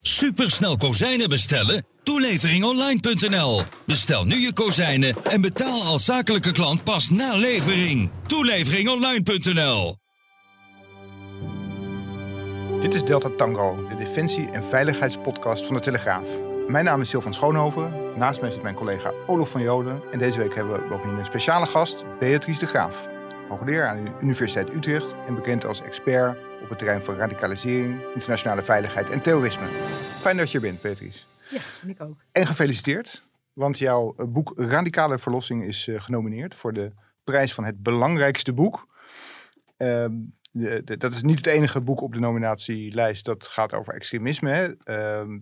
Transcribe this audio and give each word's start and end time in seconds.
Supersnel 0.00 0.76
kozijnen 0.76 1.28
bestellen? 1.28 1.86
Toeleveringonline.nl. 2.02 3.62
Bestel 3.86 4.24
nu 4.24 4.34
je 4.34 4.52
kozijnen 4.52 5.24
en 5.24 5.40
betaal 5.40 5.82
als 5.82 6.04
zakelijke 6.04 6.52
klant 6.52 6.84
pas 6.84 7.10
na 7.10 7.34
levering. 7.34 8.10
Toeleveringonline.nl. 8.26 9.96
Dit 12.80 12.94
is 12.94 13.02
Delta 13.02 13.30
Tango, 13.36 13.86
de 13.88 14.04
defensie- 14.04 14.50
en 14.50 14.64
veiligheidspodcast 14.68 15.66
van 15.66 15.74
de 15.74 15.80
Telegraaf. 15.80 16.26
Mijn 16.68 16.84
naam 16.84 17.00
is 17.00 17.08
Sylvan 17.08 17.34
Schoonhoven, 17.34 17.92
naast 18.16 18.40
mij 18.40 18.50
zit 18.50 18.62
mijn 18.62 18.74
collega 18.74 19.12
Olof 19.26 19.50
van 19.50 19.62
Joden 19.62 20.02
en 20.12 20.18
deze 20.18 20.38
week 20.38 20.54
hebben 20.54 20.72
we 20.72 20.88
bovendien 20.88 21.18
een 21.18 21.24
speciale 21.24 21.66
gast, 21.66 22.04
Beatrice 22.18 22.60
de 22.60 22.66
Graaf. 22.66 22.96
Hoogleraar 23.48 23.88
aan 23.88 24.04
de 24.04 24.10
Universiteit 24.22 24.74
Utrecht 24.74 25.14
en 25.26 25.34
bekend 25.34 25.64
als 25.66 25.80
expert 25.82 26.47
op 26.68 26.74
het 26.78 26.84
terrein 26.84 27.04
van 27.04 27.16
radicalisering, 27.16 28.00
internationale 28.14 28.62
veiligheid 28.62 29.10
en 29.10 29.20
terrorisme. 29.20 29.66
Fijn 30.20 30.36
dat 30.36 30.50
je 30.50 30.58
er 30.58 30.64
bent, 30.64 30.80
Beatrice. 30.80 31.24
Ja, 31.50 31.60
en 31.82 31.88
ik 31.88 32.02
ook. 32.02 32.16
En 32.32 32.46
gefeliciteerd, 32.46 33.24
want 33.52 33.78
jouw 33.78 34.14
boek 34.18 34.52
Radicale 34.56 35.18
Verlossing 35.18 35.64
is 35.64 35.86
uh, 35.86 36.00
genomineerd 36.00 36.54
voor 36.54 36.72
de 36.72 36.92
prijs 37.24 37.54
van 37.54 37.64
het 37.64 37.82
belangrijkste 37.82 38.52
boek. 38.52 38.86
Ehm, 39.76 40.12
de, 40.50 40.82
de, 40.84 40.96
dat 40.96 41.12
is 41.12 41.22
niet 41.22 41.36
het 41.36 41.46
enige 41.46 41.80
boek 41.80 42.00
op 42.00 42.12
de 42.12 42.18
nominatielijst 42.18 43.24
dat 43.24 43.46
gaat 43.46 43.74
over 43.74 43.94
extremisme. 43.94 44.50
Hè. 44.50 44.74
Ehm, 44.84 45.38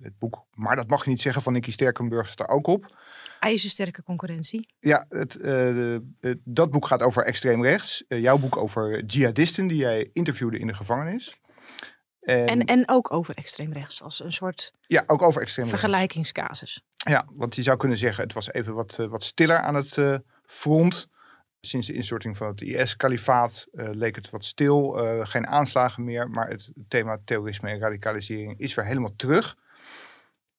het 0.00 0.18
boek, 0.18 0.44
maar 0.54 0.76
dat 0.76 0.88
mag 0.88 1.04
je 1.04 1.10
niet 1.10 1.20
zeggen, 1.20 1.42
van 1.42 1.52
Nicky 1.52 1.72
Sterkenburg 1.72 2.28
staat 2.28 2.48
er 2.48 2.54
ook 2.54 2.66
op. 2.66 2.96
IJzersterke 3.42 4.02
concurrentie. 4.02 4.68
Ja, 4.80 5.06
het, 5.08 5.36
uh, 5.36 5.98
het, 6.20 6.38
dat 6.44 6.70
boek 6.70 6.86
gaat 6.86 7.02
over 7.02 7.24
extreem 7.24 7.64
rechts. 7.64 8.04
Uh, 8.08 8.20
jouw 8.20 8.38
boek 8.38 8.56
over 8.56 9.04
jihadisten 9.04 9.66
die 9.66 9.76
jij 9.76 10.10
interviewde 10.12 10.58
in 10.58 10.66
de 10.66 10.74
gevangenis. 10.74 11.36
En, 12.20 12.46
en, 12.46 12.64
en 12.64 12.88
ook 12.88 13.12
over 13.12 13.34
extreem 13.34 13.72
rechts, 13.72 14.02
als 14.02 14.24
een 14.24 14.32
soort 14.32 14.72
ja, 14.86 15.04
ook 15.06 15.22
over 15.22 15.42
extreem 15.42 15.66
vergelijkingscasus. 15.66 16.82
Ja, 16.94 17.26
want 17.32 17.54
je 17.54 17.62
zou 17.62 17.76
kunnen 17.76 17.98
zeggen, 17.98 18.24
het 18.24 18.32
was 18.32 18.52
even 18.52 18.74
wat, 18.74 18.96
uh, 19.00 19.06
wat 19.06 19.24
stiller 19.24 19.58
aan 19.58 19.74
het 19.74 20.20
front. 20.46 21.08
Sinds 21.60 21.86
de 21.86 21.92
instorting 21.92 22.36
van 22.36 22.46
het 22.46 22.60
IS-kalifaat 22.60 23.66
leek 23.72 24.16
het 24.16 24.30
wat 24.30 24.44
stil, 24.44 24.90
geen 25.22 25.46
aanslagen 25.46 26.04
meer, 26.04 26.30
maar 26.30 26.48
het 26.48 26.70
thema 26.88 27.18
terrorisme 27.24 27.70
en 27.70 27.78
radicalisering 27.78 28.58
is 28.58 28.74
weer 28.74 28.86
helemaal 28.86 29.16
terug. 29.16 29.56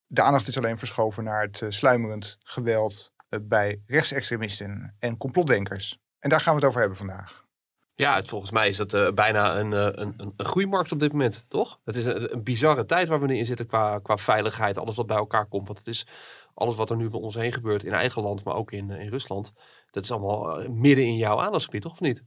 De 0.07 0.21
aandacht 0.21 0.47
is 0.47 0.57
alleen 0.57 0.77
verschoven 0.77 1.23
naar 1.23 1.41
het 1.41 1.61
uh, 1.61 1.69
sluimerend 1.69 2.37
geweld 2.43 3.13
bij 3.41 3.81
rechtsextremisten 3.85 4.95
en 4.99 5.17
complotdenkers. 5.17 5.99
En 6.19 6.29
daar 6.29 6.41
gaan 6.41 6.53
we 6.53 6.59
het 6.59 6.67
over 6.67 6.79
hebben 6.79 6.97
vandaag. 6.97 7.45
Ja, 7.95 8.15
het, 8.15 8.29
volgens 8.29 8.51
mij 8.51 8.69
is 8.69 8.77
dat 8.77 9.15
bijna 9.15 9.57
een, 9.57 9.71
een, 9.71 10.01
een, 10.17 10.33
een 10.37 10.45
groeimarkt 10.45 10.91
op 10.91 10.99
dit 10.99 11.11
moment, 11.11 11.45
toch? 11.47 11.79
Het 11.83 11.95
is 11.95 12.05
een, 12.05 12.33
een 12.33 12.43
bizarre 12.43 12.85
tijd 12.85 13.07
waar 13.07 13.19
we 13.19 13.27
nu 13.27 13.37
in 13.37 13.45
zitten 13.45 13.67
qua, 13.67 13.99
qua 13.99 14.17
veiligheid, 14.17 14.77
alles 14.77 14.95
wat 14.95 15.07
bij 15.07 15.17
elkaar 15.17 15.45
komt. 15.45 15.67
Want 15.67 15.79
het 15.79 15.87
is 15.87 16.07
alles 16.53 16.75
wat 16.75 16.89
er 16.89 16.95
nu 16.95 17.09
bij 17.09 17.19
ons 17.19 17.35
heen 17.35 17.53
gebeurt 17.53 17.83
in 17.83 17.93
eigen 17.93 18.21
land, 18.21 18.43
maar 18.43 18.55
ook 18.55 18.71
in, 18.71 18.89
in 18.91 19.09
Rusland. 19.09 19.53
Dat 19.91 20.03
is 20.03 20.11
allemaal 20.11 20.69
midden 20.69 21.05
in 21.05 21.17
jouw 21.17 21.39
aandachtsgebied, 21.39 21.81
toch 21.81 21.91
of 21.91 21.99
niet? 21.99 22.23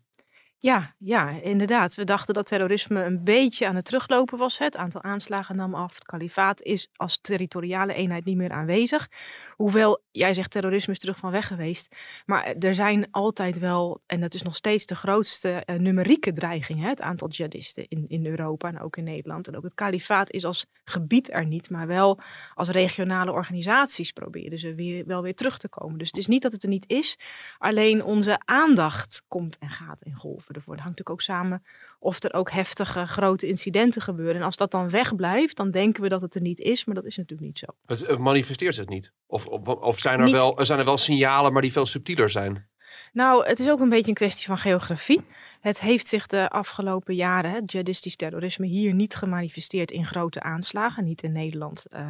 Ja, 0.59 0.95
ja, 0.99 1.31
inderdaad. 1.31 1.95
We 1.95 2.05
dachten 2.05 2.35
dat 2.35 2.47
terrorisme 2.47 3.05
een 3.05 3.25
beetje 3.25 3.67
aan 3.67 3.75
het 3.75 3.85
teruglopen 3.85 4.39
was. 4.39 4.59
Het 4.59 4.77
aantal 4.77 5.03
aanslagen 5.03 5.57
nam 5.57 5.75
af. 5.75 5.95
Het 5.95 6.05
kalifaat 6.05 6.63
is 6.63 6.89
als 6.97 7.19
territoriale 7.21 7.95
eenheid 7.95 8.25
niet 8.25 8.37
meer 8.37 8.51
aanwezig. 8.51 9.09
Hoewel, 9.57 10.03
jij 10.11 10.35
zegt 10.35 10.51
terrorisme 10.51 10.93
is 10.93 10.99
terug 10.99 11.19
van 11.19 11.31
weg 11.31 11.47
geweest. 11.47 11.95
Maar 12.27 12.45
er 12.45 12.75
zijn 12.75 13.09
altijd 13.11 13.59
wel, 13.59 14.03
en 14.07 14.21
dat 14.21 14.35
is 14.35 14.43
nog 14.43 14.57
steeds 14.57 14.87
de 14.87 14.95
grootste 14.95 15.63
uh, 15.67 15.77
numerieke 15.77 16.33
dreiging. 16.33 16.81
Hè? 16.81 16.89
Het 16.89 17.01
aantal 17.01 17.29
jihadisten 17.29 17.89
in, 17.89 18.05
in 18.09 18.27
Europa 18.27 18.69
en 18.69 18.81
ook 18.81 18.97
in 18.97 19.05
Nederland. 19.05 19.49
En 19.49 19.57
ook 19.57 19.65
het 19.65 19.75
kalifaat 19.75 20.31
is 20.31 20.45
als 20.45 20.67
gebied 20.85 21.33
er 21.33 21.47
niet, 21.47 21.71
maar 21.71 21.87
wel 21.87 22.21
als 22.55 22.69
regionale 22.69 23.33
organisaties 23.33 24.13
proberen 24.13 24.59
ze 24.59 24.75
weer, 24.75 25.07
wel 25.07 25.23
weer 25.23 25.35
terug 25.35 25.59
te 25.59 25.69
komen. 25.69 25.99
Dus 25.99 26.09
het 26.09 26.19
is 26.19 26.27
niet 26.27 26.43
dat 26.43 26.53
het 26.53 26.63
er 26.63 26.69
niet 26.69 26.89
is. 26.89 27.19
Alleen 27.59 28.05
onze 28.05 28.41
aandacht 28.45 29.23
komt 29.29 29.59
en 29.59 29.71
gaat 29.71 30.03
in 30.03 30.15
golven 30.15 30.46
ervoor. 30.55 30.75
Dat 30.75 30.85
hangt 30.85 30.99
natuurlijk 30.99 31.11
ook 31.11 31.37
samen 31.37 31.65
of 31.99 32.23
er 32.23 32.35
ook 32.35 32.51
heftige 32.51 33.07
grote 33.07 33.47
incidenten 33.47 34.03
gebeuren. 34.03 34.37
En 34.37 34.43
als 34.43 34.57
dat 34.57 34.71
dan 34.71 34.91
wegblijft, 34.91 35.57
dan 35.57 35.71
denken 35.71 36.03
we 36.03 36.09
dat 36.09 36.21
het 36.21 36.35
er 36.35 36.41
niet 36.41 36.61
is, 36.61 36.85
maar 36.85 36.95
dat 36.95 37.05
is 37.05 37.17
natuurlijk 37.17 37.47
niet 37.47 37.59
zo. 37.59 37.67
Het 38.07 38.19
manifesteert 38.19 38.75
zich 38.75 38.87
niet? 38.87 39.13
Of, 39.27 39.47
of, 39.47 39.69
of 39.69 39.99
zijn, 39.99 40.19
er 40.19 40.25
niet... 40.25 40.35
wel, 40.35 40.59
zijn 40.65 40.79
er 40.79 40.85
wel 40.85 40.99
signalen, 40.99 41.53
maar 41.53 41.63
die 41.63 41.73
veel 41.73 41.87
subtieler 41.87 42.31
zijn? 42.31 42.67
Nou, 43.13 43.47
het 43.47 43.61
is 43.61 43.69
ook 43.69 43.81
een 43.81 43.89
beetje 43.89 44.09
een 44.09 44.15
kwestie 44.15 44.47
van 44.47 44.59
geografie. 44.59 45.25
Het 45.61 45.81
heeft 45.81 46.07
zich 46.07 46.27
de 46.27 46.49
afgelopen 46.49 47.15
jaren, 47.15 47.55
het 47.55 47.73
jihadistisch 47.73 48.17
terrorisme, 48.17 48.67
hier 48.67 48.95
niet 48.95 49.15
gemanifesteerd 49.15 49.91
in 49.91 50.07
grote 50.07 50.43
aanslagen. 50.43 51.05
Niet 51.05 51.23
in 51.23 51.33
Nederland, 51.33 51.87
uh, 51.95 52.09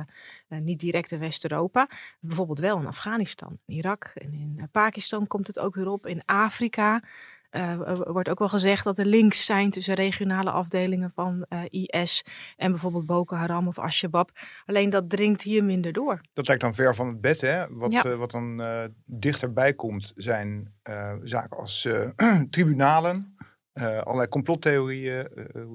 uh, 0.48 0.58
niet 0.58 0.80
direct 0.80 1.12
in 1.12 1.18
West-Europa. 1.18 1.88
Bijvoorbeeld 2.20 2.58
wel 2.58 2.78
in 2.78 2.86
Afghanistan, 2.86 3.58
in 3.66 3.74
Irak 3.74 4.10
en 4.14 4.32
in 4.32 4.68
Pakistan 4.72 5.26
komt 5.26 5.46
het 5.46 5.58
ook 5.58 5.74
weer 5.74 5.88
op. 5.88 6.06
In 6.06 6.22
Afrika. 6.24 7.02
Uh, 7.50 7.98
wordt 8.04 8.28
ook 8.28 8.38
wel 8.38 8.48
gezegd 8.48 8.84
dat 8.84 8.98
er 8.98 9.06
links 9.06 9.44
zijn 9.44 9.70
tussen 9.70 9.94
regionale 9.94 10.50
afdelingen 10.50 11.12
van 11.14 11.46
uh, 11.48 11.60
IS 11.70 12.24
en 12.56 12.70
bijvoorbeeld 12.70 13.06
Boko 13.06 13.36
Haram 13.36 13.68
of 13.68 13.78
Al-Shabaab. 13.78 14.30
Alleen 14.66 14.90
dat 14.90 15.10
dringt 15.10 15.42
hier 15.42 15.64
minder 15.64 15.92
door. 15.92 16.20
Dat 16.32 16.46
lijkt 16.46 16.62
dan 16.62 16.74
ver 16.74 16.94
van 16.94 17.08
het 17.08 17.20
bed, 17.20 17.40
hè? 17.40 17.66
Wat, 17.68 17.92
ja. 17.92 18.06
uh, 18.06 18.14
wat 18.14 18.30
dan 18.30 18.62
dichterbij 19.04 19.74
komt 19.74 20.12
zijn 20.16 20.74
zaken 21.22 21.56
als 21.56 21.88
tribunalen, 22.50 23.36
allerlei 23.74 24.28
complottheorieën, 24.28 25.28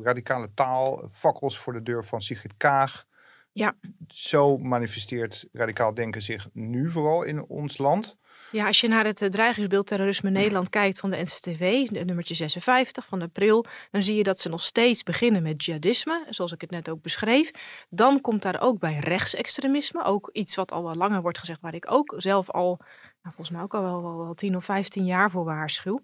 radicale 0.03 0.53
taal, 0.53 1.09
fakkels 1.11 1.57
voor 1.57 1.73
de 1.73 1.83
deur 1.83 2.05
van 2.05 2.21
Sigrid 2.21 2.53
Kaag. 2.57 3.05
Ja. 3.51 3.75
Zo 4.07 4.57
manifesteert 4.57 5.47
radicaal 5.51 5.93
denken 5.93 6.21
zich 6.21 6.49
nu 6.53 6.89
vooral 6.89 7.23
in 7.23 7.43
ons 7.43 7.77
land. 7.77 8.17
Ja, 8.51 8.65
als 8.65 8.81
je 8.81 8.87
naar 8.87 9.05
het 9.05 9.27
dreigingsbeeld 9.29 9.87
terrorisme 9.87 10.29
Nederland 10.29 10.69
kijkt 10.69 10.99
van 10.99 11.09
de 11.09 11.17
NCTV, 11.17 11.87
nummertje 11.91 12.35
56 12.35 13.05
van 13.05 13.21
april, 13.21 13.65
dan 13.91 14.01
zie 14.01 14.15
je 14.15 14.23
dat 14.23 14.39
ze 14.39 14.49
nog 14.49 14.61
steeds 14.61 15.03
beginnen 15.03 15.43
met 15.43 15.65
jihadisme, 15.65 16.25
zoals 16.29 16.51
ik 16.51 16.61
het 16.61 16.69
net 16.69 16.89
ook 16.89 17.01
beschreef. 17.01 17.51
Dan 17.89 18.21
komt 18.21 18.41
daar 18.41 18.61
ook 18.61 18.79
bij 18.79 18.99
rechtsextremisme, 18.99 20.03
ook 20.03 20.29
iets 20.31 20.55
wat 20.55 20.71
al 20.71 20.83
wel 20.83 20.95
langer 20.95 21.21
wordt 21.21 21.39
gezegd, 21.39 21.61
waar 21.61 21.73
ik 21.73 21.91
ook 21.91 22.13
zelf 22.17 22.49
al, 22.49 22.77
nou, 23.21 23.35
volgens 23.35 23.49
mij 23.49 23.61
ook 23.61 23.73
al 23.73 23.81
wel, 23.81 24.01
wel, 24.01 24.17
wel 24.17 24.33
10 24.33 24.55
of 24.55 24.65
15 24.65 25.05
jaar 25.05 25.31
voor 25.31 25.43
waarschuw. 25.43 26.01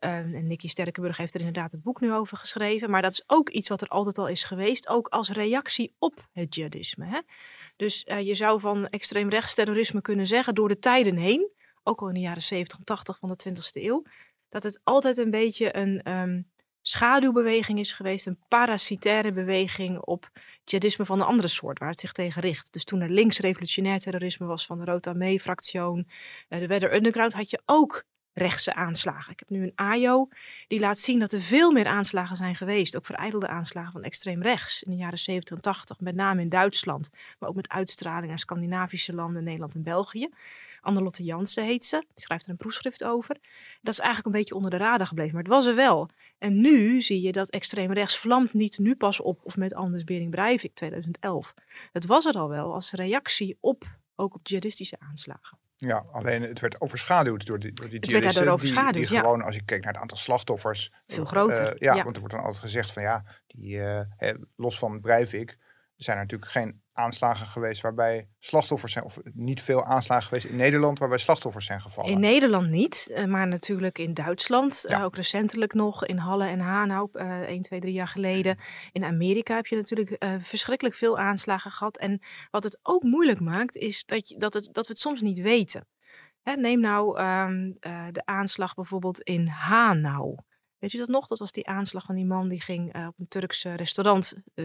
Uh, 0.00 0.16
en 0.16 0.46
Nicky 0.46 0.68
Sterkenburg 0.68 1.16
heeft 1.16 1.34
er 1.34 1.40
inderdaad 1.40 1.72
het 1.72 1.82
boek 1.82 2.00
nu 2.00 2.12
over 2.12 2.36
geschreven. 2.36 2.90
Maar 2.90 3.02
dat 3.02 3.12
is 3.12 3.22
ook 3.26 3.48
iets 3.48 3.68
wat 3.68 3.80
er 3.80 3.88
altijd 3.88 4.18
al 4.18 4.28
is 4.28 4.44
geweest, 4.44 4.88
ook 4.88 5.08
als 5.08 5.30
reactie 5.30 5.94
op 5.98 6.14
het 6.32 6.54
jihadisme. 6.54 7.04
Hè? 7.04 7.20
Dus 7.76 8.04
uh, 8.06 8.20
je 8.20 8.34
zou 8.34 8.60
van 8.60 8.88
extreem 8.88 9.28
rechtsterrorisme 9.28 10.00
kunnen 10.00 10.26
zeggen, 10.26 10.54
door 10.54 10.68
de 10.68 10.78
tijden 10.78 11.16
heen, 11.16 11.56
ook 11.82 12.00
al 12.00 12.08
in 12.08 12.14
de 12.14 12.20
jaren 12.20 12.42
70 12.42 12.78
en 12.78 12.84
80 12.84 13.18
van 13.18 13.28
de 13.28 13.50
20e 13.50 13.82
eeuw, 13.82 14.02
dat 14.48 14.62
het 14.62 14.80
altijd 14.84 15.18
een 15.18 15.30
beetje 15.30 15.76
een 15.76 16.12
um, 16.12 16.50
schaduwbeweging 16.82 17.78
is 17.78 17.92
geweest, 17.92 18.26
een 18.26 18.38
parasitaire 18.48 19.32
beweging 19.32 20.00
op 20.00 20.30
jihadisme 20.64 21.04
van 21.04 21.20
een 21.20 21.26
andere 21.26 21.48
soort, 21.48 21.78
waar 21.78 21.88
het 21.88 22.00
zich 22.00 22.12
tegen 22.12 22.42
richt. 22.42 22.72
Dus 22.72 22.84
toen 22.84 23.00
er 23.00 23.10
links-revolutionair 23.10 23.98
terrorisme 23.98 24.46
was 24.46 24.66
van 24.66 24.78
de 24.78 24.84
Rood 24.84 25.06
Armee-fractie, 25.06 25.80
uh, 25.80 26.04
de 26.48 26.66
Weather 26.66 26.94
Underground, 26.94 27.32
had 27.32 27.50
je 27.50 27.62
ook 27.66 28.04
rechtse 28.38 28.74
aanslagen. 28.74 29.32
Ik 29.32 29.38
heb 29.38 29.48
nu 29.48 29.62
een 29.62 29.72
AJO 29.74 30.28
die 30.66 30.80
laat 30.80 30.98
zien 30.98 31.18
dat 31.18 31.32
er 31.32 31.40
veel 31.40 31.72
meer 31.72 31.86
aanslagen 31.86 32.36
zijn 32.36 32.54
geweest, 32.54 32.96
ook 32.96 33.06
verijdelde 33.06 33.48
aanslagen 33.48 33.92
van 33.92 34.02
extreem 34.02 34.42
rechts 34.42 34.82
in 34.82 34.90
de 34.90 34.96
jaren 34.96 35.18
70 35.18 35.56
en 35.56 35.62
80, 35.62 36.00
met 36.00 36.14
name 36.14 36.40
in 36.40 36.48
Duitsland, 36.48 37.10
maar 37.38 37.48
ook 37.48 37.54
met 37.54 37.68
uitstraling 37.68 38.28
naar 38.28 38.38
Scandinavische 38.38 39.14
landen, 39.14 39.44
Nederland 39.44 39.74
en 39.74 39.82
België. 39.82 40.28
Annelotte 40.80 41.24
Jansen 41.24 41.64
heet 41.64 41.84
ze. 41.84 41.96
Die 41.98 42.24
schrijft 42.24 42.44
er 42.44 42.50
een 42.50 42.56
proefschrift 42.56 43.04
over. 43.04 43.36
Dat 43.82 43.92
is 43.92 44.00
eigenlijk 44.00 44.26
een 44.26 44.40
beetje 44.40 44.54
onder 44.54 44.70
de 44.70 44.76
radar 44.76 45.06
gebleven, 45.06 45.32
maar 45.34 45.42
het 45.42 45.52
was 45.52 45.66
er 45.66 45.74
wel. 45.74 46.10
En 46.38 46.60
nu 46.60 47.00
zie 47.00 47.20
je 47.20 47.32
dat 47.32 47.50
extreem 47.50 47.92
rechts 47.92 48.18
vlamt 48.18 48.52
niet 48.52 48.78
nu 48.78 48.96
pas 48.96 49.20
op 49.20 49.40
of 49.42 49.56
met 49.56 49.74
Anders 49.74 50.04
Bering 50.04 50.30
Breivik 50.30 50.74
2011. 50.74 51.54
Het 51.92 52.06
was 52.06 52.26
er 52.26 52.34
al 52.34 52.48
wel 52.48 52.74
als 52.74 52.92
reactie 52.92 53.58
op, 53.60 53.84
ook 54.16 54.34
op 54.34 54.46
jihadistische 54.46 54.96
aanslagen. 54.98 55.58
Ja, 55.76 56.04
alleen 56.12 56.42
het 56.42 56.60
werd 56.60 56.80
overschaduwd 56.80 57.46
door 57.46 57.58
die, 57.58 57.72
door 57.72 57.88
die 57.88 57.98
het 57.98 58.34
werd 58.34 58.48
overschaduwd, 58.48 58.92
die, 58.92 59.06
die 59.06 59.14
ja. 59.14 59.20
gewoon, 59.20 59.42
als 59.42 59.54
je 59.54 59.64
kijkt 59.64 59.84
naar 59.84 59.92
het 59.92 60.02
aantal 60.02 60.16
slachtoffers... 60.16 60.92
Veel 61.06 61.24
groter. 61.24 61.66
Uh, 61.66 61.78
ja, 61.78 61.94
ja, 61.94 62.02
want 62.02 62.14
er 62.14 62.20
wordt 62.20 62.34
dan 62.34 62.44
altijd 62.44 62.62
gezegd 62.62 62.92
van 62.92 63.02
ja, 63.02 63.24
die, 63.46 63.76
uh, 63.76 64.00
los 64.56 64.78
van 64.78 65.00
Breivik 65.00 65.58
zijn 66.04 66.16
er 66.16 66.22
natuurlijk 66.22 66.50
geen 66.50 66.82
aanslagen 66.92 67.46
geweest 67.46 67.82
waarbij 67.82 68.28
slachtoffers 68.38 68.92
zijn, 68.92 69.04
of 69.04 69.18
niet 69.32 69.62
veel 69.62 69.84
aanslagen 69.84 70.28
geweest 70.28 70.44
in 70.44 70.56
Nederland 70.56 70.98
waarbij 70.98 71.18
slachtoffers 71.18 71.66
zijn 71.66 71.80
gevallen. 71.80 72.10
In 72.10 72.20
Nederland 72.20 72.68
niet, 72.68 73.10
eh, 73.14 73.24
maar 73.24 73.46
natuurlijk 73.46 73.98
in 73.98 74.14
Duitsland. 74.14 74.84
Ja. 74.88 74.98
eh, 74.98 75.04
ook 75.04 75.16
recentelijk 75.16 75.74
nog 75.74 76.06
in 76.06 76.16
Halle 76.16 76.46
en 76.46 76.60
Hanau, 76.60 77.08
eh 77.12 77.40
1, 77.40 77.62
2, 77.62 77.80
3 77.80 77.92
jaar 77.92 78.08
geleden. 78.08 78.58
In 78.92 79.04
Amerika 79.04 79.54
heb 79.54 79.66
je 79.66 79.76
natuurlijk 79.76 80.10
eh, 80.10 80.34
verschrikkelijk 80.38 80.96
veel 80.96 81.18
aanslagen 81.18 81.70
gehad. 81.70 81.96
En 81.96 82.22
wat 82.50 82.64
het 82.64 82.78
ook 82.82 83.02
moeilijk 83.02 83.40
maakt, 83.40 83.76
is 83.76 84.04
dat, 84.04 84.28
je, 84.28 84.38
dat, 84.38 84.54
het, 84.54 84.68
dat 84.72 84.86
we 84.86 84.92
het 84.92 85.00
soms 85.00 85.20
niet 85.20 85.40
weten. 85.40 85.86
Hè, 86.42 86.56
neem 86.56 86.80
nou 86.80 87.18
ehm, 87.18 87.72
eh, 87.80 88.06
de 88.10 88.22
aanslag 88.24 88.74
bijvoorbeeld 88.74 89.20
in 89.20 89.46
Hanau. 89.46 90.36
Weet 90.78 90.92
je 90.92 90.98
dat 90.98 91.08
nog? 91.08 91.26
Dat 91.26 91.38
was 91.38 91.52
die 91.52 91.66
aanslag 91.66 92.04
van 92.04 92.14
die 92.14 92.24
man 92.24 92.48
die 92.48 92.60
ging 92.60 92.92
eh, 92.92 93.06
op 93.06 93.14
een 93.18 93.28
Turks 93.28 93.64
eh, 93.64 93.74
restaurant 93.74 94.34
eh, 94.54 94.64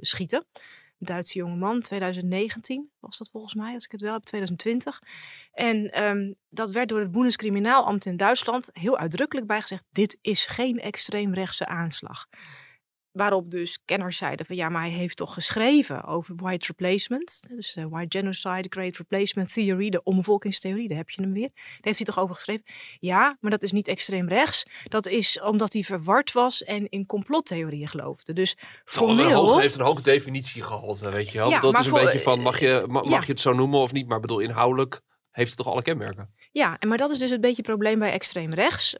schieten. 0.00 0.44
Een 0.54 1.06
Duitse 1.06 1.38
jongeman, 1.38 1.80
2019 1.80 2.90
was 3.00 3.18
dat 3.18 3.30
volgens 3.30 3.54
mij, 3.54 3.74
als 3.74 3.84
ik 3.84 3.92
het 3.92 4.00
wel 4.00 4.12
heb, 4.12 4.22
2020. 4.22 5.02
En 5.52 5.90
ehm, 5.90 6.32
dat 6.48 6.70
werd 6.70 6.88
door 6.88 7.00
het 7.00 7.10
Bundeskriminaalamt 7.12 8.06
in 8.06 8.16
Duitsland 8.16 8.70
heel 8.72 8.98
uitdrukkelijk 8.98 9.46
bijgezegd: 9.46 9.84
dit 9.92 10.18
is 10.20 10.46
geen 10.46 10.80
extreemrechtse 10.80 11.66
aanslag. 11.66 12.28
Waarop 13.12 13.50
dus 13.50 13.78
kenners 13.84 14.16
zeiden 14.16 14.46
van 14.46 14.56
ja, 14.56 14.68
maar 14.68 14.82
hij 14.82 14.90
heeft 14.90 15.16
toch 15.16 15.34
geschreven 15.34 16.04
over 16.04 16.34
white 16.36 16.66
replacement. 16.66 17.44
Dus 17.48 17.76
eh, 17.76 17.84
white 17.88 18.18
genocide, 18.18 18.66
great 18.68 18.96
replacement 18.96 19.52
theory, 19.52 19.90
de 19.90 20.02
omvolkingstheorie, 20.02 20.88
daar 20.88 20.96
heb 20.96 21.10
je 21.10 21.22
hem 21.22 21.32
weer. 21.32 21.50
Daar 21.54 21.78
heeft 21.80 21.96
hij 21.96 22.06
toch 22.06 22.18
over 22.18 22.34
geschreven? 22.34 22.64
Ja, 22.98 23.36
maar 23.40 23.50
dat 23.50 23.62
is 23.62 23.72
niet 23.72 23.88
extreem 23.88 24.28
rechts. 24.28 24.66
Dat 24.84 25.06
is 25.06 25.40
omdat 25.40 25.72
hij 25.72 25.82
verward 25.82 26.32
was 26.32 26.64
en 26.64 26.88
in 26.88 27.06
complottheorieën 27.06 27.88
geloofde. 27.88 28.32
Dus 28.32 28.56
Formeel... 28.84 29.44
Hoog, 29.44 29.60
heeft 29.60 29.74
een 29.74 29.84
hoge 29.84 30.02
definitie 30.02 30.62
gehad, 30.62 31.00
weet 31.00 31.30
je 31.30 31.38
wel. 31.38 31.50
Ja, 31.50 31.60
dat 31.60 31.78
is 31.78 31.84
een 31.84 31.90
voor- 31.90 32.00
beetje 32.00 32.20
van, 32.20 32.40
mag 32.40 32.60
je, 32.60 32.66
ja. 32.66 32.86
mag 32.86 33.26
je 33.26 33.32
het 33.32 33.40
zo 33.40 33.52
noemen 33.52 33.80
of 33.80 33.92
niet? 33.92 34.08
Maar 34.08 34.20
bedoel, 34.20 34.38
inhoudelijk 34.38 35.00
heeft 35.30 35.48
het 35.48 35.58
toch 35.58 35.72
alle 35.72 35.82
kenmerken? 35.82 36.34
Ja, 36.52 36.78
en 36.78 36.88
maar 36.88 36.98
dat 36.98 37.10
is 37.10 37.18
dus 37.18 37.30
het 37.30 37.40
beetje 37.40 37.56
het 37.56 37.66
probleem 37.66 37.98
bij 37.98 38.12
extreem 38.12 38.50
rechts. 38.50 38.96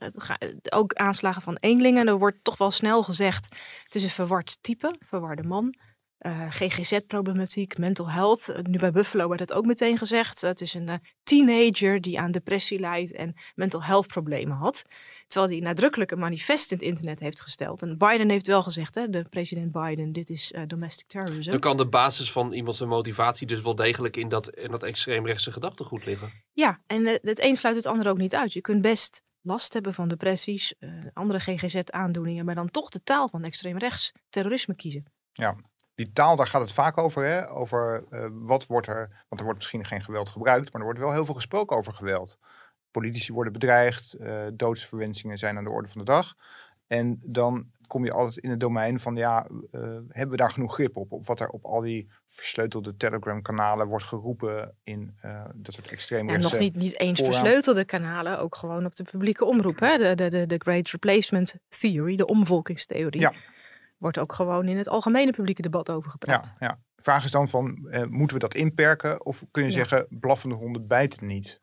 Ook 0.68 0.92
aanslagen 0.92 1.42
van 1.42 1.56
eenlingen. 1.60 2.06
Er 2.06 2.18
wordt 2.18 2.44
toch 2.44 2.56
wel 2.56 2.70
snel 2.70 3.02
gezegd, 3.02 3.48
het 3.84 3.94
is 3.94 4.02
een 4.02 4.10
verward 4.10 4.58
type, 4.60 4.96
verwarde 5.00 5.42
man. 5.42 5.74
Eh, 6.20 6.46
GGZ-problematiek, 6.50 7.78
mental 7.78 8.10
health. 8.10 8.48
Eh, 8.48 8.62
Nu 8.62 8.78
bij 8.78 8.90
Buffalo 8.90 9.28
werd 9.28 9.40
het 9.40 9.52
ook 9.52 9.66
meteen 9.66 9.98
gezegd. 9.98 10.40
Het 10.40 10.60
is 10.60 10.74
een 10.74 10.88
eh, 10.88 10.94
teenager 11.22 12.00
die 12.00 12.20
aan 12.20 12.30
depressie 12.30 12.78
lijdt 12.78 13.12
en 13.12 13.34
mental 13.54 13.82
health 13.84 14.06
problemen 14.06 14.56
had. 14.56 14.84
Terwijl 15.30 15.52
hij 15.52 15.60
nadrukkelijk 15.60 16.10
een 16.10 16.18
manifest 16.18 16.72
in 16.72 16.76
het 16.78 16.86
internet 16.86 17.20
heeft 17.20 17.40
gesteld. 17.40 17.82
En 17.82 17.98
Biden 17.98 18.30
heeft 18.30 18.46
wel 18.46 18.62
gezegd, 18.62 18.94
hè, 18.94 19.08
de 19.08 19.24
president 19.30 19.72
Biden, 19.72 20.12
dit 20.12 20.30
is 20.30 20.52
eh, 20.52 20.62
domestic 20.66 21.06
terrorism. 21.06 21.50
Dan 21.50 21.60
kan 21.60 21.76
de 21.76 21.86
basis 21.86 22.32
van 22.32 22.52
iemand 22.52 22.76
zijn 22.76 22.88
motivatie 22.88 23.46
dus 23.46 23.62
wel 23.62 23.74
degelijk 23.74 24.16
in 24.16 24.28
dat, 24.28 24.48
in 24.48 24.70
dat 24.70 24.82
extreemrechtse 24.82 25.52
gedachtegoed 25.52 26.04
liggen. 26.04 26.32
Ja, 26.52 26.80
en 26.86 27.06
het 27.06 27.40
een 27.40 27.56
sluit 27.56 27.76
het 27.76 27.86
ander 27.86 28.08
ook 28.08 28.18
niet 28.18 28.34
uit. 28.34 28.52
Je 28.52 28.60
kunt 28.60 28.80
best 28.82 29.22
last 29.42 29.72
hebben 29.72 29.94
van 29.94 30.08
depressies, 30.08 30.74
eh, 30.78 30.90
andere 31.12 31.40
GGZ-aandoeningen, 31.40 32.44
maar 32.44 32.54
dan 32.54 32.70
toch 32.70 32.88
de 32.88 33.02
taal 33.02 33.28
van 33.28 33.44
extreem 33.44 33.78
rechts 33.78 34.12
terrorisme 34.30 34.74
kiezen. 34.74 35.04
Die 36.00 36.12
taal, 36.12 36.36
daar 36.36 36.46
gaat 36.46 36.60
het 36.60 36.72
vaak 36.72 36.98
over. 36.98 37.24
Hè? 37.24 37.50
Over 37.50 38.04
eh, 38.10 38.26
wat 38.32 38.66
wordt 38.66 38.86
er. 38.86 39.08
Want 39.28 39.40
er 39.40 39.42
wordt 39.42 39.58
misschien 39.58 39.84
geen 39.84 40.02
geweld 40.02 40.28
gebruikt, 40.28 40.72
maar 40.72 40.80
er 40.80 40.86
wordt 40.86 40.98
wel 40.98 41.12
heel 41.12 41.24
veel 41.24 41.34
gesproken 41.34 41.76
over 41.76 41.92
geweld. 41.92 42.38
Politici 42.90 43.32
worden 43.32 43.52
bedreigd, 43.52 44.12
eh, 44.12 44.46
doodsverwensingen 44.52 45.38
zijn 45.38 45.56
aan 45.56 45.64
de 45.64 45.70
orde 45.70 45.88
van 45.88 45.98
de 46.00 46.06
dag. 46.06 46.34
En 46.86 47.20
dan 47.22 47.70
kom 47.86 48.04
je 48.04 48.12
altijd 48.12 48.36
in 48.36 48.50
het 48.50 48.60
domein 48.60 49.00
van, 49.00 49.16
ja, 49.16 49.46
eh, 49.70 49.80
hebben 50.08 50.30
we 50.30 50.36
daar 50.36 50.50
genoeg 50.50 50.74
grip 50.74 50.96
op? 50.96 51.12
Op 51.12 51.26
wat 51.26 51.40
er 51.40 51.48
op 51.48 51.64
al 51.64 51.80
die 51.80 52.10
versleutelde 52.28 52.96
Telegram-kanalen 52.96 53.86
wordt 53.86 54.04
geroepen 54.04 54.74
in 54.84 55.16
dat 55.54 55.74
soort 55.74 55.86
En 55.86 55.92
extreemrechtse... 55.92 56.50
nog 56.50 56.60
niet, 56.60 56.76
niet 56.76 56.98
eens 56.98 57.18
vooraan. 57.18 57.34
versleutelde 57.34 57.84
kanalen, 57.84 58.38
ook 58.38 58.54
gewoon 58.54 58.84
op 58.84 58.94
de 58.94 59.04
publieke 59.04 59.44
omroep. 59.44 59.78
Hè? 59.80 59.98
De, 59.98 60.14
de, 60.14 60.28
de, 60.28 60.46
de 60.46 60.58
Great 60.58 60.88
Replacement 60.88 61.54
Theory, 61.68 62.16
de 62.16 62.26
omvolkingstheorie. 62.26 63.20
Ja. 63.20 63.32
Wordt 64.00 64.18
ook 64.18 64.32
gewoon 64.32 64.68
in 64.68 64.76
het 64.78 64.88
algemene 64.88 65.30
publieke 65.32 65.62
debat 65.62 65.90
over 65.90 66.10
gepraat. 66.10 66.54
Ja, 66.58 66.66
ja. 66.66 66.78
De 66.94 67.02
vraag 67.02 67.24
is 67.24 67.30
dan 67.30 67.48
van, 67.48 67.88
eh, 67.90 68.04
moeten 68.04 68.36
we 68.36 68.42
dat 68.42 68.54
inperken? 68.54 69.24
Of 69.24 69.44
kun 69.50 69.62
je 69.64 69.70
Ja. 69.70 69.76
zeggen, 69.76 70.06
blaffende 70.10 70.54
honden 70.54 70.86
bijten 70.86 71.26
niet? 71.26 71.60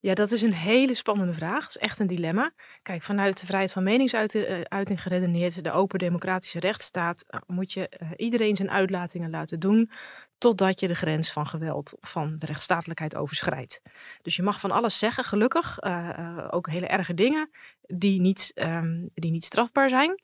Ja, 0.00 0.14
dat 0.14 0.30
is 0.30 0.42
een 0.42 0.52
hele 0.52 0.94
spannende 0.94 1.34
vraag. 1.34 1.60
Dat 1.60 1.68
is 1.68 1.76
echt 1.76 1.98
een 1.98 2.06
dilemma. 2.06 2.52
Kijk, 2.82 3.02
vanuit 3.02 3.40
de 3.40 3.46
vrijheid 3.46 3.72
van 3.72 3.82
meningsuiting 3.82 4.68
eh, 4.68 4.96
geredeneerd, 4.96 5.64
de 5.64 5.72
open 5.72 5.98
democratische 5.98 6.60
rechtsstaat, 6.60 7.24
eh, 7.26 7.40
moet 7.46 7.72
je 7.72 8.12
iedereen 8.16 8.56
zijn 8.56 8.70
uitlatingen 8.70 9.30
laten 9.30 9.60
doen 9.60 9.90
totdat 10.38 10.80
je 10.80 10.86
de 10.88 10.94
grens 10.94 11.32
van 11.32 11.46
geweld, 11.46 11.94
van 12.00 12.38
de 12.38 12.46
rechtsstatelijkheid 12.46 13.16
overschrijdt. 13.16 13.80
Dus 14.22 14.36
je 14.36 14.42
mag 14.42 14.60
van 14.60 14.70
alles 14.70 14.98
zeggen, 14.98 15.24
gelukkig, 15.24 15.82
ook 16.50 16.68
hele 16.70 16.86
erge 16.86 17.14
dingen 17.14 17.50
die 17.86 18.20
niet, 18.20 18.50
ehm, 18.54 19.06
die 19.14 19.30
niet 19.30 19.44
strafbaar 19.44 19.88
zijn. 19.88 20.20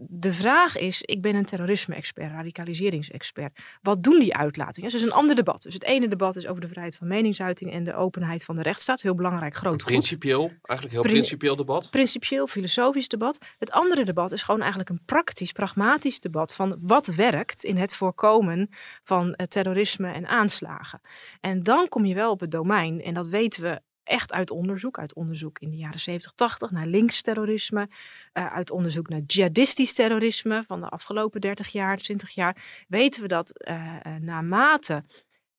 De 0.00 0.32
vraag 0.32 0.76
is, 0.76 1.02
ik 1.02 1.22
ben 1.22 1.34
een 1.34 1.44
terrorisme-expert, 1.44 2.30
radicaliseringsexpert. 2.30 3.58
Wat 3.82 4.02
doen 4.02 4.18
die 4.18 4.36
uitlatingen? 4.36 4.90
Dat 4.90 5.00
is 5.00 5.06
een 5.06 5.12
ander 5.12 5.36
debat. 5.36 5.62
Dus 5.62 5.74
het 5.74 5.84
ene 5.84 6.08
debat 6.08 6.36
is 6.36 6.46
over 6.46 6.60
de 6.60 6.68
vrijheid 6.68 6.96
van 6.96 7.08
meningsuiting 7.08 7.72
en 7.72 7.84
de 7.84 7.94
openheid 7.94 8.44
van 8.44 8.56
de 8.56 8.62
rechtsstaat. 8.62 9.02
Heel 9.02 9.14
belangrijk, 9.14 9.56
groot 9.56 9.82
goed. 9.82 9.90
Principieel, 9.90 10.42
eigenlijk 10.46 10.90
heel 10.90 11.00
Pri- 11.00 11.12
principieel 11.12 11.56
debat. 11.56 11.90
Principieel, 11.90 12.46
filosofisch 12.46 13.08
debat. 13.08 13.38
Het 13.58 13.70
andere 13.70 14.04
debat 14.04 14.32
is 14.32 14.42
gewoon 14.42 14.60
eigenlijk 14.60 14.90
een 14.90 15.04
praktisch, 15.04 15.52
pragmatisch 15.52 16.20
debat 16.20 16.54
van 16.54 16.78
wat 16.80 17.06
werkt 17.06 17.64
in 17.64 17.76
het 17.76 17.96
voorkomen 17.96 18.68
van 19.02 19.34
eh, 19.34 19.46
terrorisme 19.46 20.12
en 20.12 20.26
aanslagen. 20.26 21.00
En 21.40 21.62
dan 21.62 21.88
kom 21.88 22.04
je 22.04 22.14
wel 22.14 22.30
op 22.30 22.40
het 22.40 22.50
domein, 22.50 23.02
en 23.02 23.14
dat 23.14 23.28
weten 23.28 23.62
we 23.62 23.80
echt 24.04 24.32
uit 24.32 24.50
onderzoek, 24.50 24.98
uit 24.98 25.14
onderzoek 25.14 25.58
in 25.58 25.70
de 25.70 25.76
jaren 25.76 26.00
70, 26.00 26.32
80 26.32 26.70
naar 26.70 26.86
linksterrorisme, 26.86 27.88
eh, 28.32 28.52
uit 28.52 28.70
onderzoek 28.70 29.08
naar 29.08 29.20
jihadistisch 29.26 29.94
terrorisme 29.94 30.64
van 30.66 30.80
de 30.80 30.88
afgelopen 30.88 31.40
30 31.40 31.68
jaar, 31.68 31.96
20 31.96 32.30
jaar, 32.30 32.84
weten 32.88 33.22
we 33.22 33.28
dat 33.28 33.58
eh, 33.58 33.96
naarmate 34.20 35.04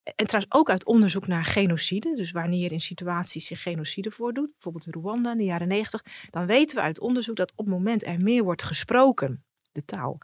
en 0.04 0.26
trouwens 0.26 0.54
ook 0.54 0.70
uit 0.70 0.86
onderzoek 0.86 1.28
naar 1.28 1.46
genocide, 1.46 2.16
dus 2.16 2.32
wanneer 2.32 2.72
in 2.72 2.82
situaties 2.82 3.48
zich 3.48 3.62
genocide 3.62 4.12
voordoet, 4.12 4.52
bijvoorbeeld 4.52 4.86
in 4.86 5.02
Rwanda 5.02 5.32
in 5.32 5.38
de 5.38 5.44
jaren 5.44 5.68
90, 5.68 6.04
dan 6.30 6.46
weten 6.46 6.76
we 6.78 6.84
uit 6.84 7.00
onderzoek 7.00 7.36
dat 7.36 7.52
op 7.52 7.66
het 7.66 7.74
moment 7.74 8.06
er 8.06 8.20
meer 8.20 8.44
wordt 8.44 8.64
gesproken, 8.64 9.44
de 9.72 9.86
taal, 9.86 10.18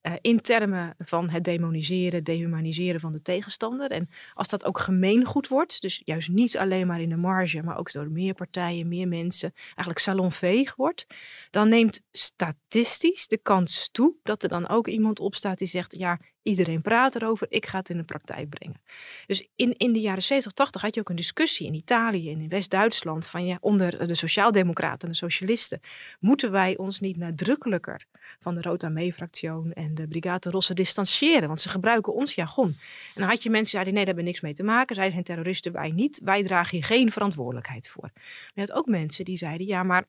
eh, 0.00 0.12
in 0.20 0.40
termen 0.40 0.94
van 0.98 1.30
het 1.30 1.44
demoniseren, 1.44 2.24
dehumaniseren 2.24 3.00
van 3.00 3.12
de 3.12 3.22
tegenstander. 3.22 3.90
En 3.90 4.08
als 4.34 4.48
dat 4.48 4.64
ook 4.64 4.78
gemeengoed 4.78 5.48
wordt, 5.48 5.80
dus 5.80 6.02
juist 6.04 6.28
niet 6.28 6.58
alleen 6.58 6.86
maar 6.86 7.00
in 7.00 7.08
de 7.08 7.16
marge, 7.16 7.62
maar 7.62 7.78
ook 7.78 7.92
door 7.92 8.10
meer 8.10 8.34
partijen, 8.34 8.88
meer 8.88 9.08
mensen, 9.08 9.52
eigenlijk 9.64 9.98
salonveeg 9.98 10.74
wordt, 10.74 11.06
dan 11.50 11.68
neemt 11.68 12.02
statistisch 12.10 13.28
de 13.28 13.38
kans 13.38 13.88
toe 13.92 14.14
dat 14.22 14.42
er 14.42 14.48
dan 14.48 14.68
ook 14.68 14.88
iemand 14.88 15.20
opstaat 15.20 15.58
die 15.58 15.68
zegt, 15.68 15.98
ja, 15.98 16.20
iedereen 16.42 16.80
praat 16.80 17.14
erover, 17.14 17.46
ik 17.50 17.66
ga 17.66 17.78
het 17.78 17.90
in 17.90 17.96
de 17.96 18.04
praktijk 18.04 18.48
brengen. 18.48 18.80
Dus 19.26 19.48
in, 19.56 19.74
in 19.76 19.92
de 19.92 20.00
jaren 20.00 20.22
70, 20.22 20.52
80 20.52 20.80
had 20.80 20.94
je 20.94 21.00
ook 21.00 21.08
een 21.08 21.16
discussie 21.16 21.66
in 21.66 21.74
Italië 21.74 22.32
en 22.32 22.40
in 22.40 22.48
West-Duitsland 22.48 23.26
van 23.26 23.46
ja, 23.46 23.58
onder 23.60 24.06
de 24.06 24.14
sociaaldemocraten 24.14 25.00
en 25.00 25.08
de 25.08 25.16
socialisten, 25.16 25.80
moeten 26.20 26.50
wij 26.50 26.76
ons 26.76 27.00
niet 27.00 27.16
nadrukkelijker 27.16 28.04
van 28.38 28.54
de 28.54 28.62
Rota 28.62 28.88
Mee-fractie 28.88 29.28
en 29.72 29.94
de 29.94 30.08
Brigade 30.08 30.50
Rosse 30.50 30.74
distancieren, 30.74 31.48
want 31.48 31.60
ze 31.60 31.68
gebruiken 31.68 32.14
ons 32.14 32.34
jargon. 32.34 32.68
En 33.14 33.20
dan 33.20 33.28
had 33.28 33.42
je 33.42 33.50
mensen 33.50 33.60
die 33.60 33.70
zeiden, 33.70 33.94
nee, 33.94 34.04
daar 34.04 34.14
hebben 34.14 34.32
niks 34.32 34.40
mee 34.40 34.54
te 34.54 34.62
maken, 34.62 34.96
zij 34.96 35.10
zijn 35.10 35.24
terroristen, 35.24 35.72
wij 35.72 35.90
niet, 35.90 36.20
wij 36.24 36.42
dragen 36.42 36.76
hier 36.76 36.86
geen 36.86 37.10
verantwoordelijkheid 37.10 37.88
voor. 37.88 38.10
Maar 38.12 38.50
je 38.54 38.60
had 38.60 38.72
ook 38.72 38.86
mensen 38.86 39.24
die 39.24 39.36
zeiden, 39.36 39.66
ja, 39.66 39.82
maar 39.82 40.06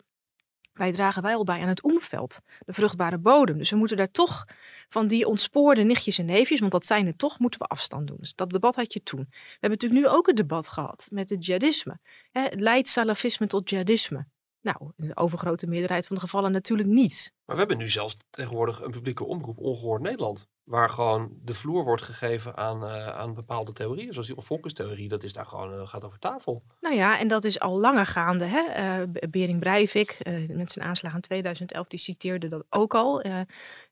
wij 0.74 0.92
dragen 0.92 1.22
wel 1.22 1.44
bij 1.44 1.62
aan 1.62 1.68
het 1.68 1.82
omveld, 1.82 2.40
de 2.66 2.74
vruchtbare 2.74 3.18
bodem. 3.18 3.58
Dus 3.58 3.70
we 3.70 3.76
moeten 3.76 3.98
daar 3.98 4.12
toch 4.12 4.46
van 4.90 5.08
die 5.08 5.28
ontspoorde 5.28 5.84
nichtjes 5.84 6.18
en 6.18 6.26
neefjes, 6.26 6.60
want 6.60 6.72
dat 6.72 6.86
zijn 6.86 7.06
het 7.06 7.18
toch, 7.18 7.40
moeten 7.40 7.60
we 7.60 7.66
afstand 7.66 8.08
doen. 8.08 8.18
Dus 8.20 8.34
dat 8.36 8.50
debat 8.50 8.76
had 8.76 8.94
je 8.94 9.04
toen. 9.04 9.28
We 9.30 9.58
hebben 9.60 9.70
natuurlijk 9.70 10.02
nu 10.02 10.08
ook 10.08 10.28
een 10.28 10.36
debat 10.36 10.68
gehad 10.68 11.08
met 11.12 11.30
het 11.30 11.46
jihadisme. 11.46 12.00
Hè, 12.32 12.48
leidt 12.52 12.88
salafisme 12.88 13.48
tot 13.48 13.70
jihadisme? 13.70 14.26
Nou, 14.62 14.92
in 14.98 15.08
de 15.08 15.18
overgrote 15.18 15.68
meerderheid 15.68 16.08
van 16.08 16.16
de 16.16 16.22
gevallen 16.22 16.52
natuurlijk 16.52 16.90
niet. 16.90 17.34
Maar 17.46 17.56
we 17.56 17.66
hebben 17.68 17.78
nu 17.78 17.90
zelfs 17.90 18.18
tegenwoordig 18.30 18.82
een 18.82 18.92
publieke 18.92 19.24
omroep 19.26 19.58
Ongehoord 19.58 20.02
Nederland. 20.02 20.50
Waar 20.64 20.90
gewoon 20.90 21.32
de 21.42 21.54
vloer 21.54 21.84
wordt 21.84 22.02
gegeven 22.02 22.58
aan, 22.58 22.86
eh, 22.86 23.08
aan 23.08 23.34
bepaalde 23.34 23.74
theorieën. 23.74 24.14
Zoals 24.14 24.28
die 24.28 24.42
volkstheorie, 24.42 25.10
dat 25.10 25.24
is 25.24 25.34
daar 25.34 25.46
gewoon, 25.46 25.74
eh, 25.74 25.88
gaat 25.88 26.06
over 26.06 26.20
tafel. 26.20 26.64
Nou 26.80 26.96
ja, 26.96 27.20
en 27.20 27.28
dat 27.28 27.44
is 27.44 27.60
al 27.60 27.80
langer 27.80 28.06
gaande. 28.06 28.46
Hè? 28.46 28.60
Eh, 28.60 29.30
Bering 29.30 29.60
Breivik, 29.60 30.18
met 30.48 30.72
zijn 30.72 30.88
aanslag 30.88 31.14
in 31.14 31.22
2011, 31.22 31.88
die 31.88 32.00
citeerde 32.00 32.48
dat 32.48 32.64
ook 32.70 32.96
al. 32.96 33.24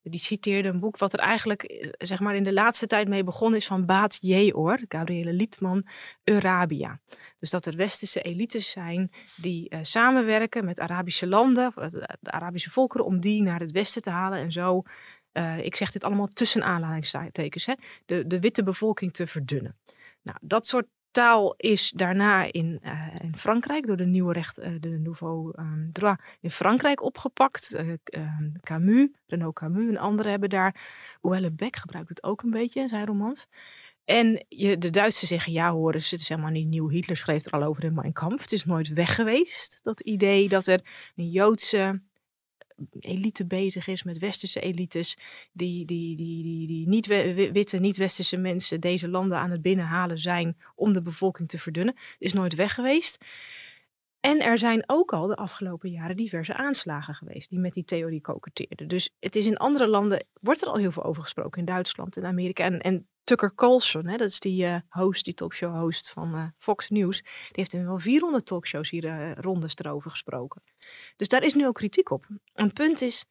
Die 0.01 0.19
citeerde 0.19 0.69
een 0.69 0.79
boek 0.79 0.97
wat 0.97 1.13
er 1.13 1.19
eigenlijk 1.19 1.93
zeg 1.97 2.19
maar 2.19 2.35
in 2.35 2.43
de 2.43 2.53
laatste 2.53 2.87
tijd 2.87 3.07
mee 3.07 3.23
begonnen 3.23 3.59
is 3.59 3.67
van 3.67 3.85
Baat 3.85 4.17
Jeor, 4.21 4.79
Gabriele 4.87 5.33
Lietman, 5.33 5.87
Eurabia. 6.23 6.99
Dus 7.39 7.49
dat 7.49 7.65
er 7.65 7.75
westerse 7.75 8.21
elites 8.21 8.71
zijn 8.71 9.11
die 9.35 9.75
samenwerken 9.81 10.65
met 10.65 10.79
Arabische 10.79 11.27
landen, 11.27 11.73
de 12.19 12.31
Arabische 12.31 12.71
volkeren, 12.71 13.05
om 13.05 13.19
die 13.19 13.38
naar 13.43 13.59
het 13.59 13.71
westen 13.71 14.01
te 14.01 14.09
halen 14.09 14.39
en 14.39 14.51
zo 14.51 14.83
eh, 15.31 15.57
ik 15.57 15.75
zeg 15.75 15.91
dit 15.91 16.03
allemaal 16.03 16.27
tussen 16.27 16.63
aanhalingstekens, 16.63 17.65
hè, 17.65 17.73
de, 18.05 18.27
de 18.27 18.39
witte 18.39 18.63
bevolking 18.63 19.13
te 19.13 19.27
verdunnen. 19.27 19.77
Nou, 20.21 20.37
dat 20.41 20.67
soort 20.67 20.87
taal 21.11 21.53
is 21.57 21.91
daarna 21.95 22.51
in, 22.51 22.79
uh, 22.83 23.15
in 23.21 23.37
Frankrijk 23.37 23.85
door 23.85 23.97
de 23.97 24.05
nieuwe 24.05 24.33
recht, 24.33 24.59
uh, 24.59 24.75
de 24.79 24.89
Nouveau 24.89 25.53
um, 25.59 25.89
Droit 25.93 26.19
in 26.39 26.49
Frankrijk 26.49 27.03
opgepakt. 27.03 27.75
Uh, 27.75 27.93
Camus, 28.61 29.07
Renaud 29.27 29.55
Camus 29.55 29.89
en 29.89 29.97
anderen 29.97 30.31
hebben 30.31 30.49
daar. 30.49 30.75
Houellebecq 31.21 31.77
gebruikt 31.79 32.09
het 32.09 32.23
ook 32.23 32.41
een 32.41 32.49
beetje 32.49 32.81
in 32.81 32.89
zijn 32.89 33.05
romans. 33.05 33.47
En 34.05 34.45
je, 34.47 34.77
de 34.77 34.89
Duitsers 34.89 35.29
zeggen, 35.29 35.51
ja 35.51 35.71
hoor, 35.71 35.93
het 35.93 36.11
is 36.11 36.29
helemaal 36.29 36.51
niet 36.51 36.67
nieuw. 36.67 36.89
Hitler 36.89 37.17
schreef 37.17 37.45
er 37.45 37.51
al 37.51 37.63
over 37.63 37.83
in 37.83 37.93
Mein 37.93 38.13
Kampf. 38.13 38.41
Het 38.41 38.51
is 38.51 38.65
nooit 38.65 38.93
weg 38.93 39.15
geweest, 39.15 39.83
dat 39.83 39.99
idee 39.99 40.49
dat 40.49 40.67
er 40.67 40.81
een 41.15 41.29
Joodse 41.29 42.01
elite 42.99 43.45
bezig 43.45 43.87
is 43.87 44.03
met 44.03 44.17
westerse 44.17 44.59
elites, 44.59 45.17
die, 45.51 45.85
die, 45.85 46.15
die, 46.15 46.43
die, 46.43 46.67
die 46.67 46.87
niet 46.87 47.07
witte, 47.51 47.77
niet-westerse 47.77 48.37
mensen 48.37 48.79
deze 48.79 49.07
landen 49.07 49.37
aan 49.37 49.51
het 49.51 49.61
binnenhalen 49.61 50.17
zijn 50.17 50.57
om 50.75 50.93
de 50.93 51.01
bevolking 51.01 51.49
te 51.49 51.59
verdunnen, 51.59 51.95
is 52.17 52.33
nooit 52.33 52.55
weg 52.55 52.73
geweest. 52.73 53.25
En 54.19 54.41
er 54.41 54.57
zijn 54.57 54.83
ook 54.87 55.13
al 55.13 55.27
de 55.27 55.35
afgelopen 55.35 55.91
jaren 55.91 56.15
diverse 56.15 56.53
aanslagen 56.53 57.13
geweest 57.13 57.49
die 57.49 57.59
met 57.59 57.73
die 57.73 57.83
theorie 57.83 58.21
koketeerden. 58.21 58.87
Dus 58.87 59.15
het 59.19 59.35
is 59.35 59.45
in 59.45 59.57
andere 59.57 59.87
landen, 59.87 60.25
wordt 60.41 60.61
er 60.61 60.67
al 60.67 60.77
heel 60.77 60.91
veel 60.91 61.03
over 61.03 61.23
gesproken, 61.23 61.59
in 61.59 61.65
Duitsland, 61.65 62.17
in 62.17 62.25
Amerika. 62.25 62.63
En, 62.63 62.79
en 62.79 63.07
Tucker 63.29 63.55
Carlson, 63.55 64.07
hè, 64.07 64.17
dat 64.17 64.29
is 64.29 64.39
die 64.39 64.65
uh, 64.65 64.75
host, 64.89 65.25
die 65.25 65.33
talkshow 65.33 65.79
host 65.79 66.09
van 66.09 66.35
uh, 66.35 66.43
Fox 66.57 66.89
News, 66.89 67.21
die 67.21 67.51
heeft 67.51 67.73
in 67.73 67.85
wel 67.85 67.97
400 67.97 68.45
talkshows 68.45 68.89
hier 68.89 69.03
uh, 69.03 69.31
rondes 69.35 69.75
erover 69.75 70.11
gesproken. 70.11 70.61
Dus 71.15 71.27
daar 71.27 71.43
is 71.43 71.53
nu 71.53 71.67
ook 71.67 71.75
kritiek 71.75 72.09
op. 72.09 72.27
Een 72.53 72.73
punt 72.73 73.01
is, 73.01 73.25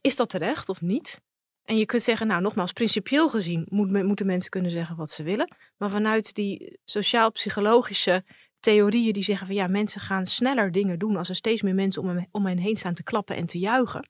is 0.00 0.16
dat 0.16 0.28
terecht 0.28 0.68
of 0.68 0.80
niet? 0.80 1.20
En 1.64 1.76
je 1.76 1.86
kunt 1.86 2.02
zeggen, 2.02 2.26
nou 2.26 2.42
nogmaals, 2.42 2.72
principieel 2.72 3.28
gezien 3.28 3.66
moet, 3.70 4.02
moeten 4.02 4.26
mensen 4.26 4.50
kunnen 4.50 4.70
zeggen 4.70 4.96
wat 4.96 5.10
ze 5.10 5.22
willen. 5.22 5.56
Maar 5.76 5.90
vanuit 5.90 6.34
die 6.34 6.78
sociaal-psychologische 6.84 8.24
theorieën 8.60 9.12
die 9.12 9.22
zeggen 9.22 9.46
van 9.46 9.56
ja, 9.56 9.66
mensen 9.66 10.00
gaan 10.00 10.26
sneller 10.26 10.72
dingen 10.72 10.98
doen 10.98 11.16
als 11.16 11.28
er 11.28 11.34
steeds 11.34 11.62
meer 11.62 11.74
mensen 11.74 12.02
om 12.02 12.08
hen, 12.08 12.28
om 12.30 12.46
hen 12.46 12.58
heen 12.58 12.76
staan 12.76 12.94
te 12.94 13.02
klappen 13.02 13.36
en 13.36 13.46
te 13.46 13.58
juichen. 13.58 14.08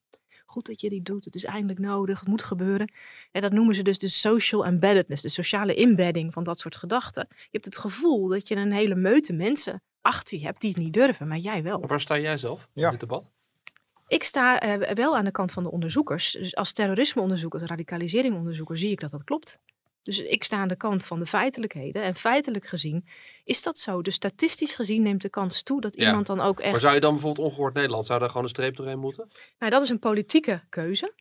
Goed 0.54 0.66
dat 0.66 0.80
je 0.80 0.88
die 0.88 1.02
doet, 1.02 1.24
het 1.24 1.34
is 1.34 1.44
eindelijk 1.44 1.78
nodig, 1.78 2.20
het 2.20 2.28
moet 2.28 2.42
gebeuren. 2.42 2.92
En 3.32 3.40
dat 3.40 3.52
noemen 3.52 3.74
ze 3.74 3.82
dus 3.82 3.98
de 3.98 4.08
social 4.08 4.64
embeddedness, 4.64 5.22
de 5.22 5.28
sociale 5.28 5.74
inbedding 5.74 6.32
van 6.32 6.44
dat 6.44 6.58
soort 6.58 6.76
gedachten. 6.76 7.26
Je 7.28 7.48
hebt 7.50 7.64
het 7.64 7.78
gevoel 7.78 8.28
dat 8.28 8.48
je 8.48 8.56
een 8.56 8.72
hele 8.72 8.94
meute 8.94 9.32
mensen 9.32 9.82
achter 10.00 10.38
je 10.38 10.44
hebt 10.44 10.60
die 10.60 10.70
het 10.70 10.78
niet 10.78 10.92
durven, 10.92 11.28
maar 11.28 11.38
jij 11.38 11.62
wel. 11.62 11.86
Waar 11.86 12.00
sta 12.00 12.18
jij 12.18 12.38
zelf 12.38 12.68
in 12.74 12.90
dit 12.90 13.00
debat? 13.00 13.30
Ik 14.06 14.22
sta 14.22 14.78
uh, 14.78 14.90
wel 14.90 15.16
aan 15.16 15.24
de 15.24 15.30
kant 15.30 15.52
van 15.52 15.62
de 15.62 15.70
onderzoekers. 15.70 16.32
Dus 16.32 16.56
als 16.56 16.72
terrorismeonderzoeker, 16.72 17.66
radicaliseringonderzoeker, 17.66 18.78
zie 18.78 18.90
ik 18.90 19.00
dat 19.00 19.10
dat 19.10 19.24
klopt. 19.24 19.58
Dus 20.04 20.18
ik 20.18 20.44
sta 20.44 20.56
aan 20.56 20.68
de 20.68 20.76
kant 20.76 21.04
van 21.04 21.18
de 21.18 21.26
feitelijkheden. 21.26 22.02
En 22.02 22.14
feitelijk 22.14 22.66
gezien 22.66 23.06
is 23.44 23.62
dat 23.62 23.78
zo. 23.78 24.02
Dus 24.02 24.14
statistisch 24.14 24.74
gezien 24.74 25.02
neemt 25.02 25.22
de 25.22 25.28
kans 25.28 25.62
toe 25.62 25.80
dat 25.80 25.96
iemand 25.96 26.26
dan 26.26 26.40
ook 26.40 26.60
echt... 26.60 26.70
Maar 26.70 26.80
zou 26.80 26.94
je 26.94 27.00
dan 27.00 27.12
bijvoorbeeld 27.12 27.46
ongehoord 27.46 27.74
Nederland, 27.74 28.06
zou 28.06 28.18
daar 28.18 28.28
gewoon 28.28 28.42
een 28.42 28.48
streep 28.48 28.76
doorheen 28.76 28.98
moeten? 28.98 29.30
Nou, 29.58 29.70
dat 29.70 29.82
is 29.82 29.88
een 29.88 29.98
politieke 29.98 30.62
keuze. 30.68 31.12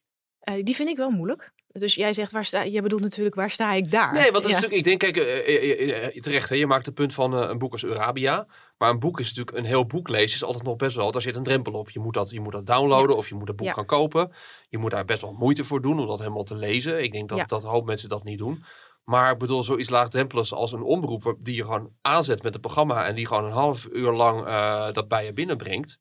Uh, 0.44 0.64
die 0.64 0.76
vind 0.76 0.90
ik 0.90 0.98
wel 0.98 1.10
moeilijk. 1.10 1.52
Dus 1.80 1.96
jij 1.96 2.14
zegt, 2.14 2.32
waar 2.32 2.46
sta, 2.46 2.62
je 2.62 2.82
bedoelt 2.82 3.02
natuurlijk, 3.02 3.36
waar 3.36 3.52
sta 3.52 3.74
ik 3.74 3.92
daar? 3.92 4.14
Nee, 4.14 4.32
want 4.32 4.44
dat 4.44 4.52
is 4.52 4.60
natuurlijk, 4.60 4.78
ik 4.78 4.84
denk, 4.84 5.00
kijk, 5.00 5.18
uh, 5.48 6.14
uh, 6.14 6.22
terecht, 6.22 6.50
hè, 6.50 6.56
je 6.56 6.68
maakt 6.68 6.86
het 6.86 6.96
punt 6.96 7.14
van 7.14 7.34
een 7.34 7.58
boek 7.58 7.72
als 7.72 7.86
Eurabia. 7.86 8.48
Maar 8.78 8.90
een 8.90 9.00
boek 9.00 9.20
is 9.20 9.28
natuurlijk, 9.28 9.58
een 9.58 9.66
heel 9.66 9.86
boek 9.86 10.10
lezen 10.10 10.36
is 10.36 10.44
altijd 10.44 10.64
nog 10.64 10.76
best 10.76 10.96
wel, 10.96 11.12
daar 11.12 11.22
zit 11.22 11.36
een 11.36 11.44
drempel 11.44 11.74
op. 11.74 11.90
Je 11.90 12.00
moet 12.00 12.14
dat, 12.14 12.30
je 12.30 12.40
moet 12.40 12.52
dat 12.52 12.66
downloaden 12.66 13.10
ja. 13.10 13.16
of 13.16 13.30
je 13.30 13.36
moet 13.36 13.48
het 13.48 13.56
boek 13.56 13.68
ja. 13.68 13.74
gaan 13.74 13.86
kopen. 13.86 14.34
Je 14.70 14.78
moet 14.78 14.92
daar 14.92 15.06
best 15.06 15.22
wel 15.22 15.34
moeite 15.34 15.64
voor 15.64 15.82
doen 15.82 16.00
om 16.00 16.08
dat 16.08 16.20
helemaal 16.20 16.44
te 16.44 16.56
lezen. 16.56 17.04
Ik 17.04 17.12
denk 17.12 17.30
dat, 17.30 17.50
dat 17.50 17.64
een 17.64 17.70
hoop 17.70 17.86
mensen 17.86 18.10
dat 18.10 18.24
niet 18.24 18.38
doen. 18.38 18.64
Maar 19.04 19.32
ik 19.32 19.38
bedoel, 19.38 19.64
zoiets 19.64 19.90
laagdrempeligs 19.90 20.54
als 20.54 20.72
een 20.72 20.84
omroep 20.84 21.36
die 21.40 21.56
je 21.56 21.66
gewoon 21.66 21.90
aanzet 22.02 22.44
met 22.44 22.54
het 22.54 22.62
programma 22.62 23.06
en 23.06 23.16
die 23.16 23.28
gewoon 23.28 23.46
een 23.46 23.52
half 23.52 23.88
uur 23.92 24.12
lang 24.12 24.48
uh, 24.48 24.92
dat 24.92 25.08
bij 25.08 25.26
je 25.26 25.34
binnenbrengt. 25.34 26.00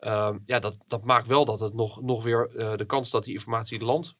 Uh, 0.00 0.30
ja, 0.46 0.58
dat, 0.58 0.78
dat 0.86 1.04
maakt 1.04 1.26
wel 1.26 1.44
dat 1.44 1.60
het 1.60 1.74
nog, 1.74 2.02
nog 2.02 2.22
weer 2.22 2.50
uh, 2.54 2.76
de 2.76 2.84
kans 2.84 3.10
dat 3.10 3.24
die 3.24 3.34
informatie 3.34 3.84
landt 3.84 4.16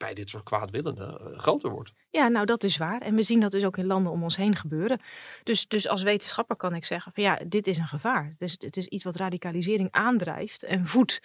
bij 0.00 0.14
dit 0.14 0.30
soort 0.30 0.44
kwaadwillenden 0.44 1.20
uh, 1.20 1.38
groter 1.38 1.70
wordt. 1.70 1.92
Ja, 2.10 2.28
nou 2.28 2.46
dat 2.46 2.64
is 2.64 2.76
waar. 2.76 3.00
En 3.00 3.14
we 3.14 3.22
zien 3.22 3.40
dat 3.40 3.50
dus 3.50 3.64
ook 3.64 3.76
in 3.76 3.86
landen 3.86 4.12
om 4.12 4.22
ons 4.22 4.36
heen 4.36 4.56
gebeuren. 4.56 5.00
Dus, 5.42 5.68
dus 5.68 5.88
als 5.88 6.02
wetenschapper 6.02 6.56
kan 6.56 6.74
ik 6.74 6.84
zeggen 6.84 7.12
van 7.12 7.22
ja, 7.22 7.38
dit 7.46 7.66
is 7.66 7.76
een 7.76 7.86
gevaar. 7.86 8.24
Het 8.24 8.42
is, 8.42 8.56
het 8.58 8.76
is 8.76 8.86
iets 8.86 9.04
wat 9.04 9.16
radicalisering 9.16 9.88
aandrijft 9.90 10.62
en 10.62 10.86
voedt. 10.86 11.20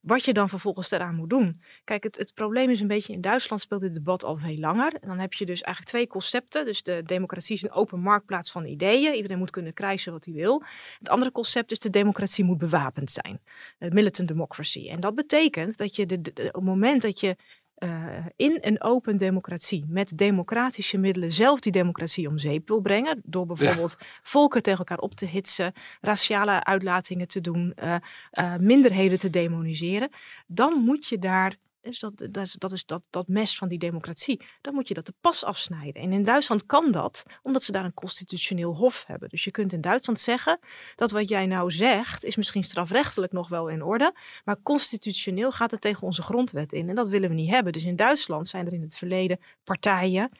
Wat 0.00 0.24
je 0.24 0.32
dan 0.32 0.48
vervolgens 0.48 0.90
eraan 0.90 1.14
moet 1.14 1.30
doen. 1.30 1.62
Kijk, 1.84 2.02
het, 2.02 2.16
het 2.16 2.34
probleem 2.34 2.70
is 2.70 2.80
een 2.80 2.86
beetje, 2.86 3.12
in 3.12 3.20
Duitsland 3.20 3.60
speelt 3.60 3.80
dit 3.80 3.94
debat 3.94 4.24
al 4.24 4.36
veel 4.36 4.56
langer. 4.56 4.94
En 5.00 5.08
dan 5.08 5.18
heb 5.18 5.32
je 5.32 5.46
dus 5.46 5.60
eigenlijk 5.60 5.94
twee 5.94 6.06
concepten. 6.06 6.64
Dus 6.64 6.82
de 6.82 7.02
democratie 7.02 7.54
is 7.54 7.62
een 7.62 7.72
open 7.72 8.00
marktplaats 8.00 8.50
van 8.50 8.64
ideeën. 8.64 9.14
Iedereen 9.14 9.38
moet 9.38 9.50
kunnen 9.50 9.74
krijgen 9.74 10.12
wat 10.12 10.24
hij 10.24 10.34
wil. 10.34 10.62
Het 10.98 11.08
andere 11.08 11.32
concept 11.32 11.70
is 11.70 11.78
de 11.78 11.90
democratie 11.90 12.44
moet 12.44 12.58
bewapend 12.58 13.10
zijn. 13.10 13.40
militant 13.78 14.28
democracy. 14.28 14.88
En 14.88 15.00
dat 15.00 15.14
betekent 15.14 15.76
dat 15.76 15.96
je 15.96 16.06
de, 16.06 16.20
de, 16.20 16.32
op 16.32 16.52
het 16.52 16.64
moment 16.64 17.02
dat 17.02 17.20
je 17.20 17.36
uh, 17.84 18.26
in 18.36 18.58
een 18.60 18.82
open 18.82 19.16
democratie 19.16 19.84
met 19.88 20.18
democratische 20.18 20.98
middelen 20.98 21.32
zelf 21.32 21.60
die 21.60 21.72
democratie 21.72 22.28
om 22.28 22.38
zeep 22.38 22.68
wil 22.68 22.80
brengen. 22.80 23.20
Door 23.24 23.46
bijvoorbeeld 23.46 23.96
ja. 23.98 24.06
volken 24.22 24.62
tegen 24.62 24.78
elkaar 24.78 24.98
op 24.98 25.14
te 25.14 25.26
hitsen, 25.26 25.72
raciale 26.00 26.64
uitlatingen 26.64 27.28
te 27.28 27.40
doen, 27.40 27.72
uh, 27.82 27.94
uh, 28.32 28.56
minderheden 28.56 29.18
te 29.18 29.30
demoniseren. 29.30 30.10
Dan 30.46 30.72
moet 30.84 31.06
je 31.06 31.18
daar. 31.18 31.56
Dus 31.82 31.98
dat, 31.98 32.18
dat, 32.30 32.36
is, 32.44 32.52
dat 32.52 32.72
is 32.72 32.86
dat, 32.86 33.02
dat 33.10 33.28
mes 33.28 33.56
van 33.56 33.68
die 33.68 33.78
democratie. 33.78 34.40
Dan 34.60 34.74
moet 34.74 34.88
je 34.88 34.94
dat 34.94 35.06
de 35.06 35.14
pas 35.20 35.44
afsnijden. 35.44 36.02
En 36.02 36.12
in 36.12 36.24
Duitsland 36.24 36.66
kan 36.66 36.90
dat, 36.90 37.24
omdat 37.42 37.62
ze 37.62 37.72
daar 37.72 37.84
een 37.84 37.94
constitutioneel 37.94 38.74
hof 38.74 39.04
hebben. 39.06 39.28
Dus 39.28 39.44
je 39.44 39.50
kunt 39.50 39.72
in 39.72 39.80
Duitsland 39.80 40.20
zeggen 40.20 40.58
dat 40.96 41.10
wat 41.10 41.28
jij 41.28 41.46
nou 41.46 41.70
zegt, 41.70 42.24
is 42.24 42.36
misschien 42.36 42.64
strafrechtelijk 42.64 43.32
nog 43.32 43.48
wel 43.48 43.68
in 43.68 43.82
orde. 43.82 44.14
Maar 44.44 44.56
constitutioneel 44.62 45.52
gaat 45.52 45.70
het 45.70 45.80
tegen 45.80 46.02
onze 46.02 46.22
grondwet 46.22 46.72
in. 46.72 46.88
En 46.88 46.94
dat 46.94 47.08
willen 47.08 47.28
we 47.28 47.34
niet 47.34 47.50
hebben. 47.50 47.72
Dus 47.72 47.84
in 47.84 47.96
Duitsland 47.96 48.48
zijn 48.48 48.66
er 48.66 48.72
in 48.72 48.82
het 48.82 48.96
verleden 48.96 49.40
partijen. 49.64 50.30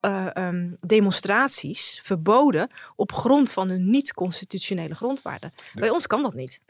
Uh, 0.00 0.30
um, 0.34 0.76
demonstraties 0.80 2.00
verboden 2.04 2.70
op 2.96 3.12
grond 3.12 3.52
van 3.52 3.68
een 3.68 3.90
niet-constitutionele 3.90 4.94
grondwaarde. 4.94 5.52
Bij 5.74 5.90
ons 5.90 6.06
kan 6.06 6.22
dat 6.22 6.34
niet 6.34 6.60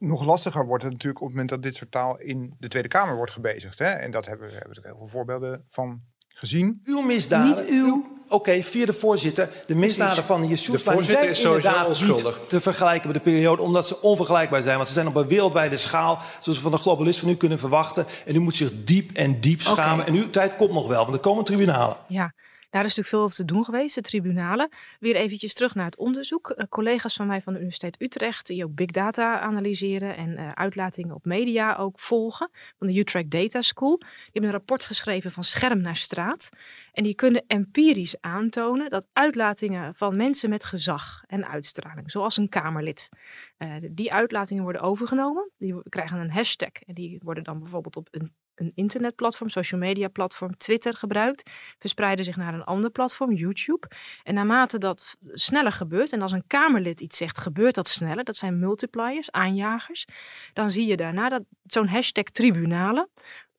nog 0.00 0.24
lastiger 0.24 0.66
wordt 0.66 0.82
het 0.82 0.92
natuurlijk 0.92 1.20
op 1.20 1.26
het 1.26 1.36
moment 1.36 1.48
dat 1.54 1.62
dit 1.62 1.76
soort 1.76 1.90
taal 1.90 2.18
in 2.18 2.54
de 2.58 2.68
Tweede 2.68 2.88
Kamer 2.88 3.16
wordt 3.16 3.32
gebezigd. 3.32 3.78
Hè? 3.78 3.86
En 3.86 4.10
dat 4.10 4.26
hebben 4.26 4.48
we, 4.48 4.54
hebben 4.54 4.76
er 4.76 4.84
heel 4.84 4.96
veel 4.96 5.08
voorbeelden 5.08 5.64
van 5.70 6.00
gezien. 6.28 6.80
Uw 6.84 7.00
misdaden. 7.00 7.64
Niet 7.64 7.72
uw. 7.72 8.18
Oké, 8.24 8.34
okay, 8.34 8.64
via 8.64 8.86
de 8.86 8.92
voorzitter. 8.92 9.48
De 9.66 9.74
misdaden 9.74 10.24
van 10.24 10.46
Jessoef 10.46 10.80
zijn 10.80 11.28
is 11.28 11.44
inderdaad 11.44 11.86
onschuldig. 11.86 12.38
niet 12.38 12.48
te 12.48 12.60
vergelijken 12.60 13.06
met 13.06 13.16
de 13.16 13.30
periode, 13.30 13.62
omdat 13.62 13.86
ze 13.86 14.02
onvergelijkbaar 14.02 14.62
zijn. 14.62 14.76
Want 14.76 14.88
ze 14.88 14.94
zijn 14.94 15.06
op 15.06 15.16
een 15.16 15.26
wereldwijde 15.26 15.76
schaal, 15.76 16.18
zoals 16.40 16.58
we 16.58 16.64
van 16.64 16.72
de 16.72 16.78
globalist 16.78 17.18
van 17.18 17.28
u 17.28 17.34
kunnen 17.34 17.58
verwachten. 17.58 18.06
En 18.26 18.34
u 18.34 18.38
moet 18.38 18.56
zich 18.56 18.70
diep 18.84 19.16
en 19.16 19.40
diep 19.40 19.60
schamen. 19.60 20.04
Okay. 20.04 20.14
En 20.14 20.20
uw 20.20 20.30
tijd 20.30 20.56
komt 20.56 20.72
nog 20.72 20.88
wel, 20.88 21.02
want 21.02 21.14
er 21.14 21.20
komen 21.20 21.44
tribunalen. 21.44 21.96
Ja. 22.08 22.32
Daar 22.70 22.84
is 22.84 22.96
natuurlijk 22.96 23.08
veel 23.08 23.22
over 23.22 23.36
te 23.36 23.44
doen 23.44 23.64
geweest, 23.64 23.94
de 23.94 24.00
tribunalen. 24.00 24.68
Weer 24.98 25.16
eventjes 25.16 25.54
terug 25.54 25.74
naar 25.74 25.84
het 25.84 25.96
onderzoek. 25.96 26.54
Uh, 26.56 26.64
collega's 26.68 27.14
van 27.14 27.26
mij 27.26 27.42
van 27.42 27.52
de 27.52 27.58
Universiteit 27.58 28.00
Utrecht, 28.00 28.46
die 28.46 28.64
ook 28.64 28.74
big 28.74 28.90
data 28.90 29.40
analyseren 29.40 30.16
en 30.16 30.30
uh, 30.30 30.48
uitlatingen 30.48 31.14
op 31.14 31.24
media 31.24 31.76
ook 31.76 32.00
volgen, 32.00 32.50
van 32.78 32.86
de 32.86 32.98
Utrecht 32.98 33.30
Data 33.30 33.60
School. 33.60 33.98
Die 33.98 34.08
hebben 34.22 34.50
een 34.50 34.56
rapport 34.56 34.84
geschreven 34.84 35.32
van 35.32 35.44
scherm 35.44 35.80
naar 35.80 35.96
straat. 35.96 36.50
En 36.92 37.02
die 37.02 37.14
kunnen 37.14 37.44
empirisch 37.46 38.20
aantonen 38.20 38.90
dat 38.90 39.06
uitlatingen 39.12 39.94
van 39.94 40.16
mensen 40.16 40.50
met 40.50 40.64
gezag 40.64 41.24
en 41.26 41.48
uitstraling, 41.48 42.10
zoals 42.10 42.36
een 42.36 42.48
Kamerlid, 42.48 43.08
uh, 43.58 43.74
die 43.90 44.12
uitlatingen 44.12 44.62
worden 44.62 44.82
overgenomen. 44.82 45.50
Die 45.58 45.88
krijgen 45.88 46.18
een 46.18 46.30
hashtag 46.30 46.72
en 46.86 46.94
die 46.94 47.20
worden 47.22 47.44
dan 47.44 47.58
bijvoorbeeld 47.58 47.96
op 47.96 48.08
een 48.10 48.32
een 48.60 48.72
internetplatform, 48.74 49.48
social 49.48 49.80
media 49.80 50.08
platform, 50.08 50.56
Twitter 50.56 50.94
gebruikt, 50.94 51.50
verspreiden 51.78 52.24
zich 52.24 52.36
naar 52.36 52.54
een 52.54 52.64
ander 52.64 52.90
platform, 52.90 53.32
YouTube. 53.32 53.90
En 54.22 54.34
naarmate 54.34 54.78
dat 54.78 55.16
sneller 55.32 55.72
gebeurt, 55.72 56.12
en 56.12 56.22
als 56.22 56.32
een 56.32 56.46
Kamerlid 56.46 57.00
iets 57.00 57.16
zegt, 57.16 57.38
gebeurt 57.38 57.74
dat 57.74 57.88
sneller. 57.88 58.24
Dat 58.24 58.36
zijn 58.36 58.58
multipliers, 58.58 59.30
aanjagers. 59.30 60.06
Dan 60.52 60.70
zie 60.70 60.86
je 60.86 60.96
daarna 60.96 61.28
dat 61.28 61.42
zo'n 61.64 61.88
hashtag 61.88 62.24
tribunalen 62.24 63.08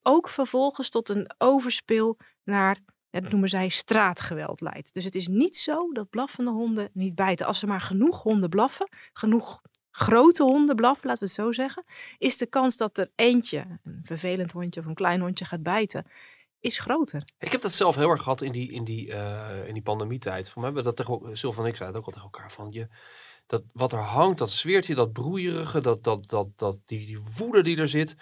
ook 0.02 0.30
vervolgens 0.30 0.90
tot 0.90 1.10
een 1.10 1.32
overspel 1.38 2.18
naar 2.44 2.78
dat 3.10 3.30
noemen 3.30 3.50
zij 3.50 3.70
straatgeweld 3.70 4.62
leidt. 4.62 4.94
Dus 4.94 5.04
het 5.04 5.16
is 5.16 5.28
niet 5.28 5.58
zo 5.58 5.92
dat 5.92 6.10
blaffende 6.10 6.52
honden 6.52 6.90
niet 6.94 7.16
bijten. 7.16 7.46
Als 7.46 7.62
er 7.62 7.68
maar 7.68 7.82
genoeg 7.82 8.22
honden 8.22 8.50
blaffen, 8.50 8.90
genoeg 9.14 9.62
grote 9.92 10.44
honden 10.44 10.76
blaffen, 10.76 11.08
laten 11.08 11.24
we 11.24 11.30
het 11.30 11.40
zo 11.40 11.52
zeggen, 11.52 11.84
is 12.18 12.38
de 12.38 12.46
kans 12.46 12.78
dat 12.78 12.98
er 12.98 13.12
eentje, 13.16 13.80
een 13.84 14.02
vervelend 14.04 14.52
hondje 14.52 14.80
of 14.80 14.86
een 14.86 14.94
klein 14.94 15.22
hondje 15.22 15.46
gaat 15.46 15.64
bijten, 15.64 16.06
is 16.60 16.80
groter. 16.80 17.24
Ik 17.40 17.52
heb 17.52 17.62
dat 17.62 17.72
zelf 17.72 17.96
heel 17.96 18.10
erg 18.10 18.22
gehad 18.22 18.42
in 18.42 18.52
die, 18.52 18.72
in 18.72 18.84
die, 18.84 19.08
uh, 19.08 19.68
in 19.68 19.74
die 19.74 19.84
pandemietijd. 19.84 20.50
Voor 20.50 20.62
mij 20.62 20.72
hebben 20.72 20.94
dat 20.94 21.08
tegen 21.08 21.38
Sylvan 21.38 21.64
en 21.64 21.70
ik 21.70 21.76
zei 21.76 21.96
ook 21.96 22.06
al 22.06 22.12
tegen 22.12 22.30
elkaar 22.32 22.52
van 22.52 22.72
je. 22.72 22.88
Dat 23.46 23.64
wat 23.74 23.92
er 23.92 24.00
hangt, 24.00 24.38
dat 24.38 24.52
zweertje, 24.52 24.96
dat 24.96 25.14
broeierige, 25.14 25.82
dat, 25.82 26.04
dat, 26.04 26.30
dat, 26.30 26.48
dat, 26.56 26.80
die, 26.86 27.06
die 27.06 27.20
woede 27.38 27.64
die 27.64 27.78
er 27.78 27.90
zit. 27.90 28.16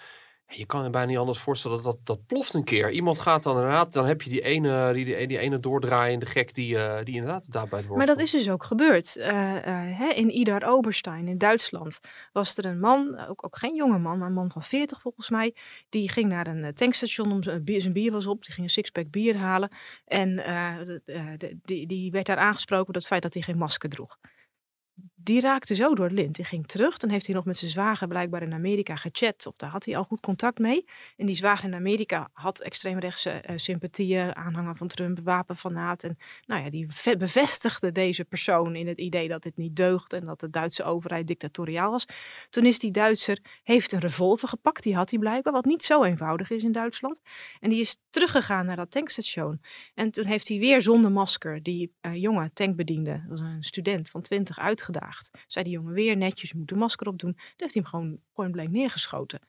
Je 0.50 0.66
kan 0.66 0.84
je 0.84 0.90
bijna 0.90 1.08
niet 1.08 1.18
anders 1.18 1.38
voorstellen 1.38 1.76
dat, 1.76 1.86
dat 1.86 2.06
dat 2.06 2.26
ploft 2.26 2.54
een 2.54 2.64
keer. 2.64 2.90
Iemand 2.90 3.18
gaat 3.18 3.42
dan 3.42 3.56
inderdaad, 3.56 3.92
dan 3.92 4.06
heb 4.06 4.22
je 4.22 4.30
die 4.30 4.40
ene, 4.40 4.92
die, 4.92 5.04
die, 5.04 5.26
die 5.26 5.38
ene 5.38 5.60
doordraaiende 5.60 6.26
gek 6.26 6.54
die, 6.54 6.74
uh, 6.74 6.98
die 7.04 7.14
inderdaad 7.14 7.52
daarbij 7.52 7.78
het 7.78 7.88
woord 7.88 7.98
Maar 7.98 8.06
dat 8.06 8.18
is 8.18 8.30
dus 8.30 8.50
ook 8.50 8.64
gebeurd. 8.64 9.16
Uh, 9.16 9.26
uh, 9.26 9.62
hè, 9.98 10.08
in 10.08 10.36
Idar 10.36 10.62
Oberstein 10.62 11.28
in 11.28 11.38
Duitsland 11.38 12.00
was 12.32 12.56
er 12.56 12.64
een 12.64 12.80
man, 12.80 13.18
ook, 13.28 13.44
ook 13.44 13.58
geen 13.58 13.74
jonge 13.74 13.98
man, 13.98 14.18
maar 14.18 14.28
een 14.28 14.34
man 14.34 14.50
van 14.50 14.62
40 14.62 15.00
volgens 15.00 15.30
mij. 15.30 15.54
Die 15.88 16.10
ging 16.10 16.28
naar 16.28 16.46
een 16.46 16.74
tankstation 16.74 17.32
om 17.32 17.42
zijn 17.42 17.64
bier, 17.64 17.80
zijn 17.80 17.92
bier 17.92 18.12
was 18.12 18.26
op. 18.26 18.44
Die 18.44 18.52
ging 18.54 18.66
een 18.66 18.72
sixpack 18.72 19.10
bier 19.10 19.36
halen. 19.36 19.72
En 20.04 20.36
de, 20.36 21.58
die, 21.64 21.86
die 21.86 22.10
werd 22.10 22.26
daar 22.26 22.36
aangesproken 22.36 22.86
door 22.86 22.94
het 22.94 23.06
feit 23.06 23.22
dat 23.22 23.34
hij 23.34 23.42
geen 23.42 23.58
masker 23.58 23.88
droeg 23.88 24.18
die 25.22 25.40
raakte 25.40 25.74
zo 25.74 25.94
door 25.94 26.04
het 26.04 26.14
lint. 26.14 26.34
Die 26.34 26.44
ging 26.44 26.66
terug. 26.66 26.98
Dan 26.98 27.10
heeft 27.10 27.26
hij 27.26 27.34
nog 27.34 27.44
met 27.44 27.56
zijn 27.58 27.70
zwager 27.70 28.08
blijkbaar 28.08 28.42
in 28.42 28.52
Amerika 28.52 28.96
gechat. 28.96 29.46
Of 29.46 29.56
daar 29.56 29.70
had 29.70 29.84
hij 29.84 29.96
al 29.96 30.04
goed 30.04 30.20
contact 30.20 30.58
mee. 30.58 30.84
En 31.16 31.26
die 31.26 31.34
zwager 31.36 31.68
in 31.68 31.74
Amerika 31.74 32.30
had 32.32 32.60
extreemrechtse 32.60 33.42
uh, 33.50 33.56
sympathieën. 33.56 34.36
Aanhanger 34.36 34.76
van 34.76 34.88
Trump, 34.88 35.20
wapenfanaat. 35.24 36.02
En 36.02 36.18
nou 36.46 36.62
ja, 36.64 36.70
die 36.70 36.86
bevestigde 37.18 37.92
deze 37.92 38.24
persoon 38.24 38.76
in 38.76 38.88
het 38.88 38.98
idee 38.98 39.28
dat 39.28 39.42
dit 39.42 39.56
niet 39.56 39.76
deugt. 39.76 40.12
En 40.12 40.26
dat 40.26 40.40
de 40.40 40.50
Duitse 40.50 40.84
overheid 40.84 41.26
dictatoriaal 41.26 41.90
was. 41.90 42.06
Toen 42.50 42.66
is 42.66 42.78
die 42.78 42.90
Duitser, 42.90 43.38
heeft 43.62 43.92
een 43.92 44.00
revolver 44.00 44.48
gepakt. 44.48 44.82
Die 44.82 44.94
had 44.94 45.10
hij 45.10 45.18
blijkbaar, 45.18 45.52
wat 45.52 45.64
niet 45.64 45.84
zo 45.84 46.02
eenvoudig 46.04 46.50
is 46.50 46.62
in 46.62 46.72
Duitsland. 46.72 47.20
En 47.60 47.70
die 47.70 47.80
is 47.80 47.96
teruggegaan 48.10 48.66
naar 48.66 48.76
dat 48.76 48.90
tankstation. 48.90 49.60
En 49.94 50.10
toen 50.10 50.24
heeft 50.24 50.48
hij 50.48 50.58
weer 50.58 50.82
zonder 50.82 51.12
masker 51.12 51.62
die 51.62 51.92
uh, 52.02 52.14
jonge 52.14 52.50
tankbediende, 52.52 53.10
dat 53.10 53.38
was 53.38 53.40
een 53.40 53.62
student 53.62 54.10
van 54.10 54.22
20, 54.22 54.58
uitgedaagd. 54.58 55.09
Zei 55.46 55.64
die 55.64 55.74
jongen 55.74 55.92
weer 55.92 56.16
netjes, 56.16 56.50
je 56.50 56.58
moet 56.58 56.68
de 56.68 56.74
masker 56.74 57.08
opdoen. 57.08 57.32
Toen 57.32 57.44
heeft 57.56 57.74
hij 57.74 57.82
hem 57.82 57.90
gewoon 57.90 58.18
point 58.32 58.52
blank 58.52 58.68
neergeschoten. 58.68 59.40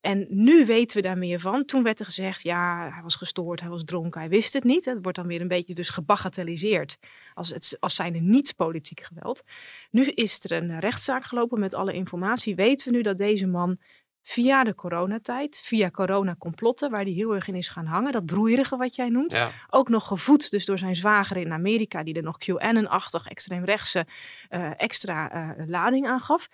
En 0.00 0.26
nu 0.28 0.66
weten 0.66 0.96
we 0.96 1.02
daar 1.02 1.18
meer 1.18 1.40
van. 1.40 1.64
Toen 1.64 1.82
werd 1.82 1.98
er 1.98 2.04
gezegd, 2.04 2.42
ja, 2.42 2.90
hij 2.92 3.02
was 3.02 3.14
gestoord, 3.14 3.60
hij 3.60 3.68
was 3.68 3.84
dronken, 3.84 4.20
hij 4.20 4.28
wist 4.28 4.52
het 4.52 4.64
niet. 4.64 4.84
Het 4.84 4.98
wordt 5.02 5.18
dan 5.18 5.26
weer 5.26 5.40
een 5.40 5.48
beetje 5.48 5.74
dus 5.74 5.88
gebagatelliseerd 5.88 6.98
als, 7.34 7.48
het, 7.48 7.76
als 7.80 7.94
zijnde 7.94 8.18
niets 8.18 8.52
politiek 8.52 9.00
geweld. 9.00 9.42
Nu 9.90 10.02
is 10.02 10.44
er 10.44 10.52
een 10.52 10.78
rechtszaak 10.78 11.24
gelopen 11.24 11.60
met 11.60 11.74
alle 11.74 11.92
informatie. 11.92 12.54
Weten 12.54 12.90
we 12.90 12.96
nu 12.96 13.02
dat 13.02 13.18
deze 13.18 13.46
man 13.46 13.78
via 14.22 14.64
de 14.64 14.74
coronatijd, 14.74 15.60
via 15.64 15.90
corona-complotten, 15.90 16.90
waar 16.90 17.04
die 17.04 17.14
heel 17.14 17.34
erg 17.34 17.48
in 17.48 17.54
is 17.54 17.68
gaan 17.68 17.86
hangen. 17.86 18.12
Dat 18.12 18.26
broeierige 18.26 18.76
wat 18.76 18.94
jij 18.94 19.08
noemt. 19.08 19.38
Ook 19.70 19.88
nog 19.88 20.06
gevoed 20.06 20.50
dus 20.50 20.64
door 20.64 20.78
zijn 20.78 20.96
zwager 20.96 21.36
in 21.36 21.52
Amerika, 21.52 22.02
die 22.02 22.14
er 22.14 22.22
nog 22.22 22.36
QAnon-achtig, 22.38 23.26
extreemrechtse 23.26 24.06
uh, 24.50 24.70
extra 24.76 25.34
uh, 25.58 25.66
lading 25.66 26.06
aan 26.06 26.20
gaf. 26.20 26.48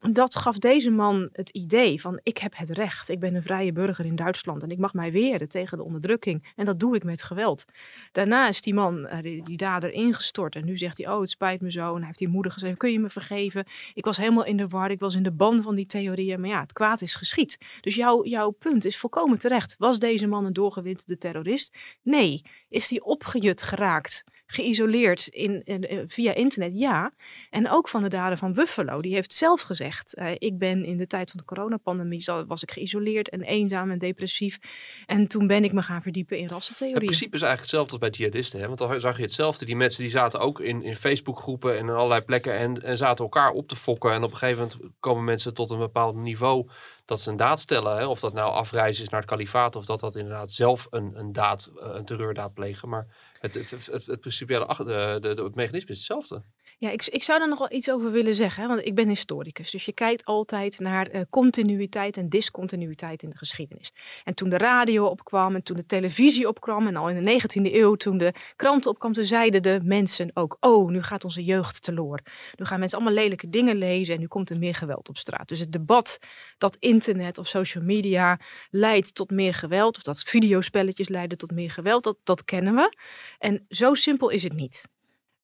Dat 0.00 0.36
gaf 0.36 0.58
deze 0.58 0.90
man 0.90 1.28
het 1.32 1.48
idee 1.48 2.00
van 2.00 2.20
ik 2.22 2.38
heb 2.38 2.56
het 2.56 2.70
recht, 2.70 3.08
ik 3.08 3.20
ben 3.20 3.34
een 3.34 3.42
vrije 3.42 3.72
burger 3.72 4.04
in 4.04 4.16
Duitsland 4.16 4.62
en 4.62 4.70
ik 4.70 4.78
mag 4.78 4.94
mij 4.94 5.12
weren 5.12 5.48
tegen 5.48 5.78
de 5.78 5.84
onderdrukking. 5.84 6.52
En 6.56 6.64
dat 6.64 6.80
doe 6.80 6.96
ik 6.96 7.04
met 7.04 7.22
geweld. 7.22 7.64
Daarna 8.12 8.48
is 8.48 8.62
die 8.62 8.74
man, 8.74 8.98
uh, 8.98 9.22
die, 9.22 9.44
die, 9.44 9.56
dader, 9.56 9.92
ingestort 9.92 10.54
en 10.54 10.64
nu 10.64 10.78
zegt 10.78 10.98
hij, 10.98 11.12
oh 11.12 11.20
het 11.20 11.30
spijt 11.30 11.60
me 11.60 11.70
zo. 11.70 11.88
En 11.88 11.96
hij 11.96 12.06
heeft 12.06 12.18
die 12.18 12.28
moeder 12.28 12.52
gezegd, 12.52 12.76
kun 12.76 12.92
je 12.92 13.00
me 13.00 13.10
vergeven? 13.10 13.66
Ik 13.94 14.04
was 14.04 14.16
helemaal 14.16 14.44
in 14.44 14.56
de 14.56 14.68
war, 14.68 14.90
ik 14.90 15.00
was 15.00 15.14
in 15.14 15.22
de 15.22 15.32
band 15.32 15.62
van 15.62 15.74
die 15.74 15.86
theorieën, 15.86 16.40
maar 16.40 16.50
ja, 16.50 16.60
het 16.60 16.72
kwaad 16.72 17.00
is 17.00 17.14
geschiet. 17.14 17.58
Dus 17.80 17.94
jouw, 17.94 18.24
jouw 18.24 18.50
punt 18.50 18.84
is 18.84 18.98
volkomen 18.98 19.38
terecht. 19.38 19.74
Was 19.78 19.98
deze 19.98 20.26
man 20.26 20.44
een 20.44 20.52
doorgewinterde 20.52 21.18
terrorist? 21.18 21.76
Nee. 22.02 22.42
Is 22.68 22.90
hij 22.90 23.00
opgejut 23.00 23.62
geraakt? 23.62 24.24
Geïsoleerd 24.54 25.26
in, 25.26 25.62
in, 25.64 25.86
eh, 25.88 25.98
via 26.06 26.34
internet, 26.34 26.74
ja. 26.74 27.12
En 27.50 27.70
ook 27.70 27.88
van 27.88 28.02
de 28.02 28.08
dader 28.08 28.38
van 28.38 28.52
Buffalo. 28.52 29.00
Die 29.00 29.14
heeft 29.14 29.32
zelf 29.34 29.60
gezegd, 29.60 30.18
uh, 30.18 30.30
ik 30.38 30.58
ben 30.58 30.84
in 30.84 30.96
de 30.96 31.06
tijd 31.06 31.30
van 31.30 31.40
de 31.40 31.46
coronapandemie, 31.46 32.24
was 32.46 32.62
ik 32.62 32.70
geïsoleerd 32.70 33.28
en 33.28 33.42
eenzaam 33.42 33.90
en 33.90 33.98
depressief. 33.98 34.58
En 35.06 35.26
toen 35.26 35.46
ben 35.46 35.64
ik 35.64 35.72
me 35.72 35.82
gaan 35.82 36.02
verdiepen 36.02 36.38
in 36.38 36.48
rassentheorie. 36.48 36.94
Het 36.94 37.04
principe 37.04 37.36
is 37.36 37.42
eigenlijk 37.42 37.60
hetzelfde 37.60 37.90
als 37.90 38.00
bij 38.00 38.10
jihadisten. 38.10 38.60
Hè? 38.60 38.66
Want 38.66 38.78
dan 38.78 39.00
zag 39.00 39.16
je 39.16 39.22
hetzelfde. 39.22 39.64
Die 39.64 39.76
mensen 39.76 40.02
die 40.02 40.10
zaten 40.10 40.40
ook 40.40 40.60
in, 40.60 40.82
in 40.82 40.96
Facebookgroepen 40.96 41.78
en 41.78 41.88
in 41.88 41.90
allerlei 41.90 42.20
plekken 42.20 42.56
en, 42.56 42.82
en 42.82 42.96
zaten 42.96 43.24
elkaar 43.24 43.50
op 43.50 43.68
te 43.68 43.76
fokken. 43.76 44.12
En 44.12 44.22
op 44.22 44.32
een 44.32 44.38
gegeven 44.38 44.62
moment 44.62 44.96
komen 45.00 45.24
mensen 45.24 45.54
tot 45.54 45.70
een 45.70 45.78
bepaald 45.78 46.14
niveau 46.14 46.68
dat 47.04 47.20
ze 47.20 47.30
een 47.30 47.36
daad 47.36 47.60
stellen. 47.60 47.96
Hè? 47.96 48.06
Of 48.06 48.20
dat 48.20 48.32
nou 48.32 48.52
afreizen 48.52 49.04
is 49.04 49.10
naar 49.10 49.20
het 49.20 49.30
kalifaat 49.30 49.76
of 49.76 49.84
dat 49.84 50.00
dat 50.00 50.16
inderdaad 50.16 50.52
zelf 50.52 50.86
een, 50.90 51.12
een 51.14 51.32
daad, 51.32 51.70
eh, 51.76 51.88
een 51.92 52.04
terreurdaad 52.04 52.54
plegen. 52.54 52.88
Maar 52.88 53.06
het, 53.42 53.54
het, 53.54 53.86
het, 53.86 54.06
het 54.06 54.20
principiële 54.20 54.66
de, 54.66 55.18
de, 55.20 55.42
het 55.42 55.54
mechanisme 55.54 55.90
is 55.90 55.96
hetzelfde. 55.96 56.44
Ja, 56.82 56.90
ik, 56.90 57.06
ik 57.06 57.22
zou 57.22 57.38
daar 57.38 57.48
nog 57.48 57.58
wel 57.58 57.72
iets 57.72 57.90
over 57.90 58.10
willen 58.10 58.34
zeggen, 58.34 58.68
want 58.68 58.84
ik 58.84 58.94
ben 58.94 59.08
historicus. 59.08 59.70
Dus 59.70 59.84
je 59.84 59.92
kijkt 59.92 60.24
altijd 60.24 60.78
naar 60.78 61.14
uh, 61.14 61.20
continuïteit 61.30 62.16
en 62.16 62.28
discontinuïteit 62.28 63.22
in 63.22 63.30
de 63.30 63.36
geschiedenis. 63.36 63.92
En 64.24 64.34
toen 64.34 64.48
de 64.48 64.56
radio 64.56 65.06
opkwam 65.06 65.54
en 65.54 65.62
toen 65.62 65.76
de 65.76 65.86
televisie 65.86 66.48
opkwam 66.48 66.86
en 66.86 66.96
al 66.96 67.08
in 67.08 67.22
de 67.22 67.40
19e 67.40 67.72
eeuw 67.74 67.94
toen 67.94 68.18
de 68.18 68.34
kranten 68.56 68.90
opkwam, 68.90 69.12
toen 69.12 69.24
zeiden 69.24 69.62
de 69.62 69.80
mensen 69.82 70.30
ook, 70.34 70.56
oh, 70.60 70.90
nu 70.90 71.02
gaat 71.02 71.24
onze 71.24 71.44
jeugd 71.44 71.82
teloor. 71.82 72.20
Nu 72.56 72.64
gaan 72.64 72.78
mensen 72.78 72.98
allemaal 72.98 73.16
lelijke 73.16 73.48
dingen 73.48 73.76
lezen 73.76 74.14
en 74.14 74.20
nu 74.20 74.26
komt 74.26 74.50
er 74.50 74.58
meer 74.58 74.74
geweld 74.74 75.08
op 75.08 75.16
straat. 75.16 75.48
Dus 75.48 75.58
het 75.58 75.72
debat 75.72 76.18
dat 76.58 76.76
internet 76.78 77.38
of 77.38 77.46
social 77.46 77.84
media 77.84 78.40
leidt 78.70 79.14
tot 79.14 79.30
meer 79.30 79.54
geweld, 79.54 79.96
of 79.96 80.02
dat 80.02 80.22
videospelletjes 80.22 81.08
leiden 81.08 81.38
tot 81.38 81.50
meer 81.50 81.70
geweld, 81.70 82.04
dat, 82.04 82.16
dat 82.24 82.44
kennen 82.44 82.74
we. 82.74 82.96
En 83.38 83.64
zo 83.68 83.94
simpel 83.94 84.28
is 84.28 84.42
het 84.42 84.52
niet. 84.52 84.90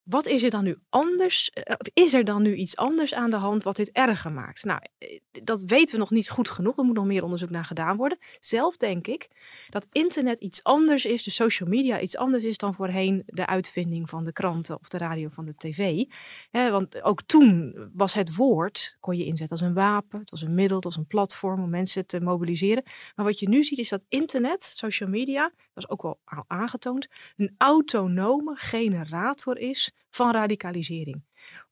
Wat 0.08 0.26
is 0.26 0.42
er 0.42 0.50
dan 0.50 0.64
nu 0.64 0.78
anders? 0.88 1.50
Eh, 1.50 1.74
is 1.92 2.14
er 2.14 2.24
dan 2.24 2.42
nu 2.42 2.54
iets 2.54 2.76
anders 2.76 3.14
aan 3.14 3.30
de 3.30 3.36
hand 3.36 3.64
wat 3.64 3.76
dit 3.76 3.90
erger 3.92 4.32
maakt? 4.32 4.64
Nou, 4.64 4.80
eh, 4.98 5.20
dat 5.42 5.62
weten 5.62 5.94
we 5.94 6.00
nog 6.00 6.10
niet 6.10 6.30
goed 6.30 6.50
genoeg. 6.50 6.78
Er 6.78 6.84
moet 6.84 6.94
nog 6.94 7.04
meer 7.04 7.22
onderzoek 7.22 7.50
naar 7.50 7.64
gedaan 7.64 7.96
worden. 7.96 8.18
Zelf 8.40 8.76
denk 8.76 9.06
ik 9.06 9.28
dat 9.68 9.86
internet 9.92 10.40
iets 10.40 10.64
anders 10.64 11.04
is, 11.04 11.22
de 11.22 11.30
social 11.30 11.68
media 11.68 12.00
iets 12.00 12.16
anders 12.16 12.44
is 12.44 12.56
dan 12.56 12.74
voorheen 12.74 13.22
de 13.26 13.46
uitvinding 13.46 14.08
van 14.08 14.24
de 14.24 14.32
kranten 14.32 14.78
of 14.80 14.88
de 14.88 14.98
radio 14.98 15.28
van 15.28 15.44
de 15.44 15.54
tv. 15.56 16.04
want 16.50 17.02
ook 17.02 17.22
toen 17.22 17.74
was 17.94 18.14
het 18.14 18.34
woord, 18.34 18.96
kon 19.00 19.16
je 19.16 19.24
inzetten 19.24 19.56
als 19.58 19.66
een 19.66 19.74
wapen, 19.74 20.20
het 20.20 20.30
was 20.30 20.42
een 20.42 20.54
middel, 20.54 20.76
het 20.76 20.84
was 20.84 20.96
een 20.96 21.06
platform 21.06 21.62
om 21.62 21.70
mensen 21.70 22.06
te 22.06 22.20
mobiliseren. 22.20 22.82
Maar 23.14 23.26
wat 23.26 23.38
je 23.38 23.48
nu 23.48 23.64
ziet 23.64 23.78
is 23.78 23.88
dat 23.88 24.04
internet, 24.08 24.64
social 24.64 25.08
media, 25.08 25.42
dat 25.74 25.84
is 25.84 25.88
ook 25.88 26.02
wel 26.02 26.20
aangetoond, 26.46 27.08
een 27.36 27.54
autonome 27.58 28.54
generator 28.56 29.58
is 29.58 29.92
van 30.10 30.32
radicalisering 30.32 31.22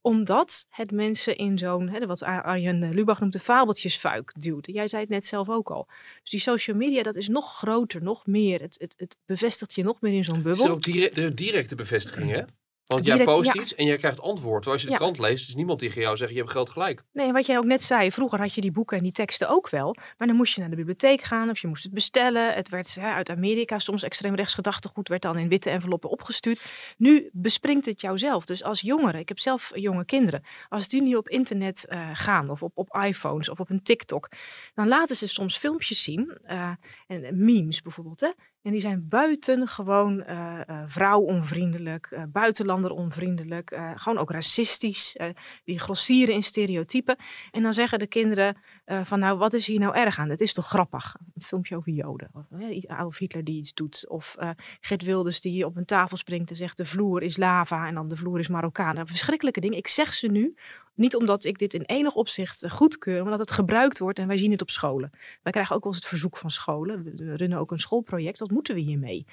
omdat 0.01 0.65
het 0.69 0.91
mensen 0.91 1.35
in 1.35 1.57
zo'n, 1.57 2.05
wat 2.05 2.23
Arjen 2.23 2.93
Lubach 2.93 3.19
noemt, 3.19 3.33
de 3.33 3.39
fabeltjesfuik 3.39 4.33
duwt. 4.39 4.67
Jij 4.71 4.87
zei 4.87 5.01
het 5.01 5.11
net 5.11 5.25
zelf 5.25 5.49
ook 5.49 5.69
al. 5.69 5.87
Dus 6.21 6.31
die 6.31 6.39
social 6.39 6.77
media, 6.77 7.03
dat 7.03 7.15
is 7.15 7.27
nog 7.27 7.57
groter, 7.57 8.03
nog 8.03 8.25
meer. 8.25 8.61
Het, 8.61 8.75
het, 8.79 8.93
het 8.97 9.17
bevestigt 9.25 9.75
je 9.75 9.83
nog 9.83 10.01
meer 10.01 10.13
in 10.13 10.23
zo'n 10.23 10.41
bubbel. 10.41 10.75
Het 10.75 10.87
is 10.87 11.07
ook 11.07 11.15
de 11.15 11.33
directe 11.33 11.75
bevestiging, 11.75 12.31
hè? 12.31 12.41
Want 12.87 13.05
jij 13.05 13.23
post 13.23 13.55
iets 13.55 13.75
en 13.75 13.85
jij 13.85 13.97
krijgt 13.97 14.21
antwoord. 14.21 14.63
Terwijl 14.63 14.73
als 14.73 14.81
je 14.81 14.89
de 14.89 14.95
krant 14.95 15.19
leest, 15.19 15.47
is 15.47 15.55
niemand 15.55 15.79
die 15.79 15.93
jou 15.93 16.17
zegt, 16.17 16.31
je 16.31 16.37
hebt 16.37 16.51
geld 16.51 16.69
gelijk. 16.69 17.03
Nee, 17.13 17.31
wat 17.31 17.45
jij 17.45 17.57
ook 17.57 17.65
net 17.65 17.83
zei, 17.83 18.11
vroeger 18.11 18.39
had 18.39 18.53
je 18.53 18.61
die 18.61 18.71
boeken 18.71 18.97
en 18.97 19.03
die 19.03 19.11
teksten 19.11 19.49
ook 19.49 19.69
wel. 19.69 19.95
Maar 20.17 20.27
dan 20.27 20.35
moest 20.35 20.53
je 20.53 20.59
naar 20.59 20.69
de 20.69 20.75
bibliotheek 20.75 21.21
gaan 21.21 21.49
of 21.49 21.59
je 21.59 21.67
moest 21.67 21.83
het 21.83 21.93
bestellen. 21.93 22.53
Het 22.53 22.69
werd 22.69 22.97
uit 22.99 23.29
Amerika, 23.29 23.79
soms 23.79 24.03
extreem 24.03 24.35
rechts 24.35 24.53
gedachtegoed, 24.53 25.07
werd 25.07 25.21
dan 25.21 25.37
in 25.37 25.47
witte 25.47 25.69
enveloppen 25.69 26.09
opgestuurd. 26.09 26.65
Nu 26.97 27.29
bespringt 27.31 27.85
het 27.85 28.01
jouzelf. 28.01 28.45
Dus 28.45 28.63
als 28.63 28.81
jongeren, 28.81 29.19
ik 29.19 29.27
heb 29.27 29.39
zelf 29.39 29.71
jonge 29.75 30.05
kinderen. 30.05 30.43
Als 30.69 30.87
die 30.87 31.01
nu 31.01 31.15
op 31.15 31.29
internet 31.29 31.85
uh, 31.89 32.09
gaan 32.13 32.49
of 32.49 32.63
op, 32.63 32.71
op 32.75 32.97
iPhones 33.03 33.49
of 33.49 33.59
op 33.59 33.69
een 33.69 33.83
TikTok. 33.83 34.29
Dan 34.73 34.87
laten 34.87 35.15
ze 35.15 35.27
soms 35.27 35.57
filmpjes 35.57 36.03
zien. 36.03 36.37
Uh, 36.47 36.71
en 37.07 37.43
memes 37.43 37.81
bijvoorbeeld. 37.81 38.19
Hè? 38.19 38.31
En 38.67 38.73
die 38.73 38.81
zijn 38.81 39.07
buitengewoon 39.07 40.23
uh, 40.29 40.59
uh, 40.69 40.81
vrouwonvriendelijk, 40.85 42.09
uh, 42.13 42.23
buitenlanderonvriendelijk, 42.27 43.79
gewoon 43.95 44.17
ook 44.17 44.31
racistisch. 44.31 45.17
die 45.63 45.79
grossieren 45.79 46.35
in 46.35 46.43
stereotypen. 46.43 47.17
En 47.51 47.63
dan 47.63 47.73
zeggen 47.73 47.99
de 47.99 48.07
kinderen 48.07 48.57
van 49.03 49.19
nou, 49.19 49.37
wat 49.37 49.53
is 49.53 49.67
hier 49.67 49.79
nou 49.79 49.95
erg 49.95 50.19
aan? 50.19 50.29
Het 50.29 50.41
is 50.41 50.53
toch 50.53 50.67
grappig? 50.67 51.15
Een 51.35 51.41
filmpje 51.41 51.75
over 51.75 51.91
Joden. 51.91 52.29
Of 52.33 52.45
Adolf 52.87 53.17
Hitler 53.17 53.43
die 53.43 53.57
iets 53.57 53.73
doet. 53.73 54.05
Of 54.07 54.35
Gert 54.81 55.01
Wilders 55.01 55.41
die 55.41 55.65
op 55.65 55.75
een 55.75 55.85
tafel 55.85 56.17
springt 56.17 56.49
en 56.49 56.55
zegt 56.55 56.77
de 56.77 56.85
vloer 56.85 57.23
is 57.23 57.37
lava 57.37 57.87
en 57.87 57.93
dan 57.93 58.07
de 58.07 58.15
vloer 58.15 58.39
is 58.39 58.47
Marokkaan. 58.47 59.07
Verschrikkelijke 59.07 59.59
dingen. 59.59 59.77
Ik 59.77 59.87
zeg 59.87 60.13
ze 60.13 60.27
nu 60.27 60.55
niet 60.97 61.15
omdat 61.15 61.43
ik 61.43 61.57
dit 61.57 61.73
in 61.73 61.81
enig 61.81 62.15
opzicht 62.15 62.63
eh, 62.63 62.71
goedkeur, 62.71 63.15
maar 63.15 63.23
omdat 63.23 63.39
het 63.39 63.51
gebruikt 63.51 63.99
wordt 63.99 64.19
en 64.19 64.27
wij 64.27 64.37
zien 64.37 64.51
het 64.51 64.61
op 64.61 64.69
scholen. 64.69 65.09
Wij 65.43 65.51
krijgen 65.51 65.75
ook 65.75 65.83
wel 65.83 65.91
eens 65.93 66.01
het 66.01 66.09
verzoek 66.09 66.37
van 66.37 66.51
scholen. 66.51 67.03
We 67.03 67.35
runnen 67.35 67.57
ook 67.57 67.71
een 67.71 67.79
schoolproject. 67.79 68.39
Wat 68.39 68.51
moeten 68.51 68.75
we 68.75 68.81
hiermee? 68.81 69.25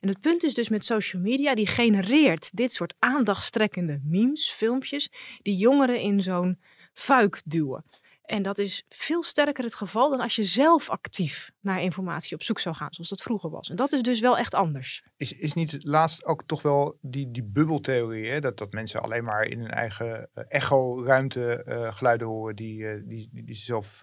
En 0.00 0.08
het 0.08 0.20
punt 0.20 0.42
is 0.42 0.54
dus 0.54 0.68
met 0.68 0.84
social 0.84 1.22
media, 1.22 1.54
die 1.54 1.66
genereert 1.66 2.56
dit 2.56 2.72
soort 2.72 2.94
aandachtstrekkende 2.98 4.00
memes, 4.04 4.50
filmpjes, 4.50 5.10
die 5.42 5.56
jongeren 5.56 6.00
in 6.00 6.22
zo'n 6.22 6.58
fuik 6.92 7.42
duwen. 7.44 7.84
En 8.28 8.42
dat 8.42 8.58
is 8.58 8.84
veel 8.88 9.22
sterker 9.22 9.64
het 9.64 9.74
geval 9.74 10.10
dan 10.10 10.20
als 10.20 10.36
je 10.36 10.44
zelf 10.44 10.90
actief 10.90 11.50
naar 11.60 11.82
informatie 11.82 12.34
op 12.34 12.42
zoek 12.42 12.58
zou 12.58 12.74
gaan, 12.74 12.92
zoals 12.92 13.08
dat 13.08 13.22
vroeger 13.22 13.50
was. 13.50 13.70
En 13.70 13.76
dat 13.76 13.92
is 13.92 14.02
dus 14.02 14.20
wel 14.20 14.38
echt 14.38 14.54
anders. 14.54 15.04
Is, 15.16 15.32
is 15.32 15.54
niet 15.54 15.84
laatst 15.84 16.24
ook 16.24 16.42
toch 16.46 16.62
wel 16.62 16.98
die, 17.00 17.30
die 17.30 17.44
bubbeltheorie, 17.44 18.30
hè? 18.30 18.40
Dat, 18.40 18.58
dat 18.58 18.72
mensen 18.72 19.02
alleen 19.02 19.24
maar 19.24 19.44
in 19.44 19.60
hun 19.60 19.70
eigen 19.70 20.28
uh, 20.34 20.44
echo-ruimte 20.48 21.64
uh, 21.66 21.94
geluiden 21.94 22.26
horen 22.26 22.56
die, 22.56 22.78
uh, 22.78 23.02
die, 23.04 23.28
die, 23.32 23.44
die, 23.44 23.54
ze 23.54 23.64
zelf, 23.64 23.98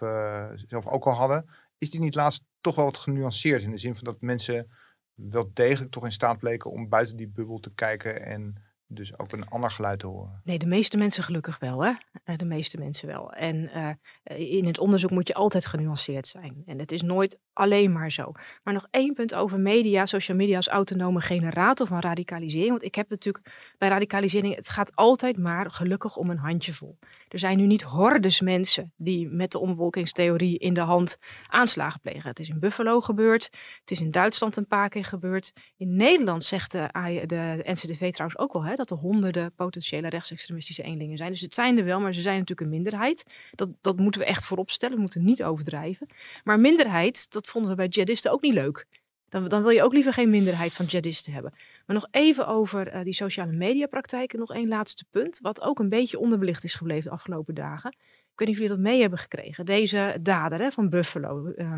zelf 0.66 0.86
ook 0.86 1.06
al 1.06 1.12
hadden. 1.12 1.50
is 1.78 1.90
die 1.90 2.00
niet 2.00 2.14
laatst 2.14 2.42
toch 2.60 2.74
wel 2.74 2.84
wat 2.84 2.98
genuanceerd 2.98 3.62
in 3.62 3.70
de 3.70 3.78
zin 3.78 3.94
van 3.94 4.04
dat 4.04 4.20
mensen 4.20 4.70
wel 5.14 5.50
degelijk 5.52 5.92
toch 5.92 6.04
in 6.04 6.12
staat 6.12 6.38
bleken 6.38 6.70
om 6.70 6.88
buiten 6.88 7.16
die 7.16 7.28
bubbel 7.28 7.58
te 7.58 7.74
kijken 7.74 8.22
en 8.22 8.62
dus 8.88 9.18
ook 9.18 9.32
een 9.32 9.48
ander 9.48 9.70
geluid 9.70 9.98
te 9.98 10.06
horen. 10.06 10.40
Nee, 10.44 10.58
de 10.58 10.66
meeste 10.66 10.96
mensen 10.96 11.22
gelukkig 11.22 11.58
wel, 11.58 11.84
hè? 11.84 11.92
Eh, 12.24 12.36
De 12.36 12.44
meeste 12.44 12.78
mensen 12.78 13.08
wel. 13.08 13.32
En 13.32 13.70
eh, 14.22 14.54
in 14.56 14.66
het 14.66 14.78
onderzoek 14.78 15.10
moet 15.10 15.28
je 15.28 15.34
altijd 15.34 15.66
genuanceerd 15.66 16.26
zijn. 16.26 16.62
En 16.66 16.78
het 16.78 16.92
is 16.92 17.02
nooit 17.02 17.38
alleen 17.52 17.92
maar 17.92 18.12
zo. 18.12 18.32
Maar 18.62 18.74
nog 18.74 18.86
één 18.90 19.14
punt 19.14 19.34
over 19.34 19.60
media, 19.60 20.06
social 20.06 20.36
media 20.36 20.56
als 20.56 20.68
autonome 20.68 21.20
generator 21.20 21.86
van 21.86 22.00
radicalisering. 22.00 22.70
Want 22.70 22.82
ik 22.82 22.94
heb 22.94 23.08
natuurlijk 23.08 23.74
bij 23.78 23.88
radicalisering, 23.88 24.54
het 24.54 24.68
gaat 24.68 24.94
altijd 24.94 25.38
maar 25.38 25.70
gelukkig 25.70 26.16
om 26.16 26.30
een 26.30 26.38
handjevol. 26.38 26.98
Er 27.28 27.38
zijn 27.38 27.56
nu 27.56 27.66
niet 27.66 27.82
hordes 27.82 28.40
mensen 28.40 28.92
die 28.96 29.28
met 29.28 29.50
de 29.50 29.58
omwolkingstheorie 29.58 30.58
in 30.58 30.74
de 30.74 30.80
hand 30.80 31.18
aanslagen 31.46 32.00
plegen. 32.00 32.28
Het 32.28 32.38
is 32.38 32.48
in 32.48 32.60
Buffalo 32.60 33.00
gebeurd. 33.00 33.44
Het 33.80 33.90
is 33.90 34.00
in 34.00 34.10
Duitsland 34.10 34.56
een 34.56 34.66
paar 34.66 34.88
keer 34.88 35.04
gebeurd. 35.04 35.52
In 35.76 35.96
Nederland 35.96 36.44
zegt 36.44 36.72
de, 36.72 36.88
de 37.26 37.60
NCTV 37.62 38.12
trouwens 38.12 38.38
ook 38.38 38.52
wel 38.52 38.64
hè, 38.64 38.75
dat 38.76 38.90
er 38.90 38.96
honderden 38.96 39.52
potentiële 39.52 40.08
rechtsextremistische 40.08 40.82
eenlingen 40.82 41.16
zijn. 41.16 41.30
Dus 41.30 41.40
het 41.40 41.54
zijn 41.54 41.78
er 41.78 41.84
wel, 41.84 42.00
maar 42.00 42.14
ze 42.14 42.20
zijn 42.20 42.38
natuurlijk 42.38 42.68
een 42.68 42.74
minderheid. 42.74 43.24
Dat, 43.54 43.68
dat 43.80 43.98
moeten 43.98 44.20
we 44.20 44.26
echt 44.26 44.44
voorop 44.44 44.70
stellen. 44.70 44.94
We 44.94 45.00
moeten 45.00 45.24
niet 45.24 45.44
overdrijven. 45.44 46.06
Maar 46.44 46.60
minderheid, 46.60 47.32
dat 47.32 47.46
vonden 47.46 47.70
we 47.70 47.76
bij 47.76 47.86
jihadisten 47.86 48.32
ook 48.32 48.42
niet 48.42 48.54
leuk. 48.54 48.86
Dan, 49.28 49.48
dan 49.48 49.62
wil 49.62 49.70
je 49.70 49.82
ook 49.82 49.92
liever 49.92 50.12
geen 50.12 50.30
minderheid 50.30 50.74
van 50.74 50.86
jihadisten 50.86 51.32
hebben. 51.32 51.52
Maar 51.86 51.96
nog 51.96 52.08
even 52.10 52.46
over 52.46 52.88
eh, 52.88 53.04
die 53.04 53.12
sociale 53.12 53.52
mediapraktijken. 53.52 54.38
Nog 54.38 54.52
één 54.52 54.68
laatste 54.68 55.04
punt. 55.10 55.38
Wat 55.42 55.60
ook 55.60 55.78
een 55.78 55.88
beetje 55.88 56.18
onderbelicht 56.18 56.64
is 56.64 56.74
gebleven 56.74 57.04
de 57.04 57.16
afgelopen 57.16 57.54
dagen. 57.54 57.96
Ik 58.36 58.46
weet 58.46 58.48
niet 58.48 58.60
of 58.60 58.62
jullie 58.68 58.82
dat 58.82 58.92
mee 58.92 59.00
hebben 59.00 59.18
gekregen. 59.18 59.64
Deze 59.64 60.18
dader 60.20 60.60
hè, 60.60 60.70
van 60.70 60.88
Buffalo, 60.88 61.52
uh, 61.56 61.72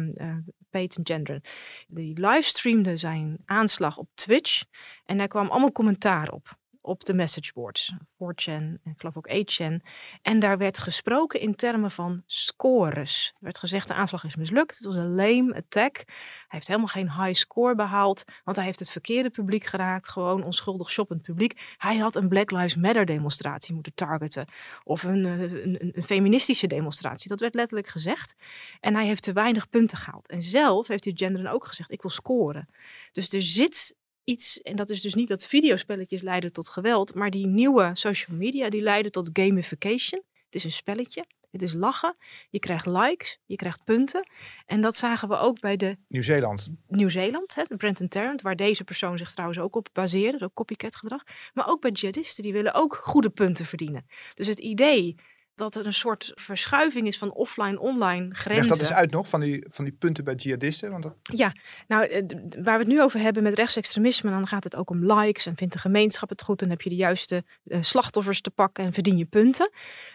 Peyton 0.71 1.07
Gendron, 1.07 1.43
die 1.89 2.21
livestreamde 2.21 2.97
zijn 2.97 3.39
aanslag 3.45 3.97
op 3.97 4.09
Twitch. 4.15 4.65
En 5.05 5.19
daar 5.19 5.29
kwam 5.29 5.51
allemaal 5.51 5.73
commentaar 5.73 6.31
op 6.31 6.58
op 6.81 7.05
de 7.05 7.14
messageboards. 7.14 7.93
4chan 8.14 8.45
en 8.47 8.81
ik 8.85 9.05
ook 9.14 9.29
8chan. 9.29 9.81
En 10.23 10.38
daar 10.38 10.59
werd 10.59 10.79
gesproken 10.79 11.41
in 11.41 11.55
termen 11.55 11.91
van 11.91 12.23
scores. 12.27 13.33
Er 13.35 13.45
werd 13.45 13.59
gezegd 13.59 13.88
de 13.88 13.95
aanslag 13.95 14.25
is 14.25 14.37
mislukt. 14.37 14.77
Het 14.77 14.87
was 14.87 14.95
een 14.95 15.14
lame 15.14 15.55
attack. 15.55 15.97
Hij 16.07 16.07
heeft 16.49 16.67
helemaal 16.67 16.88
geen 16.88 17.12
high 17.12 17.38
score 17.38 17.75
behaald. 17.75 18.25
Want 18.45 18.57
hij 18.57 18.67
heeft 18.67 18.79
het 18.79 18.91
verkeerde 18.91 19.31
publiek 19.31 19.64
geraakt. 19.64 20.09
Gewoon 20.09 20.45
onschuldig 20.45 20.91
shoppend 20.91 21.23
publiek. 21.23 21.75
Hij 21.77 21.97
had 21.97 22.17
een 22.17 22.29
Black 22.29 22.51
Lives 22.51 22.77
Matter 22.77 23.07
demonstratie 23.07 23.75
moeten 23.75 23.95
targeten. 23.95 24.49
Of 24.85 25.03
een, 25.03 25.25
een, 25.25 25.93
een 25.95 26.03
feministische 26.03 26.67
demonstratie. 26.67 27.29
Dat 27.29 27.41
werd 27.41 27.55
letterlijk 27.55 27.88
gezegd. 27.88 28.35
En 28.81 28.95
hij 28.95 29.07
heeft 29.07 29.23
te 29.23 29.33
weinig 29.33 29.69
punten 29.69 29.99
gehaald. 29.99 30.29
En 30.29 30.43
zelf 30.43 30.87
heeft 30.87 31.05
hij 31.05 31.12
genderen 31.17 31.51
ook 31.51 31.67
gezegd 31.67 31.91
ik 31.91 32.03
wil 32.03 32.11
scoren. 32.11 32.69
Dus 33.12 33.33
er 33.33 33.43
zit 33.43 33.97
iets, 34.29 34.62
en 34.62 34.77
dat 34.77 34.91
is 34.91 35.01
dus 35.01 35.14
niet 35.14 35.29
dat 35.29 35.47
videospelletjes 35.47 36.23
leiden 36.23 36.53
tot 36.53 36.69
geweld, 36.69 37.14
maar 37.14 37.31
die 37.31 37.47
nieuwe 37.47 37.91
social 37.93 38.37
media 38.37 38.69
die 38.69 38.83
leiden 38.83 39.12
tot 39.12 39.31
gamification. 39.33 40.23
Het 40.45 40.55
is 40.55 40.64
een 40.64 40.73
spelletje, 40.73 41.25
het 41.51 41.62
is 41.62 41.73
lachen, 41.73 42.17
je 42.51 42.59
krijgt 42.59 42.87
likes, 42.87 43.38
je 43.47 43.57
krijgt 43.57 43.85
punten. 43.85 44.29
En 44.67 44.81
dat 44.81 44.97
zagen 44.97 45.29
we 45.29 45.37
ook 45.37 45.61
bij 45.61 45.77
de 45.77 45.97
Nieuw-Zeeland. 46.09 46.71
Nieuw-Zeeland, 46.87 47.64
Brenton 47.77 48.09
Tarrant, 48.09 48.43
waar 48.43 48.57
deze 48.57 48.85
persoon 48.85 49.19
zich 49.19 49.31
trouwens 49.31 49.59
ook 49.61 49.77
op 49.77 49.88
baseerde, 49.93 50.45
ook 50.45 50.55
copycat 50.55 50.97
gedrag. 50.97 51.23
Maar 51.55 51.69
ook 51.69 51.81
bij 51.81 51.91
jihadisten, 51.91 52.43
die 52.43 52.53
willen 52.53 52.75
ook 52.75 53.01
goede 53.03 53.31
punten 53.31 53.64
verdienen. 53.64 54.07
Dus 54.35 54.47
het 54.47 54.61
idee 54.61 55.17
dat 55.59 55.75
er 55.75 55.87
een 55.87 55.94
soort 55.94 56.33
verschuiving 56.35 57.07
is 57.07 57.18
van 57.18 57.33
offline-online 57.33 58.35
grenzen. 58.35 58.66
Leg 58.66 58.77
dat 58.77 58.87
eens 58.87 58.97
uit 58.97 59.11
nog, 59.11 59.29
van 59.29 59.40
die, 59.40 59.66
van 59.71 59.85
die 59.85 59.94
punten 59.94 60.25
bij 60.25 60.35
jihadisten. 60.35 60.90
Want 60.90 61.03
dat... 61.03 61.14
Ja, 61.23 61.53
nou, 61.87 62.07
eh, 62.07 62.23
waar 62.62 62.79
we 62.79 62.85
het 62.85 62.92
nu 62.92 63.03
over 63.03 63.21
hebben 63.21 63.42
met 63.42 63.55
rechtsextremisme, 63.55 64.31
dan 64.31 64.47
gaat 64.47 64.64
het 64.64 64.77
ook 64.77 64.90
om 64.90 65.12
likes 65.12 65.47
en 65.47 65.57
vindt 65.57 65.73
de 65.73 65.81
gemeenschap 65.81 66.29
het 66.29 66.42
goed. 66.42 66.59
Dan 66.59 66.71
heb 66.71 66.81
je 66.81 66.88
de 66.88 66.97
juiste 66.97 67.44
uh, 67.64 67.83
slachtoffers 67.83 68.40
te 68.40 68.51
pakken 68.51 68.85
en 68.85 68.92
verdien 68.92 69.16
je 69.16 69.25
punten. 69.25 69.71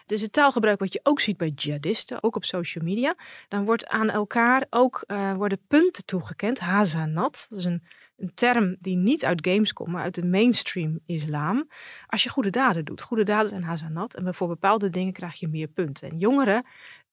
Dus 0.06 0.20
het 0.20 0.32
taalgebruik 0.32 0.78
wat 0.78 0.92
je 0.92 1.00
ook 1.02 1.20
ziet 1.20 1.36
bij 1.36 1.52
jihadisten, 1.54 2.22
ook 2.22 2.36
op 2.36 2.44
social 2.44 2.84
media, 2.84 3.16
dan 3.48 3.64
wordt 3.64 3.86
aan 3.86 4.10
elkaar 4.10 4.66
ook 4.70 5.04
uh, 5.06 5.34
worden 5.34 5.60
punten 5.68 6.04
toegekend. 6.04 6.58
Hazanat, 6.58 7.46
dat 7.48 7.58
is 7.58 7.64
een 7.64 7.82
een 8.16 8.34
term 8.34 8.76
die 8.80 8.96
niet 8.96 9.24
uit 9.24 9.46
games 9.48 9.72
komt, 9.72 9.88
maar 9.88 10.02
uit 10.02 10.14
de 10.14 10.24
mainstream 10.24 11.00
islam. 11.06 11.68
Als 12.06 12.22
je 12.22 12.30
goede 12.30 12.50
daden 12.50 12.84
doet. 12.84 13.02
Goede 13.02 13.22
daden 13.22 13.48
zijn 13.48 13.62
hazanat. 13.62 14.14
En 14.14 14.34
voor 14.34 14.48
bepaalde 14.48 14.90
dingen 14.90 15.12
krijg 15.12 15.34
je 15.34 15.48
meer 15.48 15.68
punten. 15.68 16.10
En 16.10 16.18
jongeren 16.18 16.64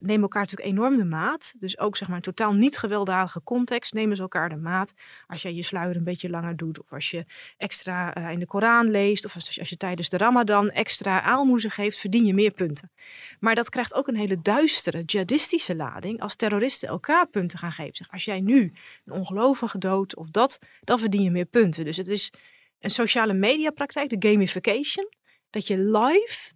nemen 0.02 0.22
elkaar 0.22 0.42
natuurlijk 0.42 0.70
enorm 0.70 0.98
de 0.98 1.06
maat. 1.06 1.56
Dus 1.60 1.80
ook 1.80 1.98
zeg 1.98 2.08
maar 2.08 2.18
in 2.18 2.24
totaal 2.24 2.54
niet 2.54 2.78
gewelddadige 2.78 3.44
context 3.44 3.94
nemen 3.94 4.16
ze 4.16 4.22
elkaar 4.22 4.50
de 4.50 4.56
maat. 4.56 4.94
Als 5.28 5.42
jij 5.42 5.54
je 5.54 5.64
sluier 5.64 5.96
een 5.96 6.04
beetje 6.04 6.30
langer 6.30 6.56
doet. 6.56 6.80
Of 6.80 6.94
als 6.94 7.12
je 7.12 7.26
extra 7.58 8.18
uh, 8.18 8.32
in 8.32 8.40
de 8.40 8.46
Koran 8.46 8.90
leest. 8.90 9.26
Of 9.26 9.36
als 9.36 9.70
je, 9.70 9.78
tijdens 9.78 10.10
de 10.10 10.18
Ramadan 10.18 10.70
extra 10.70 11.22
aalmoezen 11.22 11.72
geeft, 11.72 12.00
verdien 12.00 12.26
je 12.26 12.34
meer 12.34 12.52
punten. 12.52 12.92
Maar 13.40 13.56
dat 13.56 13.70
krijgt 13.70 13.94
ook 13.94 14.08
een 14.08 14.16
hele 14.16 14.42
duistere, 14.42 15.04
jihadistische 15.04 15.76
lading. 15.76 16.22
Als 16.22 16.36
terroristen 16.36 16.90
elkaar 16.90 17.28
punten 17.28 17.60
gaan 17.60 17.72
geven. 17.72 17.96
Zeg, 17.96 18.12
als 18.12 18.26
jij 18.26 18.40
nu 18.40 18.74
een 19.06 19.14
ongelovige 19.14 19.78
dood 19.78 20.16
of 20.16 20.30
dat, 20.30 20.60
dan 20.82 21.00
verdien 21.00 21.24
je 21.24 21.32
meer 21.32 21.46
punten. 21.46 21.86
Dus 21.86 21.98
het 21.98 22.08
is 22.08 22.34
een 22.80 22.90
sociale 22.90 23.34
mediapraktijk, 23.34 24.10
de 24.10 24.30
gamification. 24.30 25.14
Dat 25.50 25.68
je 25.68 25.78
live 25.78 26.52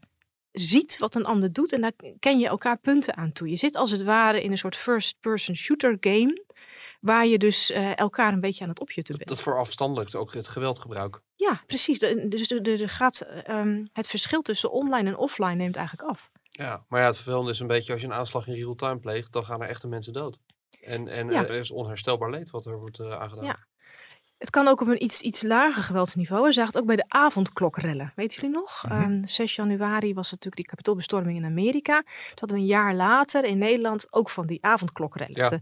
ziet 0.59 0.97
wat 0.97 1.15
een 1.15 1.25
ander 1.25 1.53
doet 1.53 1.73
en 1.73 1.81
daar 1.81 1.91
ken 2.19 2.39
je 2.39 2.47
elkaar 2.47 2.77
punten 2.77 3.17
aan 3.17 3.31
toe. 3.31 3.49
Je 3.49 3.55
zit 3.55 3.75
als 3.75 3.91
het 3.91 4.03
ware 4.03 4.43
in 4.43 4.51
een 4.51 4.57
soort 4.57 4.75
first-person 4.75 5.55
shooter 5.55 5.97
game, 5.99 6.43
waar 6.99 7.27
je 7.27 7.37
dus 7.37 7.71
uh, 7.71 7.97
elkaar 7.97 8.33
een 8.33 8.39
beetje 8.39 8.63
aan 8.63 8.69
het 8.69 8.79
opjutten 8.79 9.15
bent. 9.15 9.29
Dat 9.29 9.41
verafstandelijkt 9.41 10.15
ook 10.15 10.33
het 10.33 10.47
geweldgebruik. 10.47 11.21
Ja, 11.35 11.61
precies. 11.67 11.99
De, 11.99 12.27
dus 12.27 12.51
er 12.51 12.89
gaat, 12.89 13.27
um, 13.49 13.89
het 13.93 14.07
verschil 14.07 14.41
tussen 14.41 14.71
online 14.71 15.09
en 15.09 15.17
offline 15.17 15.55
neemt 15.55 15.75
eigenlijk 15.75 16.09
af. 16.09 16.31
Ja, 16.49 16.85
maar 16.87 17.01
ja, 17.01 17.07
het 17.07 17.15
vervelende 17.15 17.51
is 17.51 17.59
een 17.59 17.67
beetje 17.67 17.91
als 17.91 18.01
je 18.01 18.07
een 18.07 18.13
aanslag 18.13 18.47
in 18.47 18.53
real 18.53 18.75
time 18.75 18.99
pleegt, 18.99 19.33
dan 19.33 19.45
gaan 19.45 19.61
er 19.61 19.67
echte 19.67 19.87
mensen 19.87 20.13
dood. 20.13 20.37
En, 20.81 21.07
en 21.07 21.29
ja. 21.29 21.43
er 21.43 21.59
is 21.59 21.71
onherstelbaar 21.71 22.29
leed 22.29 22.49
wat 22.49 22.65
er 22.65 22.79
wordt 22.79 22.99
uh, 22.99 23.11
aangedaan. 23.11 23.45
Ja. 23.45 23.65
Het 24.37 24.49
kan 24.49 24.67
ook 24.67 24.81
op 24.81 24.87
een 24.87 25.03
iets, 25.03 25.21
iets 25.21 25.41
lager 25.41 25.83
geweldsniveau. 25.83 26.43
We 26.43 26.51
zagen 26.51 26.71
het 26.71 26.81
ook 26.81 26.87
bij 26.87 26.95
de 26.95 27.05
avondklokrellen. 27.07 28.11
Weet 28.15 28.33
jullie 28.33 28.49
nog? 28.49 28.83
Mm 28.83 28.91
-hmm. 28.91 29.11
um, 29.11 29.27
6 29.27 29.55
januari 29.55 30.13
was 30.13 30.29
natuurlijk 30.29 30.55
die 30.55 30.65
kapitoolbestorming 30.65 31.37
in 31.37 31.45
Amerika. 31.45 32.01
Toen 32.01 32.13
hadden 32.35 32.57
we 32.57 32.63
een 32.63 32.69
jaar 32.69 32.95
later 32.95 33.43
in 33.43 33.57
Nederland 33.57 34.13
ook 34.13 34.29
van 34.29 34.47
die 34.47 34.63
avondklokrellen. 34.63 35.35
Ja. 35.35 35.47
De, 35.47 35.59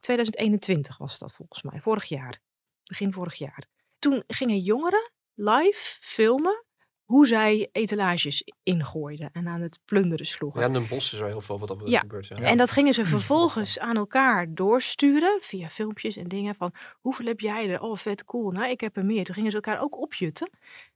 2021 0.00 0.98
was 0.98 1.18
dat 1.18 1.34
volgens 1.34 1.62
mij, 1.62 1.80
vorig 1.80 2.04
jaar. 2.04 2.38
Begin 2.84 3.12
vorig 3.12 3.34
jaar. 3.34 3.66
Toen 3.98 4.24
gingen 4.26 4.58
jongeren 4.58 5.10
live 5.34 5.96
filmen 6.00 6.64
hoe 7.04 7.26
zij 7.26 7.68
etalages 7.72 8.44
ingooiden 8.62 9.30
en 9.32 9.48
aan 9.48 9.60
het 9.60 9.78
plunderen 9.84 10.26
sloegen. 10.26 10.60
Ja, 10.60 10.66
in 10.66 10.74
een 10.74 10.88
bos 10.88 11.12
is 11.12 11.18
er 11.18 11.26
heel 11.26 11.40
veel 11.40 11.58
wat 11.58 11.70
op 11.70 11.82
Ja. 11.84 12.00
gebeurt. 12.00 12.26
Ja. 12.26 12.36
En 12.36 12.56
dat 12.56 12.70
gingen 12.70 12.94
ze 12.94 13.04
vervolgens 13.04 13.78
aan 13.78 13.96
elkaar 13.96 14.54
doorsturen 14.54 15.38
via 15.40 15.68
filmpjes 15.68 16.16
en 16.16 16.28
dingen 16.28 16.54
van 16.54 16.72
hoeveel 17.00 17.26
heb 17.26 17.40
jij 17.40 17.68
er? 17.70 17.80
Oh, 17.80 17.96
vet 17.96 18.24
cool. 18.24 18.50
Nou, 18.50 18.70
ik 18.70 18.80
heb 18.80 18.96
er 18.96 19.04
meer. 19.04 19.24
Toen 19.24 19.34
gingen 19.34 19.50
ze 19.50 19.56
elkaar 19.56 19.80
ook 19.82 20.00
opjutten 20.00 20.50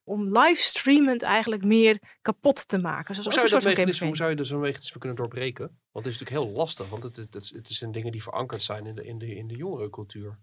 om 0.04 0.38
livestreamend 0.38 1.22
eigenlijk 1.22 1.64
meer 1.64 1.98
kapot 2.22 2.68
te 2.68 2.78
maken. 2.78 3.14
Dus 3.14 3.16
dat 3.16 3.24
Hoe 3.24 3.32
zou, 3.32 3.46
je 3.46 3.52
dat 3.52 3.62
mechanisme, 3.64 4.06
hoe 4.06 4.16
campaign. 4.16 4.16
zou 4.16 4.30
je 4.30 4.36
dus 4.36 4.48
zo'n 4.48 4.60
mechanisme 4.60 4.98
kunnen 5.00 5.18
doorbreken? 5.18 5.64
Want 5.92 6.04
het 6.04 6.14
is 6.14 6.20
natuurlijk 6.20 6.46
heel 6.46 6.56
lastig, 6.58 6.88
want 6.88 7.02
het, 7.02 7.16
het, 7.16 7.34
het, 7.34 7.50
het 7.54 7.68
zijn 7.68 7.92
dingen 7.92 8.12
die 8.12 8.22
verankerd 8.22 8.62
zijn 8.62 8.86
in 8.86 8.94
de, 8.94 9.04
in 9.06 9.18
de, 9.18 9.34
in 9.36 9.46
de 9.46 9.56
jongerencultuur. 9.56 10.38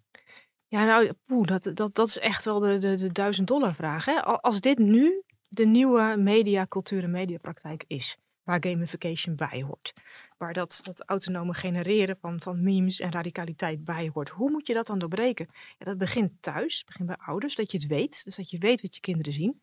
Ja, 0.67 0.85
nou, 0.85 1.11
poeh, 1.25 1.47
dat, 1.47 1.71
dat, 1.73 1.95
dat 1.95 2.07
is 2.07 2.19
echt 2.19 2.45
wel 2.45 2.59
de, 2.59 2.77
de, 2.77 2.95
de 2.95 3.11
duizend 3.11 3.47
dollar 3.47 3.75
vraag. 3.75 4.05
Hè? 4.05 4.21
Al- 4.21 4.41
Als 4.41 4.61
dit 4.61 4.77
nu 4.77 5.21
de 5.53 5.65
nieuwe 5.65 6.15
media, 6.17 6.65
cultuur 6.67 7.03
en 7.03 7.11
mediapraktijk 7.11 7.83
is, 7.87 8.17
waar 8.43 8.63
gamification 8.63 9.35
bij 9.35 9.63
hoort, 9.67 9.93
waar 10.37 10.53
dat, 10.53 10.81
dat 10.83 11.03
autonome 11.05 11.53
genereren 11.53 12.17
van, 12.21 12.41
van 12.41 12.63
memes 12.63 12.99
en 12.99 13.11
radicaliteit 13.11 13.83
bij 13.83 14.09
hoort, 14.13 14.29
hoe 14.29 14.49
moet 14.51 14.67
je 14.67 14.73
dat 14.73 14.87
dan 14.87 14.99
doorbreken? 14.99 15.47
Ja, 15.77 15.85
dat 15.85 15.97
begint 15.97 16.31
thuis, 16.41 16.83
begint 16.83 17.07
bij 17.07 17.17
ouders, 17.17 17.55
dat 17.55 17.71
je 17.71 17.77
het 17.77 17.87
weet, 17.87 18.23
dus 18.23 18.35
dat 18.35 18.49
je 18.49 18.57
weet 18.57 18.81
wat 18.81 18.95
je 18.95 19.01
kinderen 19.01 19.33
zien. 19.33 19.61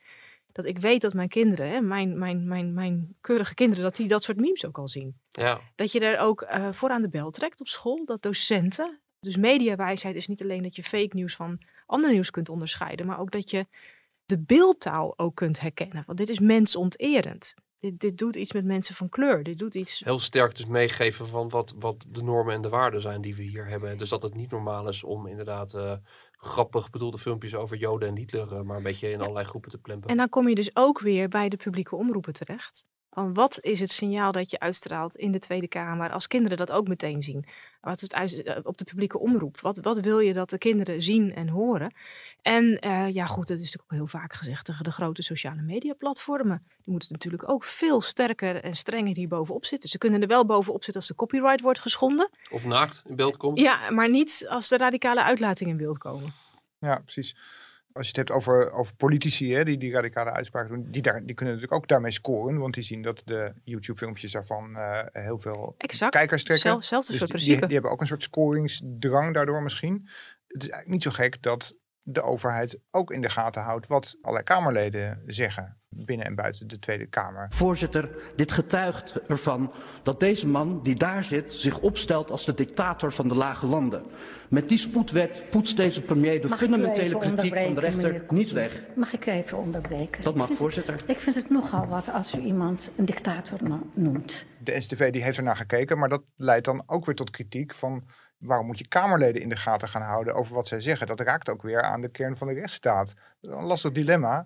Dat 0.52 0.64
ik 0.64 0.78
weet 0.78 1.00
dat 1.00 1.14
mijn 1.14 1.28
kinderen, 1.28 1.70
hè, 1.70 1.80
mijn, 1.80 2.18
mijn, 2.18 2.48
mijn, 2.48 2.74
mijn 2.74 3.16
keurige 3.20 3.54
kinderen, 3.54 3.84
dat 3.84 3.96
die 3.96 4.08
dat 4.08 4.22
soort 4.22 4.40
memes 4.40 4.66
ook 4.66 4.78
al 4.78 4.88
zien. 4.88 5.16
Ja, 5.30 5.60
Dat 5.74 5.92
je 5.92 6.00
er 6.00 6.18
ook 6.18 6.42
eh, 6.42 6.72
voor 6.72 6.90
aan 6.90 7.02
de 7.02 7.08
bel 7.08 7.30
trekt 7.30 7.60
op 7.60 7.68
school. 7.68 8.04
Dat 8.04 8.22
docenten. 8.22 9.00
Dus 9.20 9.36
mediawijsheid 9.36 10.16
is 10.16 10.26
niet 10.26 10.42
alleen 10.42 10.62
dat 10.62 10.76
je 10.76 10.82
fake 10.82 11.14
nieuws 11.16 11.34
van 11.34 11.60
ander 11.86 12.10
nieuws 12.10 12.30
kunt 12.30 12.48
onderscheiden. 12.48 13.06
Maar 13.06 13.20
ook 13.20 13.30
dat 13.30 13.50
je 13.50 13.66
de 14.30 14.38
beeldtaal 14.38 15.18
ook 15.18 15.34
kunt 15.34 15.60
herkennen. 15.60 16.02
Want 16.06 16.18
dit 16.18 16.28
is 16.28 16.38
mensonterend. 16.38 17.54
Dit, 17.78 18.00
dit 18.00 18.18
doet 18.18 18.36
iets 18.36 18.52
met 18.52 18.64
mensen 18.64 18.94
van 18.94 19.08
kleur. 19.08 19.42
Dit 19.42 19.58
doet 19.58 19.74
iets. 19.74 20.00
heel 20.04 20.18
sterk 20.18 20.56
dus 20.56 20.66
meegeven 20.66 21.26
van 21.26 21.48
wat, 21.48 21.74
wat 21.78 22.06
de 22.08 22.22
normen 22.22 22.54
en 22.54 22.62
de 22.62 22.68
waarden 22.68 23.00
zijn 23.00 23.20
die 23.20 23.34
we 23.34 23.42
hier 23.42 23.66
hebben. 23.66 23.98
Dus 23.98 24.08
dat 24.08 24.22
het 24.22 24.34
niet 24.34 24.50
normaal 24.50 24.88
is 24.88 25.04
om 25.04 25.26
inderdaad 25.26 25.74
eh, 25.74 25.92
grappig 26.32 26.90
bedoelde 26.90 27.18
filmpjes 27.18 27.54
over 27.54 27.76
Joden 27.76 28.08
en 28.08 28.16
Hitler, 28.16 28.52
eh, 28.52 28.60
maar 28.60 28.76
een 28.76 28.82
beetje 28.82 29.10
in 29.10 29.20
allerlei 29.20 29.46
groepen 29.46 29.70
te 29.70 29.78
plempen. 29.78 30.10
En 30.10 30.16
dan 30.16 30.28
kom 30.28 30.48
je 30.48 30.54
dus 30.54 30.76
ook 30.76 31.00
weer 31.00 31.28
bij 31.28 31.48
de 31.48 31.56
publieke 31.56 31.96
omroepen 31.96 32.32
terecht. 32.32 32.84
Van 33.10 33.34
wat 33.34 33.58
is 33.60 33.80
het 33.80 33.92
signaal 33.92 34.32
dat 34.32 34.50
je 34.50 34.58
uitstraalt 34.58 35.16
in 35.16 35.32
de 35.32 35.38
Tweede 35.38 35.68
Kamer 35.68 36.12
als 36.12 36.26
kinderen 36.26 36.56
dat 36.56 36.72
ook 36.72 36.88
meteen 36.88 37.22
zien? 37.22 37.46
Wat 37.80 38.02
is 38.02 38.08
het 38.12 38.42
eh, 38.42 38.56
op 38.62 38.78
de 38.78 38.84
publieke 38.84 39.18
omroep? 39.18 39.60
Wat, 39.60 39.78
wat 39.78 40.00
wil 40.00 40.18
je 40.18 40.32
dat 40.32 40.50
de 40.50 40.58
kinderen 40.58 41.02
zien 41.02 41.34
en 41.34 41.48
horen? 41.48 41.94
En 42.42 42.78
eh, 42.78 43.14
ja, 43.14 43.26
goed, 43.26 43.48
dat 43.48 43.56
is 43.56 43.62
natuurlijk 43.62 43.92
ook 43.92 43.98
heel 43.98 44.20
vaak 44.20 44.32
gezegd. 44.32 44.66
De, 44.66 44.76
de 44.82 44.92
grote 44.92 45.22
sociale 45.22 45.62
media 45.62 45.94
platformen, 45.94 46.62
die 46.66 46.92
moeten 46.92 47.12
natuurlijk 47.12 47.48
ook 47.48 47.64
veel 47.64 48.00
sterker 48.00 48.62
en 48.62 48.76
strenger 48.76 49.16
hier 49.16 49.28
bovenop 49.28 49.64
zitten. 49.64 49.88
Ze 49.88 49.98
kunnen 49.98 50.22
er 50.22 50.28
wel 50.28 50.46
bovenop 50.46 50.84
zitten 50.84 51.00
als 51.00 51.10
de 51.10 51.16
copyright 51.16 51.60
wordt 51.60 51.80
geschonden. 51.80 52.30
Of 52.50 52.64
naakt 52.64 53.02
in 53.06 53.16
beeld 53.16 53.36
komt. 53.36 53.58
Ja, 53.58 53.90
maar 53.90 54.10
niet 54.10 54.46
als 54.48 54.68
de 54.68 54.76
radicale 54.76 55.22
uitlatingen 55.22 55.72
in 55.72 55.78
beeld 55.78 55.98
komen. 55.98 56.32
Ja, 56.78 56.98
precies. 56.98 57.36
Als 57.92 58.08
je 58.08 58.08
het 58.08 58.28
hebt 58.28 58.30
over, 58.30 58.72
over 58.72 58.94
politici 58.94 59.54
hè, 59.54 59.64
die 59.64 59.78
die 59.78 59.92
radicale 59.92 60.30
uitspraken 60.30 60.70
doen, 60.74 60.90
die, 60.90 61.02
daar, 61.02 61.26
die 61.26 61.34
kunnen 61.34 61.54
natuurlijk 61.54 61.82
ook 61.82 61.88
daarmee 61.88 62.12
scoren. 62.12 62.58
Want 62.58 62.74
die 62.74 62.82
zien 62.82 63.02
dat 63.02 63.22
de 63.24 63.54
YouTube-filmpjes 63.64 64.32
daarvan 64.32 64.76
eh, 64.76 65.00
heel 65.10 65.38
veel 65.38 65.74
Exact. 65.78 66.12
kijkers 66.12 66.44
trekken. 66.44 66.68
Zelf, 66.70 66.84
zelfde 66.84 67.10
Dus 67.10 67.20
soort 67.20 67.30
die, 67.30 67.40
principe. 67.40 67.66
die 67.66 67.74
hebben 67.74 67.92
ook 67.92 68.00
een 68.00 68.06
soort 68.06 68.22
scoringsdrang 68.22 69.34
daardoor 69.34 69.62
misschien. 69.62 69.92
Het 70.46 70.62
is 70.62 70.68
eigenlijk 70.68 70.88
niet 70.88 71.02
zo 71.02 71.10
gek 71.10 71.42
dat 71.42 71.74
de 72.02 72.22
overheid 72.22 72.78
ook 72.90 73.10
in 73.10 73.20
de 73.20 73.30
gaten 73.30 73.62
houdt 73.62 73.86
wat 73.86 74.16
allerlei 74.20 74.44
Kamerleden 74.44 75.22
zeggen 75.26 75.79
binnen 75.90 76.26
en 76.26 76.34
buiten 76.34 76.68
de 76.68 76.78
Tweede 76.78 77.06
Kamer. 77.06 77.46
Voorzitter, 77.50 78.10
dit 78.36 78.52
getuigt 78.52 79.12
ervan 79.28 79.72
dat 80.02 80.20
deze 80.20 80.48
man 80.48 80.82
die 80.82 80.94
daar 80.94 81.24
zit 81.24 81.52
zich 81.52 81.78
opstelt 81.78 82.30
als 82.30 82.44
de 82.44 82.54
dictator 82.54 83.12
van 83.12 83.28
de 83.28 83.34
lage 83.34 83.66
landen. 83.66 84.02
Met 84.48 84.68
die 84.68 84.78
spoedwet 84.78 85.50
poetst 85.50 85.76
deze 85.76 86.02
premier 86.02 86.40
de 86.40 86.48
Mag 86.48 86.58
fundamentele 86.58 87.18
kritiek 87.18 87.58
van 87.58 87.74
de 87.74 87.80
rechter 87.80 88.24
niet 88.28 88.52
weg. 88.52 88.82
Mag 88.94 89.12
ik 89.12 89.26
u 89.26 89.30
even 89.30 89.58
onderbreken? 89.58 90.22
Dat 90.22 90.34
mag, 90.34 90.50
Ik 90.50 90.56
voorzitter. 90.56 90.94
Ik 91.06 91.20
vind 91.20 91.34
het 91.34 91.50
nogal 91.50 91.86
wat 91.86 92.12
als 92.12 92.34
u 92.34 92.40
iemand 92.40 92.92
een 92.96 93.04
dictator 93.04 93.58
no- 93.68 93.86
noemt. 93.94 94.46
De 94.58 94.72
NCTV 94.72 95.12
die 95.12 95.22
heeft 95.22 95.36
er 95.36 95.42
naar 95.42 95.56
gekeken, 95.56 95.98
maar 95.98 96.08
dat 96.08 96.22
leidt 96.36 96.64
dan 96.64 96.82
ook 96.86 97.06
weer 97.06 97.14
tot 97.14 97.30
kritiek 97.30 97.74
van 97.74 98.04
waarom 98.38 98.66
moet 98.66 98.78
je 98.78 98.88
Kamerleden 98.88 99.42
in 99.42 99.48
de 99.48 99.56
gaten 99.56 99.88
gaan 99.88 100.02
houden 100.02 100.34
over 100.34 100.54
wat 100.54 100.68
zij 100.68 100.80
zeggen. 100.80 101.06
Dat 101.06 101.20
raakt 101.20 101.48
ook 101.48 101.62
weer 101.62 101.82
aan 101.82 102.00
de 102.00 102.10
kern 102.10 102.36
van 102.36 102.46
de 102.46 102.54
rechtsstaat. 102.54 103.14
Een 103.40 103.64
lastig 103.64 103.92
dilemma 103.92 104.44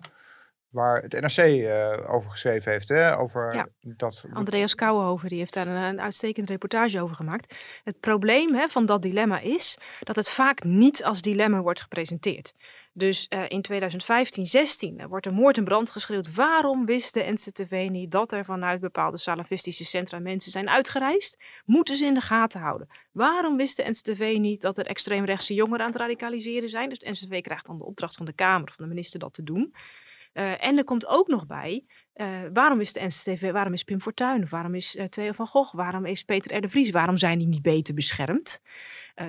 waar 0.75 1.01
het 1.01 1.13
NRC 1.13 1.37
eh, 1.37 2.13
over 2.13 2.29
geschreven 2.29 2.71
heeft. 2.71 2.89
Hè? 2.89 3.17
Over 3.17 3.55
Ja. 3.55 3.67
dat, 3.79 4.25
Andreas 4.33 4.75
Kouwenhoven 4.75 5.29
die 5.29 5.37
heeft 5.37 5.53
daar 5.53 5.67
een, 5.67 5.81
een 5.83 6.01
uitstekende 6.01 6.51
reportage 6.51 7.01
over 7.01 7.15
gemaakt. 7.15 7.55
Het 7.83 7.99
probleem 7.99 8.55
hè, 8.55 8.67
van 8.67 8.85
dat 8.85 9.01
dilemma 9.01 9.39
is 9.39 9.77
dat 9.99 10.15
het 10.15 10.29
vaak 10.29 10.63
niet 10.63 11.03
als 11.03 11.21
dilemma 11.21 11.61
wordt 11.61 11.81
gepresenteerd. 11.81 12.53
Dus 12.97 13.27
eh, 13.27 13.43
in 13.47 13.61
2015, 13.61 14.45
16 14.45 14.99
eh, 14.99 15.05
wordt 15.07 15.25
er 15.25 15.33
moord 15.33 15.57
en 15.57 15.63
brand 15.63 15.91
geschreeuwd. 15.91 16.33
Waarom 16.33 16.85
wist 16.85 17.13
de 17.13 17.31
NCTV 17.31 17.87
niet 17.91 18.11
dat 18.11 18.31
er 18.31 18.45
vanuit 18.45 18.79
bepaalde 18.79 19.17
salafistische 19.17 19.85
centra 19.85 20.19
mensen 20.19 20.51
zijn 20.51 20.69
uitgereisd? 20.69 21.37
Moeten 21.65 21.95
ze 21.95 22.05
in 22.05 22.13
de 22.13 22.21
gaten 22.21 22.59
houden. 22.59 22.87
Waarom 23.11 23.57
wist 23.57 23.77
de 23.77 23.89
NCTV 23.89 24.35
niet 24.39 24.61
dat 24.61 24.77
er 24.77 24.85
extreemrechtse 24.85 25.53
jongeren 25.53 25.85
aan 25.85 25.91
het 25.91 26.01
radicaliseren 26.01 26.69
zijn? 26.69 26.89
Dus 26.89 26.99
de 26.99 27.09
NCTV 27.09 27.41
krijgt 27.41 27.65
dan 27.65 27.77
de 27.77 27.85
opdracht 27.85 28.15
van 28.15 28.25
de 28.25 28.33
Kamer 28.33 28.71
van 28.71 28.83
de 28.83 28.89
minister 28.89 29.19
dat 29.19 29.33
te 29.33 29.43
doen. 29.43 29.73
Eh, 30.35 30.65
en 30.65 30.77
er 30.77 30.83
komt 30.83 31.07
ook 31.07 31.27
nog 31.27 31.45
bij, 31.45 31.85
eh, 32.13 32.41
waarom 32.53 32.79
is 32.79 32.93
de 32.93 33.05
NCTV, 33.05 33.51
waarom 33.51 33.73
is 33.73 33.83
Pim 33.83 34.01
Fortuyn, 34.01 34.49
waarom 34.49 34.75
is 34.75 34.95
eh, 34.95 35.05
Theo 35.05 35.31
van 35.31 35.47
Gogh, 35.47 35.73
waarom 35.73 36.05
is 36.05 36.23
Peter 36.23 36.63
R. 36.63 36.69
Vries, 36.69 36.89
waarom 36.89 37.17
zijn 37.17 37.37
die 37.37 37.47
niet 37.47 37.61
beter 37.61 37.93
beschermd? 37.93 38.61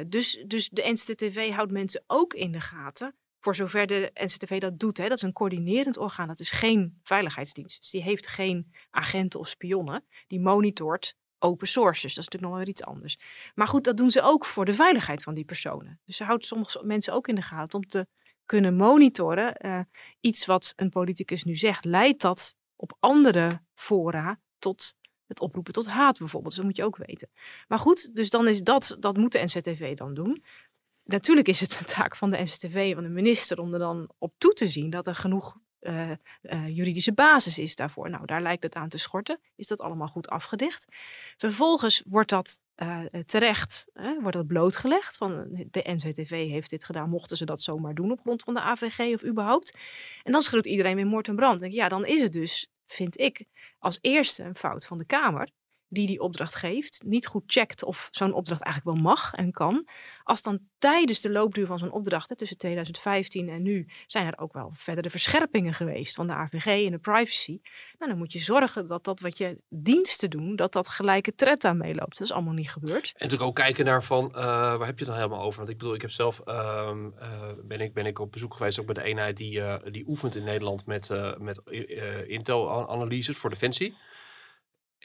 Dus, 0.07 0.45
dus 0.47 0.69
de 0.69 0.83
NCTV 0.83 1.51
houdt 1.51 1.73
mensen 1.73 2.05
ook 2.07 2.35
in 2.35 2.53
de 2.53 2.61
gaten, 2.61 3.15
voor 3.41 3.55
zover 3.55 3.87
de 3.87 4.11
NCTV 4.15 4.61
dat 4.61 4.79
doet. 4.79 4.99
Hè, 4.99 5.09
dat 5.09 5.17
is 5.17 5.23
een 5.23 5.33
coördinerend 5.33 5.97
orgaan, 5.97 6.29
dat 6.29 6.41
is 6.41 6.51
geen 6.51 6.99
veiligheidsdienst. 7.03 7.81
Dus 7.81 7.91
die 7.91 8.03
heeft 8.03 8.27
geen 8.27 8.73
agenten 8.91 9.41
of 9.41 9.49
spionnen, 9.49 10.05
die 10.27 10.41
monitort 10.41 11.17
open 11.39 11.69
sources. 11.69 12.15
Dat 12.15 12.25
is 12.25 12.31
natuurlijk 12.31 12.53
nog 12.53 12.57
wel 12.63 12.69
iets 12.69 12.85
anders. 12.85 13.19
Maar 13.55 13.69
goed, 13.69 13.85
dat 13.85 13.97
doen 13.97 14.11
ze 14.11 14.23
ook 14.23 14.45
voor 14.45 14.65
de 14.65 14.75
veiligheid 14.75 15.23
van 15.23 15.35
die 15.35 15.45
personen. 15.45 16.01
Dus 16.05 16.17
ze 16.17 16.25
houdt 16.25 16.47
sommige 16.47 16.85
mensen 16.85 17.13
ook 17.13 17.29
in 17.29 17.35
de 17.35 17.43
gaten 17.43 17.79
om 17.79 17.87
te 17.87 18.07
kunnen 18.47 18.77
monitoren. 18.77 19.55
eh, 19.55 19.81
iets 20.21 20.47
wat 20.47 20.73
een 20.77 20.91
politicus 20.91 21.45
nu 21.45 21.55
zegt, 21.55 21.85
leidt 21.85 22.21
dat 22.21 22.57
op 22.77 22.97
andere 23.01 23.61
fora 23.75 24.41
tot 24.59 24.95
het 25.27 25.41
oproepen 25.41 25.73
tot 25.73 25.87
haat 25.87 26.19
bijvoorbeeld. 26.19 26.55
Dus 26.55 26.57
dat 26.57 26.65
moet 26.65 26.77
je 26.77 26.85
ook 26.85 27.07
weten. 27.07 27.31
Maar 27.69 27.79
goed, 27.79 28.15
dus 28.15 28.31
dan 28.31 28.49
is 28.49 28.63
dat, 28.63 28.97
dat 29.01 29.17
moet 29.17 29.33
de 29.33 29.43
NCTV 29.45 29.97
dan 29.97 30.15
doen. 30.15 30.45
Natuurlijk 31.05 31.49
is 31.49 31.61
het 31.61 31.79
een 31.81 31.87
taak 31.87 32.17
van 32.17 32.29
de 32.29 32.39
NCTV, 32.43 32.95
van 32.95 33.03
de 33.03 33.09
minister, 33.09 33.61
om 33.61 33.73
er 33.73 33.79
dan 33.79 34.11
op 34.19 34.35
toe 34.39 34.53
te 34.53 34.67
zien 34.67 34.91
dat 34.91 35.07
er 35.07 35.15
genoeg 35.15 35.57
eh, 35.79 36.11
eh, 36.41 36.69
juridische 36.69 37.13
basis 37.13 37.59
is 37.59 37.77
daarvoor. 37.77 38.11
Nou, 38.11 38.27
daar 38.27 38.43
lijkt 38.43 38.63
het 38.63 38.75
aan 38.75 38.89
te 38.89 38.99
schorten. 38.99 39.41
Is 39.57 39.67
dat 39.67 39.81
allemaal 39.81 40.09
goed 40.09 40.29
afgedicht? 40.29 40.97
Vervolgens 41.37 42.03
wordt 42.07 42.31
dat 42.31 42.63
eh, 42.77 43.05
terecht, 43.27 43.91
hè, 43.93 44.21
wordt 44.21 44.37
dat 44.37 44.47
blootgelegd. 44.47 45.17
Van 45.17 45.47
de 45.71 45.83
NCTV 45.85 46.49
heeft 46.49 46.71
dit 46.71 46.85
gedaan, 46.85 47.09
mochten 47.09 47.37
ze 47.37 47.45
dat 47.45 47.63
zomaar 47.63 47.95
doen 47.95 48.11
op 48.11 48.21
grond 48.21 48.43
van 48.43 48.55
de 48.55 48.61
AVG 48.61 49.15
of 49.15 49.25
überhaupt. 49.25 49.77
En 50.23 50.33
dan 50.33 50.41
schreeuwt 50.41 50.67
iedereen 50.67 50.97
weer 50.97 51.07
moord 51.07 51.29
en 51.29 51.37
brand. 51.37 51.61
Denk, 51.61 51.73
ja, 51.73 51.89
dan 51.89 52.07
is 52.07 52.23
het 52.23 52.33
dus, 52.33 52.73
vind 52.87 53.19
ik, 53.19 53.45
als 53.79 53.99
eerste 54.01 54.43
een 54.43 54.57
fout 54.57 54.87
van 54.87 54.99
de 54.99 55.07
Kamer 55.07 55.49
die 55.89 56.07
die 56.07 56.21
opdracht 56.21 56.55
geeft, 56.55 57.03
niet 57.05 57.27
goed 57.27 57.43
checkt 57.47 57.85
of 57.85 58.09
zo'n 58.11 58.33
opdracht 58.33 58.63
eigenlijk 58.63 58.97
wel 58.97 59.05
mag 59.13 59.33
en 59.33 59.53
kan. 59.53 59.89
Als 60.23 60.43
dan 60.43 60.59
tijdens 60.79 61.21
de 61.21 61.31
loopduur 61.31 61.67
van 61.67 61.79
zo'n 61.79 61.93
opdracht, 61.93 62.29
hè, 62.29 62.37
tussen 62.37 62.59
2015 62.59 63.49
en 63.49 63.63
nu, 63.63 63.89
zijn 64.07 64.27
er 64.27 64.39
ook 64.39 64.53
wel 64.53 64.71
verdere 64.73 65.11
verscherpingen 65.11 65.75
geweest 65.75 66.15
van 66.15 66.27
de 66.27 66.33
AVG 66.33 66.85
en 66.85 66.91
de 66.91 66.99
privacy. 66.99 67.61
Nou, 67.99 68.11
dan 68.11 68.19
moet 68.19 68.33
je 68.33 68.39
zorgen 68.39 68.89
dat 68.89 69.05
dat 69.05 69.21
wat 69.21 69.39
je 69.39 69.59
diensten 69.69 70.31
doen, 70.31 70.57
dat 70.57 70.73
dat 70.73 70.89
gelijke 70.89 71.35
tred 71.35 71.65
aan 71.65 71.77
meeloopt. 71.77 72.19
Dat 72.19 72.27
is 72.27 72.33
allemaal 72.33 72.55
niet 72.55 72.71
gebeurd. 72.71 73.07
En 73.07 73.13
natuurlijk 73.19 73.49
ook 73.49 73.55
kijken 73.55 73.85
naar 73.85 74.05
van, 74.05 74.29
eh, 74.29 74.45
waar 74.45 74.87
heb 74.87 74.99
je 74.99 75.05
het 75.05 75.15
dan 75.15 75.23
helemaal 75.23 75.43
over? 75.43 75.59
Want 75.59 75.71
ik 75.71 75.79
bedoel, 75.79 75.95
ik 75.95 76.01
heb 76.01 76.11
zelf, 76.11 76.41
ehm, 76.41 77.07
eh, 77.19 77.51
ben, 77.63 77.81
ik, 77.81 77.95
ben 77.95 78.07
ik 78.07 78.19
op 78.19 78.33
bezoek 78.33 78.55
geweest 78.55 78.81
ook 78.81 78.87
bij 78.87 78.95
de 78.95 79.03
eenheid 79.03 79.37
die, 79.37 79.61
eh, 79.61 79.93
die 79.93 80.09
oefent 80.09 80.37
in 80.37 80.45
Nederland 80.45 80.87
met, 80.87 81.11
met 81.39 81.61
Intel-analyses 82.27 83.37
voor 83.37 83.51
Defensie. 83.51 83.97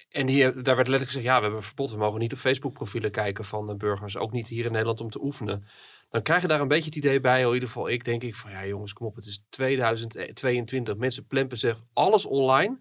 En 0.10 0.26
daar 0.26 0.54
werd 0.54 0.66
letterlijk 0.66 1.06
gezegd, 1.06 1.26
ja, 1.26 1.36
we 1.36 1.42
hebben 1.42 1.60
een 1.60 1.66
verbod. 1.66 1.92
We 1.92 1.98
mogen 1.98 2.20
niet 2.20 2.34
op 2.34 2.40
Facebook-profielen 2.40 3.12
kijken 3.12 3.46
van 3.46 3.68
de 3.68 3.76
burgers. 3.76 4.18
Ook 4.18 4.32
niet 4.32 4.48
hier 4.48 4.66
in 4.66 4.72
Nederland 4.72 5.02
om 5.02 5.10
te 5.10 5.24
oefenen. 5.24 5.66
Dan 6.10 6.22
krijg 6.22 6.42
je 6.42 6.48
daar 6.48 6.62
een 6.62 6.68
beetje 6.68 6.86
het 6.86 6.96
idee 6.96 7.20
bij, 7.20 7.42
in 7.42 7.54
ieder 7.54 7.68
geval 7.68 7.90
ik, 7.90 8.06
denk 8.06 8.24
ik 8.24 8.36
van, 8.36 8.52
ja 8.52 8.66
jongens, 8.66 8.94
kom 8.94 9.08
op, 9.08 9.16
het 9.16 9.26
is 9.26 9.44
2022. 9.50 10.96
Mensen 10.96 11.26
plempen 11.26 11.58
zich 11.58 11.84
alles 11.94 12.26
online. 12.26 12.80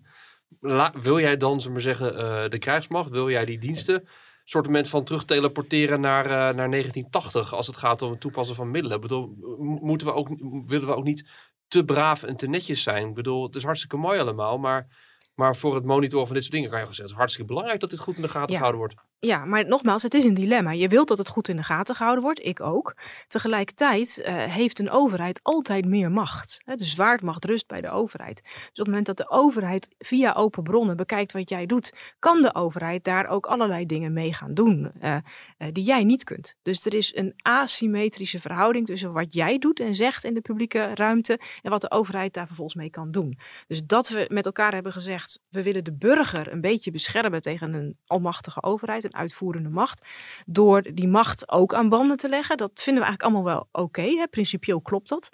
Wil 0.92 1.20
jij 1.20 1.37
dan, 1.37 1.61
we 1.61 1.70
maar 1.70 1.80
zeggen, 1.80 2.16
eh, 2.16 2.48
de 2.48 2.59
krijgsmacht, 2.59 3.11
wil 3.11 3.30
jij 3.30 3.44
die 3.44 3.59
diensten 3.59 4.09
soortement 4.44 4.88
van 4.88 5.04
terug 5.04 5.24
teleporteren 5.24 6.00
naar, 6.00 6.24
eh, 6.24 6.30
naar 6.30 6.68
1980 6.68 7.54
als 7.54 7.66
het 7.66 7.76
gaat 7.76 8.02
om 8.02 8.11
het 8.11 8.20
toepassen 8.20 8.56
van 8.56 8.70
middelen? 8.70 8.96
Ik 8.96 9.02
bedoel, 9.02 9.35
moeten 9.59 10.06
we 10.06 10.12
ook, 10.12 10.28
willen 10.66 10.87
we 10.87 10.96
ook 10.96 11.04
niet 11.04 11.28
te 11.68 11.85
braaf 11.85 12.22
en 12.22 12.37
te 12.37 12.48
netjes 12.48 12.83
zijn? 12.83 13.09
Ik 13.09 13.14
bedoel, 13.14 13.42
het 13.42 13.56
is 13.56 13.62
hartstikke 13.62 13.96
mooi 13.96 14.20
allemaal, 14.20 14.59
maar, 14.59 14.87
maar 15.35 15.57
voor 15.57 15.75
het 15.75 15.85
monitoren 15.85 16.27
van 16.27 16.35
dit 16.35 16.43
soort 16.45 16.55
dingen 16.55 16.71
kan 16.71 16.79
je 16.79 16.85
gewoon 16.85 16.97
zeggen, 16.97 17.05
het 17.05 17.12
is 17.12 17.19
hartstikke 17.19 17.49
belangrijk 17.49 17.81
dat 17.81 17.90
dit 17.90 17.99
goed 17.99 18.16
in 18.16 18.23
de 18.23 18.29
gaten 18.29 18.51
Ja. 18.51 18.57
gehouden 18.57 18.81
wordt. 18.81 18.95
Ja, 19.26 19.44
maar 19.44 19.66
nogmaals, 19.66 20.02
het 20.02 20.14
is 20.14 20.24
een 20.24 20.35
dilemma. 20.35 20.72
Je 20.72 20.88
wilt 20.88 21.09
dat 21.09 21.18
het 21.18 21.28
goed 21.28 21.48
in 21.48 21.56
de 21.56 21.62
gaten 21.62 21.94
gehouden 21.94 22.24
wordt, 22.24 22.44
ik 22.44 22.61
ook. 22.61 22.96
Tegelijkertijd 23.28 24.20
eh, 24.20 24.35
heeft 24.35 24.78
een 24.78 24.90
overheid 24.90 25.40
altijd 25.42 25.85
meer 25.85 26.11
macht. 26.11 26.61
Hè? 26.64 26.74
De 26.74 26.85
zwaardmacht 26.85 27.44
rust 27.44 27.66
bij 27.66 27.80
de 27.80 27.90
overheid. 27.90 28.42
Dus 28.42 28.52
op 28.52 28.76
het 28.76 28.87
moment 28.87 29.06
dat 29.06 29.16
de 29.16 29.30
overheid 29.30 29.88
via 29.98 30.33
open 30.33 30.62
bronnen 30.62 30.96
bekijkt 30.96 31.33
wat 31.33 31.48
jij 31.48 31.66
doet, 31.66 31.92
kan 32.18 32.42
de 32.42 32.54
overheid 32.54 33.04
daar 33.04 33.26
ook 33.26 33.46
allerlei 33.46 33.87
dingen 33.87 34.12
mee 34.12 34.33
gaan 34.33 34.54
doen 34.54 34.92
eh, 35.00 35.14
eh, 35.14 35.68
die 35.72 35.85
jij 35.85 36.04
niet 36.04 36.24
kunt. 36.24 36.56
Dus 36.62 36.87
er 36.87 36.94
is 36.94 37.16
een 37.16 37.35
asymmetrische 37.37 38.40
verhouding 38.40 38.87
tussen 38.87 39.12
wat 39.12 39.35
jij 39.35 39.59
doet 39.59 39.80
en 39.80 39.94
zegt 39.94 40.24
in 40.24 40.35
de 40.35 40.40
publieke 40.40 40.90
ruimte 40.94 41.40
en 41.62 41.70
wat 41.70 41.80
de 41.80 41.90
overheid 41.90 42.35
daar 42.35 42.46
vervolgens 42.46 42.76
mee 42.76 42.90
kan 42.90 43.11
doen. 43.11 43.38
Dus 43.66 43.85
dat 43.85 44.09
we 44.09 44.26
met 44.28 44.46
elkaar 44.46 44.72
hebben 44.72 44.92
gezegd, 44.92 45.40
we 45.48 45.62
willen 45.62 45.85
de 45.85 45.92
burger 45.92 46.52
een 46.52 46.61
beetje 46.61 46.90
beschermen 46.90 47.40
tegen 47.40 47.74
een 47.74 47.96
almachtige 48.06 48.62
overheid, 48.62 49.09
uitvoerende 49.14 49.68
macht, 49.68 50.07
door 50.46 50.83
die 50.94 51.09
macht 51.09 51.51
ook 51.51 51.75
aan 51.75 51.88
banden 51.88 52.16
te 52.16 52.29
leggen. 52.29 52.57
Dat 52.57 52.70
vinden 52.75 53.03
we 53.03 53.09
eigenlijk 53.09 53.23
allemaal 53.23 53.55
wel 53.55 53.83
oké, 53.83 54.27
principieel 54.31 54.81
klopt 54.81 55.09
dat. 55.09 55.29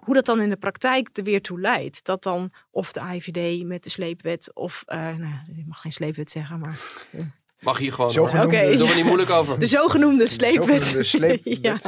Hoe 0.00 0.14
dat 0.14 0.26
dan 0.26 0.40
in 0.40 0.48
de 0.48 0.56
praktijk 0.56 1.08
er 1.12 1.24
weer 1.24 1.42
toe 1.42 1.60
leidt, 1.60 2.04
dat 2.04 2.22
dan 2.22 2.52
of 2.70 2.92
de 2.92 3.00
AIVD 3.00 3.64
met 3.64 3.84
de 3.84 3.90
sleepwet 3.90 4.50
of, 4.54 4.82
eh, 4.86 4.98
nou, 4.98 5.34
ik 5.56 5.66
mag 5.66 5.80
geen 5.80 5.92
sleepwet 5.92 6.30
zeggen, 6.30 6.58
maar... 6.58 6.78
Mag 7.60 7.78
hier 7.78 7.92
gewoon. 7.92 8.10
Zogenoemde- 8.10 8.56
Oké. 8.56 8.76
Doe 8.76 8.88
er 8.88 8.94
niet 8.96 9.04
moeilijk 9.04 9.30
over. 9.30 9.58
De 9.60 9.66
zogenoemde 9.66 10.24
De 10.24 10.30
sleepwet. 10.30 11.40
Ja. 11.62 11.78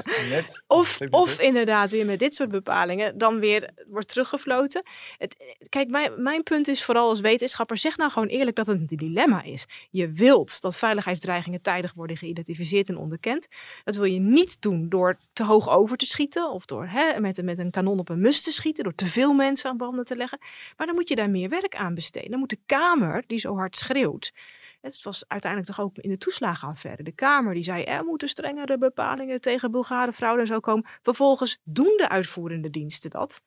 Of, 0.66 0.98
of 1.11 1.40
inderdaad 1.40 1.90
weer 1.90 2.06
met 2.06 2.18
dit 2.18 2.35
soort 2.35 2.50
bepalingen 2.50 3.18
dan 3.18 3.38
weer 3.38 3.70
wordt 3.88 4.08
teruggefloten. 4.08 4.82
Het, 5.18 5.37
kijk, 5.68 5.88
mijn, 5.88 6.22
mijn 6.22 6.42
punt 6.42 6.68
is 6.68 6.85
vooral 6.85 7.08
als 7.08 7.20
wetenschapper, 7.20 7.78
zeg 7.78 7.96
nou 7.96 8.11
gewoon 8.11 8.28
eerlijk 8.28 8.56
dat 8.56 8.66
het 8.66 8.78
een 8.90 8.96
dilemma 8.96 9.42
is. 9.42 9.66
Je 9.90 10.12
wilt 10.12 10.61
dat 10.61 10.78
veiligheidsdreigingen 10.78 11.62
tijdig 11.62 11.92
worden 11.94 12.16
geïdentificeerd 12.16 12.88
en 12.88 12.96
onderkend. 12.96 13.48
Dat 13.85 13.94
wil 13.96 14.04
je 14.04 14.18
niet 14.20 14.61
doen 14.61 14.88
door 14.88 15.18
te 15.32 15.44
hoog 15.44 15.68
over 15.68 15.96
te 15.96 16.06
schieten 16.06 16.50
of 16.50 16.64
door 16.66 16.87
hè, 16.87 17.20
met, 17.20 17.42
met 17.42 17.58
een 17.58 17.70
kanon 17.70 17.98
op 17.98 18.08
een 18.08 18.20
mus 18.20 18.42
te 18.42 18.52
schieten, 18.52 18.85
door 18.85 18.94
te 18.94 19.06
veel 19.06 19.32
mensen 19.32 19.70
aan 19.70 19.76
banden 19.76 20.04
te 20.04 20.16
leggen. 20.16 20.38
Maar 20.76 20.87
dan 20.87 20.94
moet 20.96 21.08
je 21.08 21.14
daar 21.14 21.30
meer 21.30 21.48
werk 21.48 21.74
aan 21.76 21.94
besteden. 21.94 22.30
Dan 22.30 22.38
moet 22.38 22.50
de 22.50 22.58
Kamer, 22.66 23.24
die 23.26 23.38
zo 23.38 23.56
hard 23.56 23.76
schreeuwt, 23.76 24.32
het 24.83 25.03
was 25.03 25.25
uiteindelijk 25.29 25.73
toch 25.75 25.85
ook 25.85 25.97
in 25.97 26.11
de 26.11 26.18
toeslagenaffaire. 26.18 27.03
De 27.03 27.12
Kamer 27.12 27.55
die 27.55 27.64
zei 27.64 27.85
er 27.85 28.05
moeten 28.05 28.29
strengere 28.29 28.79
bepalingen 28.79 29.40
tegen 29.40 29.71
Bulgare 29.71 30.12
fraude 30.12 30.40
en 30.40 30.47
zo 30.47 30.61
komen. 30.61 30.87
Vervolgens 31.03 31.59
doen 31.64 31.95
de 31.97 32.09
uitvoerende 32.09 32.71
diensten 32.71 33.11
dat. 33.11 33.42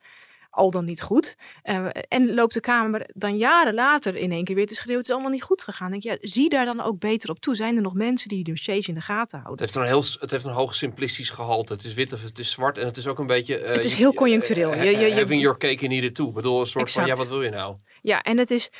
Al 0.50 0.70
dan 0.70 0.84
niet 0.84 1.02
goed. 1.02 1.36
Eh, 1.62 1.86
en 2.08 2.34
loopt 2.34 2.54
de 2.54 2.60
Kamer 2.60 3.06
dan 3.14 3.36
jaren 3.36 3.74
later 3.74 4.16
in 4.16 4.32
één 4.32 4.44
keer 4.44 4.54
weer 4.54 4.66
te 4.66 4.74
schreeuwen. 4.74 4.98
Het 4.98 5.06
is 5.08 5.12
allemaal 5.14 5.32
niet 5.32 5.42
goed 5.42 5.62
gegaan. 5.62 5.90
Denk 5.90 6.02
je, 6.02 6.08
ja, 6.08 6.16
zie 6.20 6.48
daar 6.48 6.64
dan 6.64 6.80
ook 6.80 6.98
beter 6.98 7.30
op 7.30 7.38
toe. 7.40 7.54
Zijn 7.56 7.76
er 7.76 7.82
nog 7.82 7.94
mensen 7.94 8.28
die 8.28 8.44
die 8.44 8.54
dossiers 8.54 8.88
in 8.88 8.94
de 8.94 9.00
gaten 9.00 9.38
Het 9.38 9.46
houden? 9.46 9.64
heeft, 9.64 9.76
een 9.76 9.82
heel, 9.84 10.04
het 10.20 10.30
heeft 10.30 10.44
een 10.44 10.52
hoog 10.52 10.74
simplistisch 10.74 11.30
gehalte. 11.30 11.72
Het 11.72 11.84
is 11.84 11.94
wit 11.94 12.12
of 12.12 12.22
het 12.22 12.38
is 12.38 12.50
zwart. 12.50 12.78
En 12.78 12.86
het 12.86 12.96
is 12.96 13.06
ook 13.06 13.18
een 13.18 13.26
beetje... 13.26 13.58
eh, 13.58 13.72
Het 13.74 13.84
is 13.84 13.94
heel 13.94 14.14
conjunctureel. 14.14 14.72
eh, 14.72 14.84
Je- 14.84 14.98
je- 14.98 15.06
je- 15.06 15.20
having 15.20 15.42
your 15.42 15.58
cake 15.58 15.88
eat 15.88 16.02
it 16.02 16.14
too. 16.14 16.28
Ik 16.28 16.34
bedoel, 16.34 16.60
een 16.60 16.66
soort 16.66 16.90
van, 16.90 17.06
ja, 17.06 17.14
wat 17.14 17.28
wil 17.28 17.42
je 17.42 17.50
nou? 17.50 17.76
Ja, 18.02 18.22
en 18.22 18.38
het 18.38 18.50
is. 18.50 18.70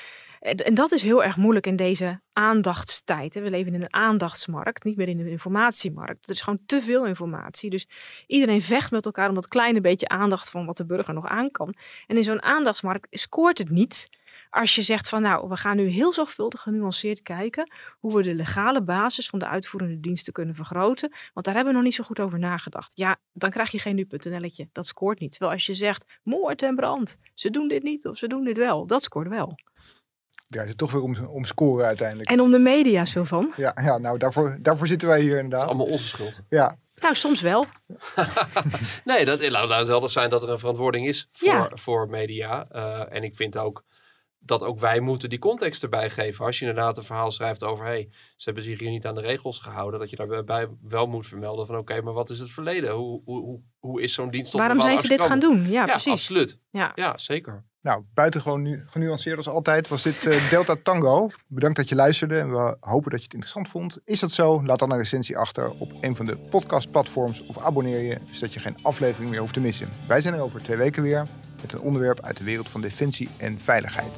En 0.41 0.75
dat 0.75 0.93
is 0.93 1.03
heel 1.03 1.25
erg 1.25 1.37
moeilijk 1.37 1.67
in 1.67 1.77
deze 1.77 2.21
aandachtstijd. 2.33 3.35
We 3.35 3.51
leven 3.51 3.75
in 3.75 3.83
een 3.83 3.95
aandachtsmarkt, 3.95 4.85
niet 4.85 4.97
meer 4.97 5.09
in 5.09 5.21
een 5.21 5.27
informatiemarkt. 5.27 6.25
Er 6.25 6.31
is 6.31 6.41
gewoon 6.41 6.61
te 6.67 6.83
veel 6.83 7.07
informatie. 7.07 7.71
Dus 7.71 7.89
iedereen 8.27 8.63
vecht 8.63 8.91
met 8.91 9.05
elkaar 9.05 9.29
om 9.29 9.35
dat 9.35 9.49
kleine 9.49 9.81
beetje 9.81 10.09
aandacht 10.09 10.51
van 10.51 10.67
wat 10.67 10.77
de 10.77 10.87
burger 10.87 11.15
nog 11.15 11.27
aan 11.27 11.51
kan. 11.51 11.75
En 12.07 12.17
in 12.17 12.25
zo'n 12.25 12.43
aandachtsmarkt 12.43 13.07
scoort 13.11 13.59
het 13.59 13.71
niet 13.71 14.09
als 14.51 14.75
je 14.75 14.83
zegt 14.83 15.09
van 15.09 15.23
nou, 15.23 15.49
we 15.49 15.57
gaan 15.57 15.77
nu 15.77 15.87
heel 15.89 16.13
zorgvuldig 16.13 16.63
genuanceerd 16.63 17.23
kijken 17.23 17.71
hoe 17.99 18.17
we 18.17 18.23
de 18.23 18.35
legale 18.35 18.83
basis 18.83 19.29
van 19.29 19.39
de 19.39 19.47
uitvoerende 19.47 20.01
diensten 20.01 20.33
kunnen 20.33 20.55
vergroten. 20.55 21.13
Want 21.33 21.47
daar 21.47 21.55
hebben 21.55 21.73
we 21.73 21.79
nog 21.79 21.89
niet 21.89 21.97
zo 21.97 22.05
goed 22.05 22.21
over 22.21 22.39
nagedacht. 22.39 22.93
Ja, 22.97 23.17
dan 23.33 23.51
krijg 23.51 23.71
je 23.71 23.79
geen 23.79 23.95
nu.nl'tje. 23.95 24.69
Dat 24.73 24.87
scoort 24.87 25.21
niet. 25.21 25.31
Terwijl 25.31 25.53
als 25.53 25.67
je 25.67 25.75
zegt 25.75 26.19
moord 26.23 26.63
en 26.63 26.75
brand, 26.75 27.19
ze 27.35 27.51
doen 27.51 27.69
dit 27.69 27.83
niet 27.83 28.07
of 28.07 28.17
ze 28.17 28.27
doen 28.27 28.45
dit 28.45 28.57
wel, 28.57 28.87
dat 28.87 29.03
scoort 29.03 29.29
wel. 29.29 29.55
Draait 30.49 30.69
het 30.69 30.79
toch 30.79 30.93
weer 30.93 31.03
om, 31.03 31.17
om 31.27 31.45
scoren 31.45 31.87
uiteindelijk. 31.87 32.31
En 32.31 32.41
om 32.41 32.51
de 32.51 32.59
media 32.59 33.05
zo 33.05 33.25
van? 33.25 33.53
Ja, 33.57 33.77
ja, 33.83 33.99
nou 33.99 34.19
daarvoor, 34.19 34.57
daarvoor 34.61 34.87
zitten 34.87 35.09
wij 35.09 35.21
hier 35.21 35.29
Het 35.29 35.37
is 35.39 35.43
inderdaad. 35.45 35.69
allemaal 35.69 35.87
onze 35.87 36.07
schuld. 36.09 36.41
Ja, 36.49 36.77
Nou, 37.01 37.15
soms 37.15 37.41
wel. 37.41 37.67
Nee, 39.05 39.25
dat, 39.25 39.51
laat 39.51 39.79
het 39.79 39.87
helder 39.89 40.11
zijn 40.11 40.31
dat 40.31 40.43
er 40.43 40.49
een 40.51 40.59
verantwoording 40.59 41.07
is 41.07 41.29
voor, 41.33 41.49
Ja. 41.49 41.71
voor 41.75 42.09
media. 42.09 42.67
Eh, 42.71 43.03
en 43.17 43.23
ik 43.23 43.35
vind 43.37 43.59
ook 43.59 43.85
dat 44.47 44.63
ook 44.63 44.79
wij 44.79 45.01
moeten 45.01 45.29
die 45.29 45.39
context 45.39 45.83
erbij 45.83 46.11
geven. 46.11 46.45
Als 46.45 46.59
je 46.59 46.67
inderdaad 46.67 46.97
een 46.97 47.03
verhaal 47.03 47.31
schrijft 47.31 47.65
over... 47.65 47.85
hey, 47.85 48.09
ze 48.37 48.45
hebben 48.45 48.63
zich 48.63 48.79
hier 48.79 48.91
niet 48.91 49.07
aan 49.07 49.15
de 49.15 49.21
regels 49.21 49.59
gehouden... 49.59 50.01
dat 50.01 50.11
je 50.11 50.17
daarbij 50.17 50.69
wel 50.89 51.07
moet 51.07 51.27
vermelden 51.27 51.67
van... 51.67 51.77
oké, 51.77 52.01
maar 52.01 52.13
wat 52.13 52.31
is 52.31 52.39
het 52.39 52.51
verleden? 52.51 52.93
Hoe, 52.93 53.23
hoe, 53.25 53.41
hoe, 53.41 53.61
hoe 53.79 54.03
is 54.03 54.15
zo'n 54.15 54.31
dienst 54.31 54.51
tot 54.51 54.61
Waarom 54.61 54.81
zijn 54.81 55.01
ze 55.01 55.09
dit 55.09 55.23
gaan 55.23 55.39
doen? 55.39 55.63
Ja? 55.63 55.71
Ja, 55.71 55.85
precies. 55.85 56.13
absoluut. 56.13 56.59
Ja. 56.71 56.93
Ja, 56.95 57.19
zeker. 57.19 57.65
nou 57.81 58.03
buitengewoon 58.15 58.63
nu, 58.63 58.83
genuanceerd 58.87 59.37
als 59.37 59.49
altijd 59.49 59.89
was 59.89 60.03
dit 60.03 60.27
eh, 60.27 60.51
Delta 60.51 60.77
Tango. 60.83 61.31
Bedankt 61.47 61.77
dat 61.77 61.89
je 61.89 61.95
luisterde 61.95 62.39
en 62.39 62.51
we 62.51 62.77
hopen 62.81 63.11
dat 63.11 63.21
je 63.21 63.25
het 63.25 63.35
interessant 63.35 63.69
vond. 63.69 63.99
Is 64.05 64.21
dat 64.21 64.33
zo? 64.33 64.65
Laat 64.65 64.79
dan 64.79 64.91
een 64.91 64.99
recensie 64.99 65.37
achter 65.37 65.71
op 65.71 65.93
een 66.01 66.17
van 66.17 66.27
de 66.27 66.37
podcastplatforms 66.37 67.47
of 67.47 67.59
abonneer 67.59 68.01
je 68.01 68.19
zodat 68.33 68.55
je 68.55 68.61
geen 68.61 68.77
aflevering 68.83 69.31
meer 69.31 69.41
hoeft 69.41 69.55
te 69.55 69.61
missen. 69.61 69.89
Wij 70.07 70.21
zijn 70.21 70.35
er 70.35 70.41
over 70.41 70.63
twee 70.63 70.77
weken 70.77 71.03
weer 71.03 71.27
met 71.61 71.73
een 71.73 71.81
onderwerp 71.81 72.21
uit 72.21 72.37
de 72.37 72.45
wereld 72.45 72.69
van 72.69 72.81
defensie 72.81 73.29
en 73.37 73.59
veiligheid. 73.61 74.13